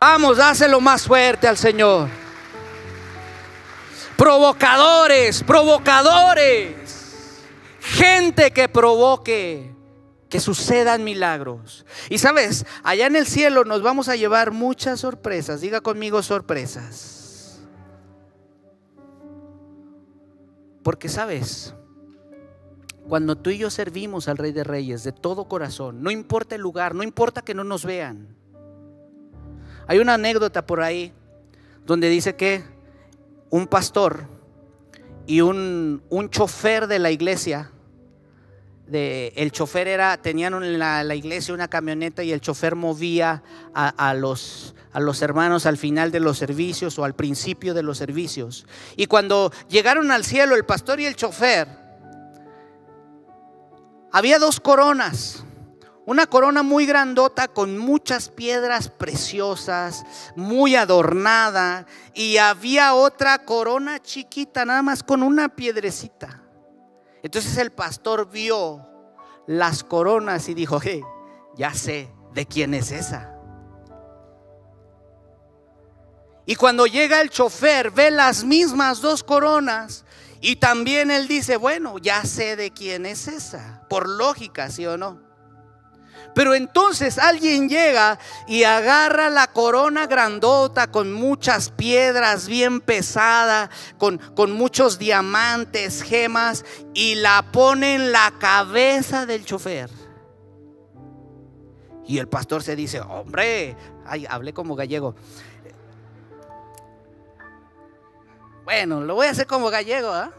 Vamos, 0.00 0.36
dáselo 0.38 0.80
más 0.80 1.06
fuerte 1.06 1.48
al 1.48 1.56
Señor. 1.56 2.08
Provocadores, 4.16 5.42
provocadores 5.42 6.81
que 8.54 8.68
provoque 8.68 9.74
que 10.28 10.40
sucedan 10.40 11.04
milagros. 11.04 11.84
Y 12.08 12.18
sabes, 12.18 12.64
allá 12.82 13.06
en 13.06 13.16
el 13.16 13.26
cielo 13.26 13.64
nos 13.64 13.82
vamos 13.82 14.08
a 14.08 14.16
llevar 14.16 14.50
muchas 14.50 15.00
sorpresas. 15.00 15.60
Diga 15.60 15.80
conmigo 15.80 16.22
sorpresas. 16.22 17.60
Porque 20.82 21.08
sabes, 21.08 21.74
cuando 23.08 23.36
tú 23.36 23.50
y 23.50 23.58
yo 23.58 23.68
servimos 23.70 24.28
al 24.28 24.38
Rey 24.38 24.52
de 24.52 24.64
Reyes 24.64 25.04
de 25.04 25.12
todo 25.12 25.48
corazón, 25.48 26.02
no 26.02 26.10
importa 26.10 26.54
el 26.54 26.62
lugar, 26.62 26.94
no 26.94 27.02
importa 27.02 27.42
que 27.42 27.54
no 27.54 27.62
nos 27.62 27.84
vean. 27.84 28.34
Hay 29.86 29.98
una 29.98 30.14
anécdota 30.14 30.64
por 30.64 30.80
ahí 30.80 31.12
donde 31.84 32.08
dice 32.08 32.36
que 32.36 32.64
un 33.50 33.66
pastor 33.66 34.26
y 35.26 35.40
un, 35.40 36.02
un 36.08 36.30
chofer 36.30 36.86
de 36.86 36.98
la 36.98 37.10
iglesia 37.10 37.71
el 38.90 39.52
chofer 39.52 39.88
era, 39.88 40.16
tenían 40.20 40.54
en 40.62 40.78
la, 40.78 41.14
iglesia 41.14 41.54
una 41.54 41.68
camioneta 41.68 42.22
y 42.22 42.32
el 42.32 42.40
chofer 42.40 42.74
movía 42.76 43.42
a, 43.74 44.14
los, 44.14 44.74
a 44.92 45.00
los 45.00 45.22
hermanos 45.22 45.66
al 45.66 45.78
final 45.78 46.10
de 46.10 46.20
los 46.20 46.38
servicios 46.38 46.98
o 46.98 47.04
al 47.04 47.14
principio 47.14 47.74
de 47.74 47.82
los 47.82 47.98
servicios. 47.98 48.66
Y 48.96 49.06
cuando 49.06 49.52
llegaron 49.68 50.10
al 50.10 50.24
cielo, 50.24 50.56
el 50.56 50.64
pastor 50.64 51.00
y 51.00 51.06
el 51.06 51.16
chofer, 51.16 51.68
había 54.10 54.38
dos 54.38 54.60
coronas. 54.60 55.44
Una 56.04 56.26
corona 56.26 56.64
muy 56.64 56.84
grandota 56.84 57.46
con 57.46 57.78
muchas 57.78 58.28
piedras 58.28 58.88
preciosas, 58.88 60.04
muy 60.34 60.74
adornada. 60.74 61.86
Y 62.12 62.38
había 62.38 62.94
otra 62.94 63.38
corona 63.44 64.02
chiquita, 64.02 64.64
nada 64.64 64.82
más 64.82 65.02
con 65.02 65.22
una 65.22 65.48
piedrecita. 65.48 66.41
Entonces 67.22 67.56
el 67.56 67.70
pastor 67.72 68.30
vio 68.30 68.86
las 69.46 69.84
coronas 69.84 70.48
y 70.48 70.54
dijo, 70.54 70.80
ya 71.56 71.74
sé 71.74 72.10
de 72.32 72.46
quién 72.46 72.74
es 72.74 72.90
esa. 72.90 73.28
Y 76.44 76.56
cuando 76.56 76.86
llega 76.86 77.20
el 77.20 77.30
chofer, 77.30 77.90
ve 77.90 78.10
las 78.10 78.44
mismas 78.44 79.00
dos 79.00 79.22
coronas 79.22 80.04
y 80.40 80.56
también 80.56 81.10
él 81.12 81.28
dice, 81.28 81.56
bueno, 81.56 81.98
ya 81.98 82.24
sé 82.24 82.56
de 82.56 82.72
quién 82.72 83.06
es 83.06 83.28
esa, 83.28 83.86
por 83.88 84.08
lógica, 84.08 84.68
¿sí 84.70 84.84
o 84.86 84.96
no? 84.96 85.31
Pero 86.34 86.54
entonces 86.54 87.18
alguien 87.18 87.68
llega 87.68 88.18
y 88.46 88.64
agarra 88.64 89.28
la 89.28 89.48
corona 89.48 90.06
grandota 90.06 90.90
con 90.90 91.12
muchas 91.12 91.70
piedras 91.70 92.48
bien 92.48 92.80
pesada, 92.80 93.70
con, 93.98 94.18
con, 94.18 94.52
muchos 94.52 94.98
diamantes, 94.98 96.02
gemas, 96.02 96.64
y 96.94 97.16
la 97.16 97.44
pone 97.52 97.96
en 97.96 98.12
la 98.12 98.32
cabeza 98.38 99.26
del 99.26 99.44
chofer. 99.44 99.90
Y 102.06 102.18
el 102.18 102.28
pastor 102.28 102.62
se 102.62 102.76
dice, 102.76 103.00
hombre, 103.00 103.76
ay, 104.06 104.26
hablé 104.28 104.52
como 104.52 104.74
gallego. 104.74 105.14
Bueno, 108.64 109.00
lo 109.00 109.14
voy 109.14 109.26
a 109.26 109.30
hacer 109.30 109.46
como 109.46 109.70
gallego, 109.70 110.16
¿eh? 110.16 110.30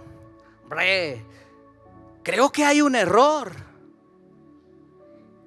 Hombre, 0.63 1.25
creo 2.23 2.51
que 2.51 2.65
hay 2.65 2.81
un 2.81 2.95
error. 2.95 3.72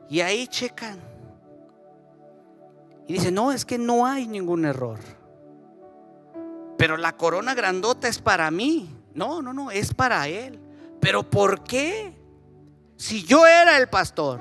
Y 0.08 0.20
ahí 0.20 0.46
checan. 0.46 0.98
Y 3.08 3.14
dice, 3.14 3.30
no, 3.30 3.52
es 3.52 3.64
que 3.64 3.78
no 3.78 4.06
hay 4.06 4.26
ningún 4.26 4.64
error. 4.64 4.98
Pero 6.76 6.96
la 6.96 7.16
corona 7.16 7.54
grandota 7.54 8.08
es 8.08 8.18
para 8.18 8.50
mí. 8.50 8.90
No, 9.14 9.40
no, 9.42 9.52
no, 9.52 9.70
es 9.70 9.94
para 9.94 10.28
él. 10.28 10.58
Pero 11.00 11.28
¿por 11.28 11.62
qué? 11.64 12.14
Si 12.96 13.24
yo 13.24 13.46
era 13.46 13.78
el 13.78 13.88
pastor. 13.88 14.40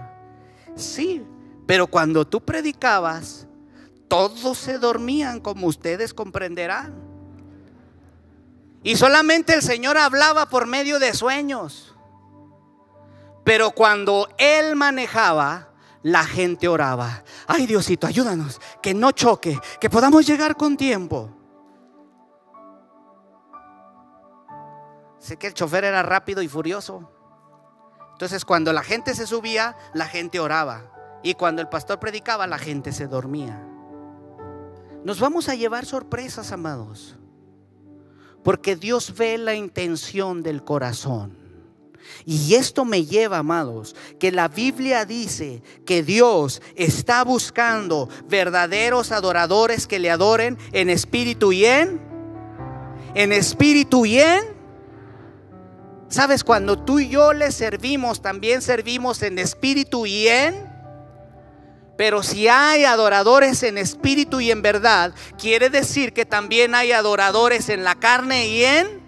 Sí, 0.76 1.24
pero 1.66 1.88
cuando 1.88 2.26
tú 2.28 2.42
predicabas, 2.42 3.48
todos 4.08 4.58
se 4.58 4.78
dormían 4.78 5.40
como 5.40 5.68
ustedes 5.68 6.14
comprenderán. 6.14 6.94
Y 8.84 8.98
solamente 8.98 9.54
el 9.54 9.62
Señor 9.62 9.98
hablaba 9.98 10.48
por 10.48 10.68
medio 10.68 11.00
de 11.00 11.14
sueños. 11.14 11.95
Pero 13.46 13.72
cuando 13.72 14.28
Él 14.40 14.76
manejaba, 14.76 15.70
la 16.02 16.26
gente 16.26 16.68
oraba. 16.68 17.24
Ay 17.48 17.68
Diosito, 17.68 18.08
ayúdanos, 18.08 18.60
que 18.82 18.94
no 18.94 19.12
choque, 19.12 19.58
que 19.80 19.90
podamos 19.90 20.26
llegar 20.26 20.58
con 20.58 20.76
tiempo. 20.76 21.30
Sé 25.20 25.38
que 25.38 25.48
el 25.48 25.54
chofer 25.54 25.84
era 25.84 26.02
rápido 26.02 26.42
y 26.42 26.48
furioso. 26.48 27.10
Entonces 28.14 28.46
cuando 28.46 28.74
la 28.74 28.84
gente 28.84 29.14
se 29.14 29.28
subía, 29.28 29.78
la 29.94 30.08
gente 30.08 30.40
oraba. 30.40 30.92
Y 31.22 31.36
cuando 31.36 31.62
el 31.62 31.70
pastor 31.70 32.00
predicaba, 32.00 32.48
la 32.48 32.58
gente 32.58 32.92
se 32.92 33.06
dormía. 33.08 33.62
Nos 35.04 35.20
vamos 35.20 35.50
a 35.50 35.56
llevar 35.56 35.86
sorpresas, 35.86 36.52
amados. 36.52 37.16
Porque 38.44 38.76
Dios 38.76 39.16
ve 39.16 39.38
la 39.38 39.54
intención 39.54 40.42
del 40.42 40.64
corazón. 40.64 41.45
Y 42.26 42.56
esto 42.56 42.86
me 42.86 43.06
lleva, 43.06 43.40
amados, 43.40 43.96
que 44.20 44.32
la 44.32 44.48
Biblia 44.48 45.06
dice 45.06 45.62
que 45.86 46.04
Dios 46.04 46.62
está 46.76 47.24
buscando 47.24 48.10
verdaderos 48.28 49.12
adoradores 49.12 49.88
que 49.88 50.00
le 50.00 50.12
adoren 50.12 50.58
en 50.72 50.90
espíritu 50.90 51.52
y 51.52 51.66
en 51.66 52.02
en 53.14 53.32
espíritu 53.32 54.06
y 54.06 54.20
en 54.20 54.56
Sabes, 56.08 56.44
cuando 56.44 56.78
tú 56.78 57.00
y 57.00 57.10
yo 57.10 57.34
le 57.34 57.52
servimos, 57.52 58.22
también 58.22 58.62
servimos 58.62 59.24
en 59.24 59.40
espíritu 59.40 60.06
y 60.06 60.28
en 60.28 60.76
pero 61.98 62.24
si 62.24 62.48
hay 62.48 62.84
adoradores 62.84 63.64
en 63.64 63.78
espíritu 63.78 64.42
y 64.42 64.52
en 64.52 64.62
verdad, 64.62 65.14
quiere 65.38 65.70
decir 65.70 66.14
que 66.14 66.26
también 66.26 66.76
hay 66.76 66.92
adoradores 66.92 67.70
en 67.70 67.84
la 67.84 67.96
carne 67.96 68.48
y 68.48 68.66
en 68.66 69.05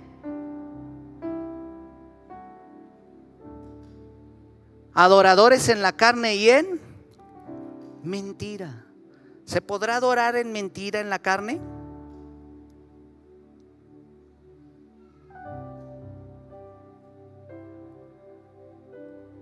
adoradores 4.97 5.69
en 5.69 5.83
la 5.83 5.91
carne 5.91 6.35
y 6.35 6.49
en 6.49 6.81
mentira. 8.01 8.83
¿Se 9.45 9.61
podrá 9.61 9.97
adorar 9.97 10.35
en 10.35 10.51
mentira 10.51 10.99
en 10.99 11.11
la 11.11 11.19
carne? 11.19 11.61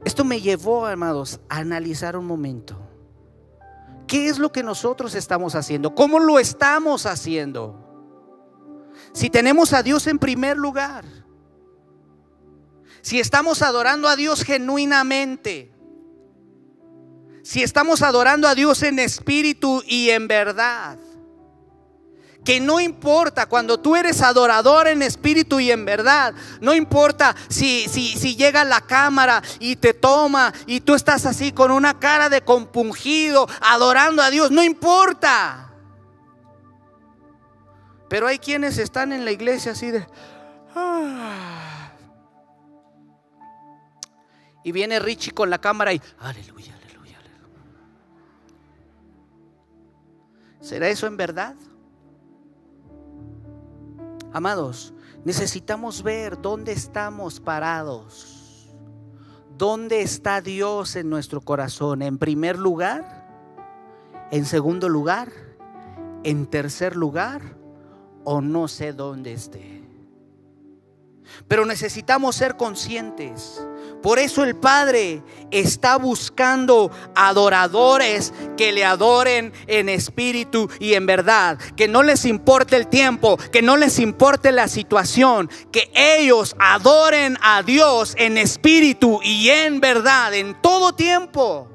Esto 0.04 0.26
me 0.26 0.42
llevó, 0.42 0.86
amados, 0.86 1.40
a 1.48 1.60
analizar 1.60 2.18
un 2.18 2.28
momento. 2.28 2.78
¿Qué 4.08 4.28
es 4.28 4.38
lo 4.38 4.52
que 4.52 4.62
nosotros 4.62 5.16
estamos 5.16 5.56
haciendo? 5.56 5.96
¿Cómo 5.96 6.20
lo 6.20 6.38
estamos 6.38 7.06
haciendo? 7.06 7.82
Si 9.14 9.30
tenemos 9.30 9.72
a 9.72 9.82
Dios 9.82 10.06
en 10.08 10.20
primer 10.20 10.58
lugar 10.58 11.06
si 13.06 13.20
estamos 13.20 13.62
adorando 13.62 14.10
a 14.10 14.16
Dios 14.16 14.44
genuinamente, 14.44 15.72
si 17.44 17.62
estamos 17.62 18.02
adorando 18.02 18.48
a 18.48 18.56
Dios 18.56 18.82
en 18.82 18.98
espíritu 18.98 19.84
y 19.86 20.10
en 20.10 20.28
verdad, 20.28 20.98
que 22.44 22.60
no 22.60 22.80
importa 22.80 23.46
cuando 23.46 23.80
tú 23.80 23.96
eres 23.96 24.24
adorador 24.24 24.88
en 24.88 25.04
espíritu 25.04 25.60
y 25.60 25.70
en 25.70 25.86
verdad, 25.86 26.34
no 26.62 26.74
importa 26.74 27.36
si, 27.48 27.88
si, 27.90 28.18
si 28.18 28.36
llega 28.36 28.66
la 28.66 28.82
cámara 28.82 29.44
y 29.60 29.76
te 29.76 29.94
toma 29.94 30.52
y 30.66 30.80
tú 30.80 30.96
estás 30.96 31.28
así 31.28 31.52
con 31.52 31.70
una 31.70 32.00
cara 32.00 32.28
de 32.30 32.42
compungido 32.42 33.48
adorando 33.62 34.24
a 34.24 34.32
Dios, 34.32 34.50
no 34.50 34.64
importa. 34.64 35.72
Pero 38.10 38.26
hay 38.26 38.40
quienes 38.40 38.80
están 38.80 39.14
en 39.14 39.26
la 39.26 39.32
iglesia 39.32 39.74
así 39.74 39.92
de... 39.92 40.08
Ah, 40.76 41.65
y 44.66 44.72
viene 44.72 45.00
Richie 45.00 45.32
con 45.32 45.52
la 45.52 45.60
cámara 45.60 45.94
y 45.94 46.02
aleluya, 46.18 46.76
aleluya, 46.76 47.20
aleluya. 47.20 47.62
¿Será 50.60 50.90
eso 50.90 51.06
en 51.06 51.18
verdad? 51.18 51.56
Amados, 54.34 54.92
necesitamos 55.24 56.02
ver 56.02 56.42
dónde 56.42 56.72
estamos 56.72 57.40
parados. 57.40 58.72
¿Dónde 59.56 60.02
está 60.02 60.42
Dios 60.42 60.96
en 60.96 61.12
nuestro 61.12 61.42
corazón? 61.42 62.02
¿En 62.02 62.18
primer 62.18 62.58
lugar? 62.58 63.24
¿En 64.32 64.46
segundo 64.46 64.90
lugar? 64.90 65.32
¿En 66.24 66.48
tercer 66.48 66.96
lugar? 66.96 67.56
¿O 68.24 68.42
no 68.42 68.68
sé 68.68 68.94
dónde 68.94 69.34
esté? 69.34 69.84
Pero 71.48 71.66
necesitamos 71.66 72.36
ser 72.36 72.58
conscientes 72.58 73.62
por 74.06 74.20
eso 74.20 74.44
el 74.44 74.56
Padre 74.56 75.24
está 75.50 75.98
buscando 75.98 76.92
adoradores 77.16 78.36
que 78.56 78.72
le 78.72 78.86
adoren 78.86 79.52
en 79.66 79.90
espíritu 79.90 80.70
y 80.80 80.94
en 80.94 81.08
verdad. 81.08 81.58
Que 81.76 81.88
no 81.88 82.04
les 82.04 82.24
importe 82.26 82.76
el 82.76 82.86
tiempo, 82.86 83.36
que 83.52 83.64
no 83.64 83.78
les 83.78 83.98
importe 83.98 84.52
la 84.52 84.68
situación. 84.68 85.50
Que 85.72 85.90
ellos 85.96 86.56
adoren 86.60 87.40
a 87.42 87.64
Dios 87.64 88.14
en 88.20 88.38
espíritu 88.38 89.22
y 89.24 89.50
en 89.50 89.80
verdad, 89.80 90.36
en 90.36 90.62
todo 90.62 90.94
tiempo. 90.94 91.68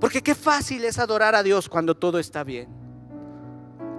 Porque 0.00 0.22
qué 0.22 0.34
fácil 0.34 0.86
es 0.86 0.98
adorar 0.98 1.34
a 1.34 1.42
Dios 1.42 1.68
cuando 1.68 1.94
todo 1.94 2.18
está 2.18 2.44
bien. 2.44 2.70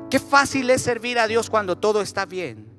Qué 0.10 0.18
fácil 0.18 0.72
es 0.72 0.82
servir 0.82 1.20
a 1.20 1.28
Dios 1.28 1.52
cuando 1.52 1.78
todo 1.78 2.02
está 2.02 2.26
bien. 2.26 2.75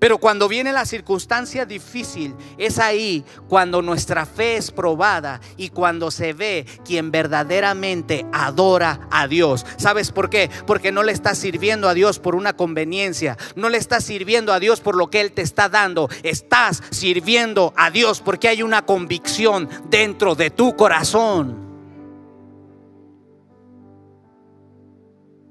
Pero 0.00 0.16
cuando 0.16 0.48
viene 0.48 0.72
la 0.72 0.86
circunstancia 0.86 1.66
difícil, 1.66 2.34
es 2.56 2.78
ahí 2.78 3.22
cuando 3.48 3.82
nuestra 3.82 4.24
fe 4.24 4.56
es 4.56 4.70
probada 4.70 5.40
y 5.58 5.68
cuando 5.68 6.10
se 6.10 6.32
ve 6.32 6.66
quien 6.86 7.12
verdaderamente 7.12 8.24
adora 8.32 9.06
a 9.10 9.28
Dios. 9.28 9.66
¿Sabes 9.76 10.10
por 10.10 10.30
qué? 10.30 10.50
Porque 10.66 10.90
no 10.90 11.02
le 11.02 11.12
estás 11.12 11.36
sirviendo 11.36 11.86
a 11.86 11.94
Dios 11.94 12.18
por 12.18 12.34
una 12.34 12.54
conveniencia, 12.54 13.36
no 13.54 13.68
le 13.68 13.76
estás 13.76 14.02
sirviendo 14.02 14.54
a 14.54 14.58
Dios 14.58 14.80
por 14.80 14.96
lo 14.96 15.10
que 15.10 15.20
Él 15.20 15.32
te 15.32 15.42
está 15.42 15.68
dando, 15.68 16.08
estás 16.22 16.82
sirviendo 16.90 17.74
a 17.76 17.90
Dios 17.90 18.22
porque 18.22 18.48
hay 18.48 18.62
una 18.62 18.86
convicción 18.86 19.68
dentro 19.90 20.34
de 20.34 20.48
tu 20.48 20.76
corazón. 20.76 21.68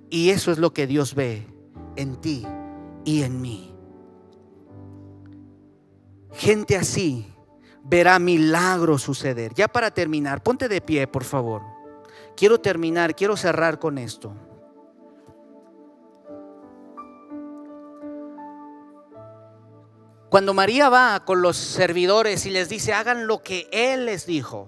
Y 0.10 0.32
eso 0.32 0.52
es 0.52 0.58
lo 0.58 0.74
que 0.74 0.88
Dios 0.88 1.14
ve 1.14 1.46
en 1.96 2.16
ti 2.20 2.48
y 3.06 3.22
en 3.22 3.42
mí. 3.42 3.69
Gente 6.40 6.78
así 6.78 7.28
verá 7.84 8.18
milagros 8.18 9.02
suceder. 9.02 9.54
Ya 9.56 9.68
para 9.68 9.92
terminar, 9.92 10.42
ponte 10.42 10.70
de 10.70 10.80
pie, 10.80 11.06
por 11.06 11.26
favor. 11.26 11.62
Quiero 12.38 12.62
terminar, 12.62 13.14
quiero 13.14 13.36
cerrar 13.36 13.78
con 13.78 13.98
esto. 13.98 14.34
Cuando 20.30 20.54
María 20.54 20.88
va 20.88 21.26
con 21.26 21.42
los 21.42 21.58
servidores 21.58 22.46
y 22.46 22.52
les 22.52 22.70
dice, 22.70 22.94
hagan 22.94 23.28
lo 23.28 23.44
que 23.44 23.68
Él 23.74 24.06
les 24.06 24.26
dijo, 24.26 24.68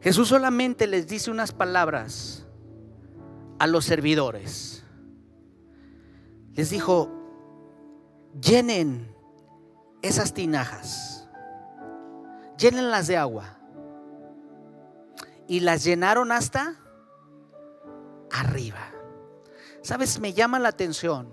Jesús 0.00 0.28
solamente 0.28 0.86
les 0.86 1.08
dice 1.08 1.28
unas 1.28 1.50
palabras 1.50 2.46
a 3.58 3.66
los 3.66 3.84
servidores. 3.84 4.84
Les 6.54 6.70
dijo, 6.70 7.10
llenen 8.40 9.09
esas 10.02 10.32
tinajas. 10.32 11.28
llénenlas 12.58 13.06
de 13.06 13.16
agua. 13.16 13.56
Y 15.46 15.60
las 15.60 15.82
llenaron 15.82 16.30
hasta 16.30 16.76
arriba. 18.30 18.92
¿Sabes? 19.82 20.20
Me 20.20 20.32
llama 20.32 20.58
la 20.58 20.68
atención. 20.68 21.28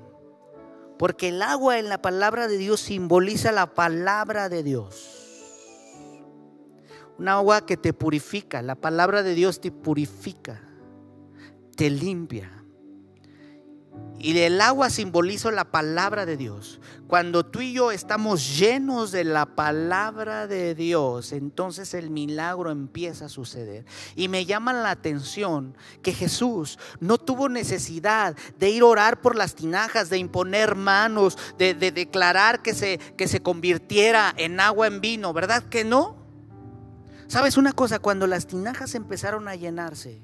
Porque 0.98 1.30
el 1.30 1.42
agua 1.42 1.78
en 1.78 1.90
la 1.90 2.02
palabra 2.02 2.48
de 2.48 2.58
Dios 2.58 2.80
simboliza 2.80 3.52
la 3.52 3.74
palabra 3.74 4.50
de 4.50 4.64
Dios. 4.64 5.18
Un 7.20 7.28
agua 7.28 7.66
que 7.66 7.78
te 7.78 7.94
purifica. 7.94 8.62
La 8.62 8.76
palabra 8.76 9.22
de 9.22 9.36
Dios 9.36 9.60
te 9.60 9.72
purifica. 9.72 10.62
Te 11.76 11.90
limpia. 11.90 12.57
Y 14.20 14.40
el 14.40 14.60
agua 14.62 14.90
simboliza 14.90 15.52
la 15.52 15.66
palabra 15.66 16.26
de 16.26 16.38
Dios. 16.38 16.80
Cuando 17.08 17.46
tú 17.46 17.62
y 17.62 17.74
yo 17.74 17.92
estamos 17.92 18.58
llenos 18.58 19.12
de 19.12 19.24
la 19.24 19.46
palabra 19.46 20.48
de 20.48 20.74
Dios, 20.74 21.32
entonces 21.34 21.94
el 21.94 22.10
milagro 22.10 22.72
empieza 22.72 23.26
a 23.26 23.30
suceder. 23.30 23.86
Y 24.16 24.28
me 24.28 24.46
llama 24.46 24.74
la 24.74 24.90
atención 24.90 25.78
que 26.02 26.14
Jesús 26.14 26.80
no 27.00 27.20
tuvo 27.20 27.48
necesidad 27.48 28.36
de 28.58 28.72
ir 28.72 28.82
a 28.82 28.88
orar 28.88 29.22
por 29.22 29.36
las 29.36 29.54
tinajas, 29.54 30.10
de 30.10 30.18
imponer 30.18 30.76
manos, 30.76 31.38
de, 31.60 31.76
declarar 31.76 32.64
que 32.64 32.74
se, 32.74 32.98
que 33.18 33.28
se 33.28 33.42
convirtiera 33.42 34.34
en 34.36 34.60
agua 34.60 34.88
en 34.88 35.00
vino, 35.00 35.32
¿verdad 35.32 35.64
que 35.64 35.84
no? 35.84 36.18
¿Sabes 37.28 37.56
una 37.56 37.74
cosa? 37.74 38.00
Cuando 38.00 38.26
las 38.26 38.48
tinajas 38.48 38.96
empezaron 38.96 39.48
a 39.48 39.56
llenarse, 39.56 40.22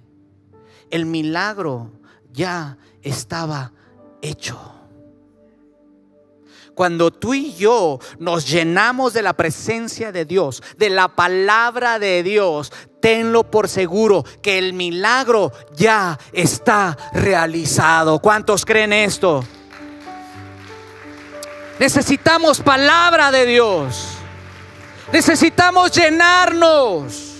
el 0.90 1.06
milagro 1.06 1.92
ya 2.34 2.78
estaba 3.02 3.72
hecho. 4.22 4.60
Cuando 6.76 7.12
tú 7.12 7.36
y 7.36 7.54
yo 7.54 8.00
nos 8.18 8.50
llenamos 8.50 9.14
de 9.14 9.22
la 9.22 9.34
presencia 9.34 10.12
de 10.12 10.26
Dios, 10.26 10.64
de 10.78 10.90
la 10.90 11.08
palabra 11.08 12.00
de 12.00 12.24
Dios, 12.24 12.72
tenlo 13.00 13.44
por 13.50 13.70
seguro 13.70 14.26
que 14.42 14.58
el 14.58 14.74
milagro 14.74 15.52
ya 15.76 16.18
está 16.32 16.98
realizado. 17.14 18.20
¿Cuántos 18.20 18.66
creen 18.66 18.92
esto? 18.92 19.46
Necesitamos 21.80 22.60
palabra 22.60 23.32
de 23.32 23.46
Dios. 23.46 24.08
Necesitamos 25.12 25.92
llenarnos. 25.92 27.33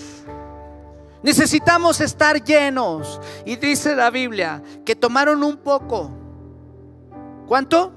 Necesitamos 1.24 2.02
estar 2.02 2.44
llenos. 2.44 3.18
Y 3.46 3.56
dice 3.56 3.96
la 3.96 4.10
Biblia 4.10 4.62
que 4.84 4.94
tomaron 4.94 5.42
un 5.42 5.56
poco. 5.56 6.10
¿Cuánto? 7.48 7.94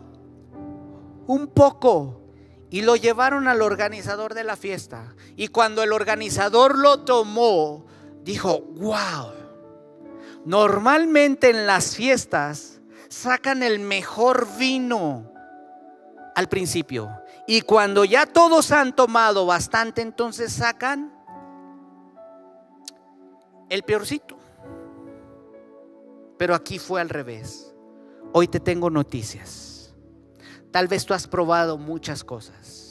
Un 1.27 1.47
poco. 1.47 2.21
Y 2.69 2.83
lo 2.83 2.95
llevaron 2.95 3.49
al 3.49 3.61
organizador 3.61 4.33
de 4.33 4.45
la 4.45 4.55
fiesta. 4.55 5.13
Y 5.35 5.49
cuando 5.49 5.83
el 5.83 5.91
organizador 5.91 6.77
lo 6.77 7.01
tomó, 7.01 7.85
dijo, 8.23 8.61
wow. 8.61 9.33
Normalmente 10.45 11.49
en 11.49 11.67
las 11.67 11.97
fiestas 11.97 12.79
sacan 13.09 13.61
el 13.61 13.79
mejor 13.79 14.47
vino 14.57 15.33
al 16.33 16.47
principio. 16.47 17.09
Y 17.45 17.59
cuando 17.59 18.05
ya 18.05 18.25
todos 18.25 18.71
han 18.71 18.95
tomado 18.95 19.45
bastante, 19.45 20.01
entonces 20.01 20.53
sacan 20.53 21.16
el 23.69 23.83
peorcito. 23.83 24.37
Pero 26.37 26.55
aquí 26.55 26.79
fue 26.79 27.01
al 27.01 27.09
revés. 27.09 27.73
Hoy 28.33 28.47
te 28.47 28.59
tengo 28.59 28.89
noticias. 28.89 29.95
Tal 30.71 30.87
vez 30.87 31.05
tú 31.05 31.13
has 31.13 31.27
probado 31.27 31.77
muchas 31.77 32.23
cosas. 32.23 32.86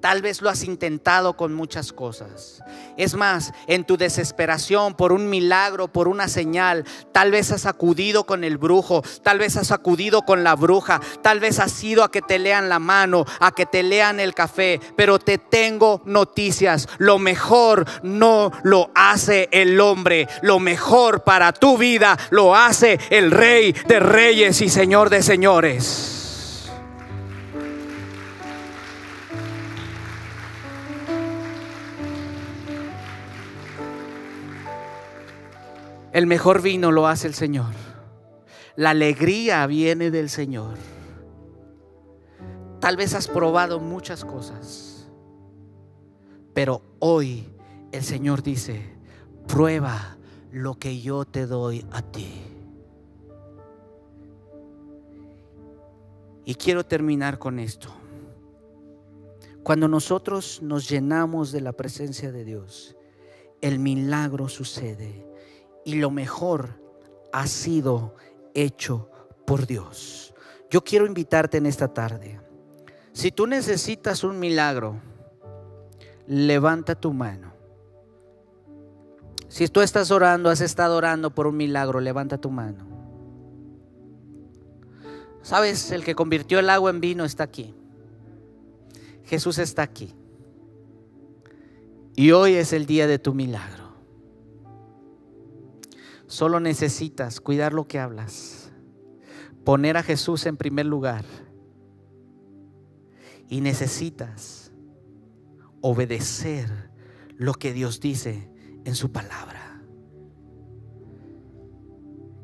Tal 0.00 0.22
vez 0.22 0.40
lo 0.40 0.48
has 0.48 0.64
intentado 0.64 1.36
con 1.36 1.52
muchas 1.52 1.92
cosas. 1.92 2.62
Es 2.96 3.14
más, 3.14 3.52
en 3.66 3.84
tu 3.84 3.96
desesperación 3.96 4.94
por 4.94 5.12
un 5.12 5.28
milagro, 5.28 5.88
por 5.88 6.08
una 6.08 6.28
señal, 6.28 6.84
tal 7.12 7.30
vez 7.30 7.52
has 7.52 7.66
acudido 7.66 8.24
con 8.24 8.42
el 8.42 8.56
brujo, 8.56 9.02
tal 9.22 9.38
vez 9.38 9.56
has 9.56 9.72
acudido 9.72 10.22
con 10.22 10.42
la 10.42 10.54
bruja, 10.54 11.00
tal 11.22 11.40
vez 11.40 11.58
has 11.58 11.82
ido 11.84 12.02
a 12.02 12.10
que 12.10 12.22
te 12.22 12.38
lean 12.38 12.68
la 12.68 12.78
mano, 12.78 13.26
a 13.40 13.52
que 13.52 13.66
te 13.66 13.82
lean 13.82 14.20
el 14.20 14.34
café, 14.34 14.80
pero 14.96 15.18
te 15.18 15.38
tengo 15.38 16.02
noticias. 16.06 16.88
Lo 16.98 17.18
mejor 17.18 17.84
no 18.02 18.52
lo 18.62 18.90
hace 18.94 19.48
el 19.52 19.80
hombre, 19.80 20.28
lo 20.42 20.60
mejor 20.60 21.24
para 21.24 21.52
tu 21.52 21.76
vida 21.76 22.16
lo 22.30 22.56
hace 22.56 22.98
el 23.10 23.30
rey 23.30 23.72
de 23.86 24.00
reyes 24.00 24.60
y 24.62 24.68
señor 24.68 25.10
de 25.10 25.22
señores. 25.22 26.19
El 36.12 36.26
mejor 36.26 36.60
vino 36.60 36.90
lo 36.90 37.06
hace 37.06 37.28
el 37.28 37.34
Señor. 37.34 37.72
La 38.74 38.90
alegría 38.90 39.64
viene 39.66 40.10
del 40.10 40.28
Señor. 40.28 40.76
Tal 42.80 42.96
vez 42.96 43.14
has 43.14 43.28
probado 43.28 43.78
muchas 43.78 44.24
cosas, 44.24 45.08
pero 46.54 46.82
hoy 46.98 47.46
el 47.92 48.02
Señor 48.02 48.42
dice, 48.42 48.96
prueba 49.46 50.16
lo 50.50 50.78
que 50.78 51.00
yo 51.00 51.24
te 51.24 51.46
doy 51.46 51.86
a 51.92 52.02
ti. 52.02 52.42
Y 56.44 56.54
quiero 56.54 56.84
terminar 56.84 57.38
con 57.38 57.60
esto. 57.60 57.90
Cuando 59.62 59.86
nosotros 59.86 60.60
nos 60.62 60.88
llenamos 60.88 61.52
de 61.52 61.60
la 61.60 61.72
presencia 61.72 62.32
de 62.32 62.44
Dios, 62.44 62.96
el 63.60 63.78
milagro 63.78 64.48
sucede 64.48 65.29
y 65.94 65.98
lo 65.98 66.10
mejor 66.10 66.80
ha 67.32 67.46
sido 67.46 68.14
hecho 68.54 69.10
por 69.46 69.66
Dios. 69.66 70.34
Yo 70.70 70.82
quiero 70.84 71.06
invitarte 71.06 71.58
en 71.58 71.66
esta 71.66 71.88
tarde. 71.92 72.40
Si 73.12 73.32
tú 73.32 73.46
necesitas 73.46 74.22
un 74.22 74.38
milagro, 74.38 75.00
levanta 76.26 76.94
tu 76.94 77.12
mano. 77.12 77.52
Si 79.48 79.66
tú 79.66 79.80
estás 79.80 80.12
orando, 80.12 80.48
has 80.48 80.60
estado 80.60 80.96
orando 80.96 81.34
por 81.34 81.48
un 81.48 81.56
milagro, 81.56 81.98
levanta 81.98 82.38
tu 82.38 82.50
mano. 82.50 82.86
Sabes, 85.42 85.90
el 85.90 86.04
que 86.04 86.14
convirtió 86.14 86.60
el 86.60 86.70
agua 86.70 86.90
en 86.90 87.00
vino 87.00 87.24
está 87.24 87.44
aquí. 87.44 87.74
Jesús 89.24 89.58
está 89.58 89.82
aquí. 89.82 90.14
Y 92.14 92.30
hoy 92.32 92.54
es 92.54 92.72
el 92.72 92.86
día 92.86 93.06
de 93.06 93.18
tu 93.18 93.34
milagro. 93.34 93.79
Solo 96.30 96.60
necesitas 96.60 97.40
cuidar 97.40 97.72
lo 97.72 97.88
que 97.88 97.98
hablas, 97.98 98.70
poner 99.64 99.96
a 99.96 100.04
Jesús 100.04 100.46
en 100.46 100.56
primer 100.56 100.86
lugar. 100.86 101.24
Y 103.48 103.62
necesitas 103.62 104.70
obedecer 105.80 106.92
lo 107.36 107.54
que 107.54 107.72
Dios 107.72 107.98
dice 107.98 108.48
en 108.84 108.94
su 108.94 109.10
palabra. 109.10 109.82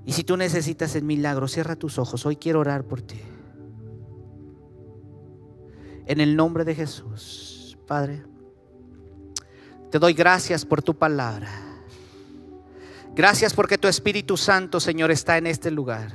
Y 0.04 0.14
si 0.14 0.24
tú 0.24 0.36
necesitas 0.36 0.96
el 0.96 1.04
milagro, 1.04 1.46
cierra 1.46 1.76
tus 1.76 2.00
ojos. 2.00 2.26
Hoy 2.26 2.34
quiero 2.34 2.58
orar 2.58 2.82
por 2.88 3.02
ti. 3.02 3.20
En 6.06 6.20
el 6.20 6.34
nombre 6.34 6.64
de 6.64 6.74
Jesús, 6.74 7.78
Padre, 7.86 8.24
te 9.92 10.00
doy 10.00 10.12
gracias 10.12 10.64
por 10.64 10.82
tu 10.82 10.98
palabra. 10.98 11.65
Gracias 13.16 13.54
porque 13.54 13.78
tu 13.78 13.88
Espíritu 13.88 14.36
Santo, 14.36 14.78
Señor, 14.78 15.10
está 15.10 15.38
en 15.38 15.46
este 15.46 15.70
lugar. 15.70 16.12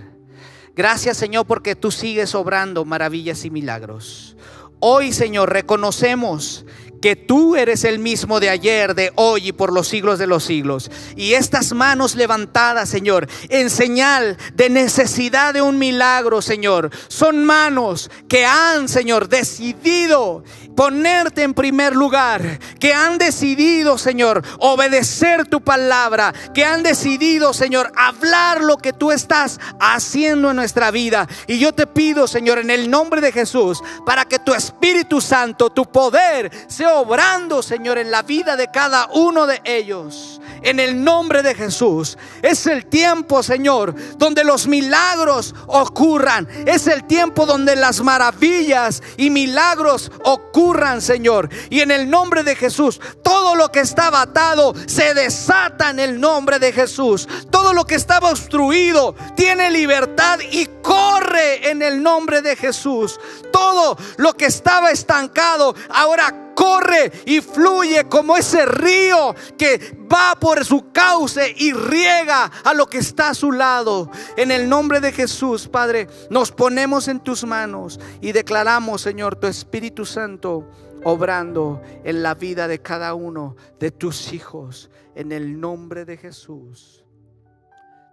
Gracias, 0.75 1.17
Señor, 1.17 1.47
porque 1.47 1.75
tú 1.75 1.89
sigues 1.89 2.35
obrando 2.35 2.85
maravillas 2.85 3.43
y 3.43 3.49
milagros. 3.49 4.37
Hoy, 4.79 5.11
Señor, 5.11 5.51
reconocemos 5.51 6.63
que 7.01 7.15
tú 7.15 7.55
eres 7.55 7.83
el 7.83 7.97
mismo 7.97 8.39
de 8.39 8.49
ayer, 8.49 8.93
de 8.93 9.11
hoy 9.15 9.47
y 9.47 9.51
por 9.51 9.73
los 9.73 9.87
siglos 9.87 10.19
de 10.19 10.27
los 10.27 10.43
siglos. 10.43 10.91
Y 11.15 11.33
estas 11.33 11.73
manos 11.73 12.15
levantadas, 12.15 12.87
Señor, 12.87 13.27
en 13.49 13.71
señal 13.71 14.37
de 14.53 14.69
necesidad 14.69 15.55
de 15.55 15.63
un 15.63 15.79
milagro, 15.79 16.41
Señor, 16.41 16.91
son 17.07 17.43
manos 17.43 18.11
que 18.29 18.45
han, 18.45 18.87
Señor, 18.87 19.27
decidido 19.27 20.43
ponerte 20.75 21.43
en 21.43 21.53
primer 21.53 21.95
lugar, 21.95 22.59
que 22.79 22.93
han 22.93 23.17
decidido, 23.17 23.97
Señor, 23.97 24.43
obedecer 24.59 25.45
tu 25.47 25.61
palabra, 25.61 26.33
que 26.53 26.65
han 26.65 26.83
decidido, 26.83 27.53
Señor, 27.53 27.91
hablar 27.95 28.61
lo 28.61 28.77
que 28.77 28.93
tú 28.93 29.11
estás 29.11 29.59
haciendo 29.79 30.49
en 30.49 30.55
nuestra 30.55 30.91
vida. 30.91 31.27
Y 31.47 31.59
yo 31.59 31.73
te 31.73 31.87
pido, 31.87 32.27
Señor, 32.27 32.59
en 32.59 32.69
el 32.69 32.89
nombre 32.89 33.21
de 33.21 33.31
Jesús, 33.31 33.81
para 34.05 34.25
que 34.25 34.39
tu 34.39 34.53
Espíritu 34.53 35.21
Santo, 35.21 35.69
tu 35.69 35.85
poder, 35.85 36.51
sea 36.67 36.95
obrando, 36.95 37.61
Señor, 37.61 37.97
en 37.97 38.11
la 38.11 38.23
vida 38.23 38.55
de 38.55 38.69
cada 38.71 39.07
uno 39.13 39.47
de 39.47 39.61
ellos 39.65 40.41
en 40.63 40.79
el 40.79 41.03
nombre 41.03 41.41
de 41.41 41.55
Jesús. 41.55 42.17
Es 42.41 42.67
el 42.67 42.85
tiempo, 42.85 43.41
Señor, 43.43 43.95
donde 44.17 44.43
los 44.43 44.67
milagros 44.67 45.55
ocurran. 45.67 46.47
Es 46.65 46.87
el 46.87 47.05
tiempo 47.05 47.45
donde 47.45 47.75
las 47.75 48.01
maravillas 48.01 49.01
y 49.17 49.29
milagros 49.29 50.11
ocurran 50.23 50.60
Señor. 50.99 51.49
Y 51.69 51.81
en 51.81 51.91
el 51.91 52.09
nombre 52.09 52.43
de 52.43 52.55
Jesús, 52.55 52.99
todo 53.23 53.55
lo 53.55 53.71
que 53.71 53.79
estaba 53.79 54.21
atado 54.21 54.73
se 54.85 55.13
desata 55.13 55.89
en 55.89 55.99
el 55.99 56.19
nombre 56.19 56.59
de 56.59 56.71
Jesús. 56.71 57.27
Todo 57.49 57.73
lo 57.73 57.85
que 57.85 57.95
estaba 57.95 58.29
obstruido 58.29 59.15
tiene 59.35 59.71
libertad 59.71 60.39
y 60.51 60.67
corre 60.81 61.69
en 61.69 61.81
el 61.81 62.01
nombre 62.01 62.41
de 62.41 62.55
Jesús. 62.55 63.19
Todo 63.51 63.97
lo 64.17 64.33
que 64.33 64.45
estaba 64.45 64.91
estancado 64.91 65.75
ahora 65.89 66.50
corre 66.55 67.11
y 67.25 67.41
fluye 67.41 68.05
como 68.05 68.37
ese 68.37 68.65
río 68.65 69.35
que 69.57 69.97
va 70.11 70.35
por 70.39 70.63
su 70.65 70.91
cauce 70.91 71.53
y 71.57 71.73
riega 71.73 72.51
a 72.63 72.73
lo 72.73 72.87
que 72.87 72.99
está 72.99 73.29
a 73.29 73.33
su 73.33 73.51
lado. 73.51 74.09
En 74.37 74.51
el 74.51 74.69
nombre 74.69 74.99
de 74.99 75.11
Jesús, 75.11 75.67
Padre, 75.67 76.07
nos 76.29 76.51
ponemos 76.51 77.07
en 77.07 77.19
tus 77.19 77.45
manos 77.45 77.99
y 78.21 78.31
declaramos, 78.31 79.01
Señor, 79.01 79.35
tu 79.35 79.47
Espíritu 79.47 80.05
Santo 80.05 80.67
obrando 81.03 81.81
en 82.03 82.23
la 82.23 82.35
vida 82.35 82.67
de 82.67 82.81
cada 82.81 83.13
uno 83.13 83.55
de 83.79 83.91
tus 83.91 84.33
hijos. 84.33 84.89
En 85.15 85.31
el 85.31 85.59
nombre 85.59 86.05
de 86.05 86.17
Jesús. 86.17 87.05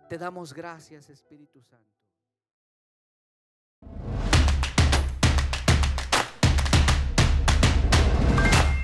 Te 0.08 0.18
damos 0.18 0.54
gracias, 0.54 1.10
Espíritu 1.10 1.60
Santo. 1.62 1.88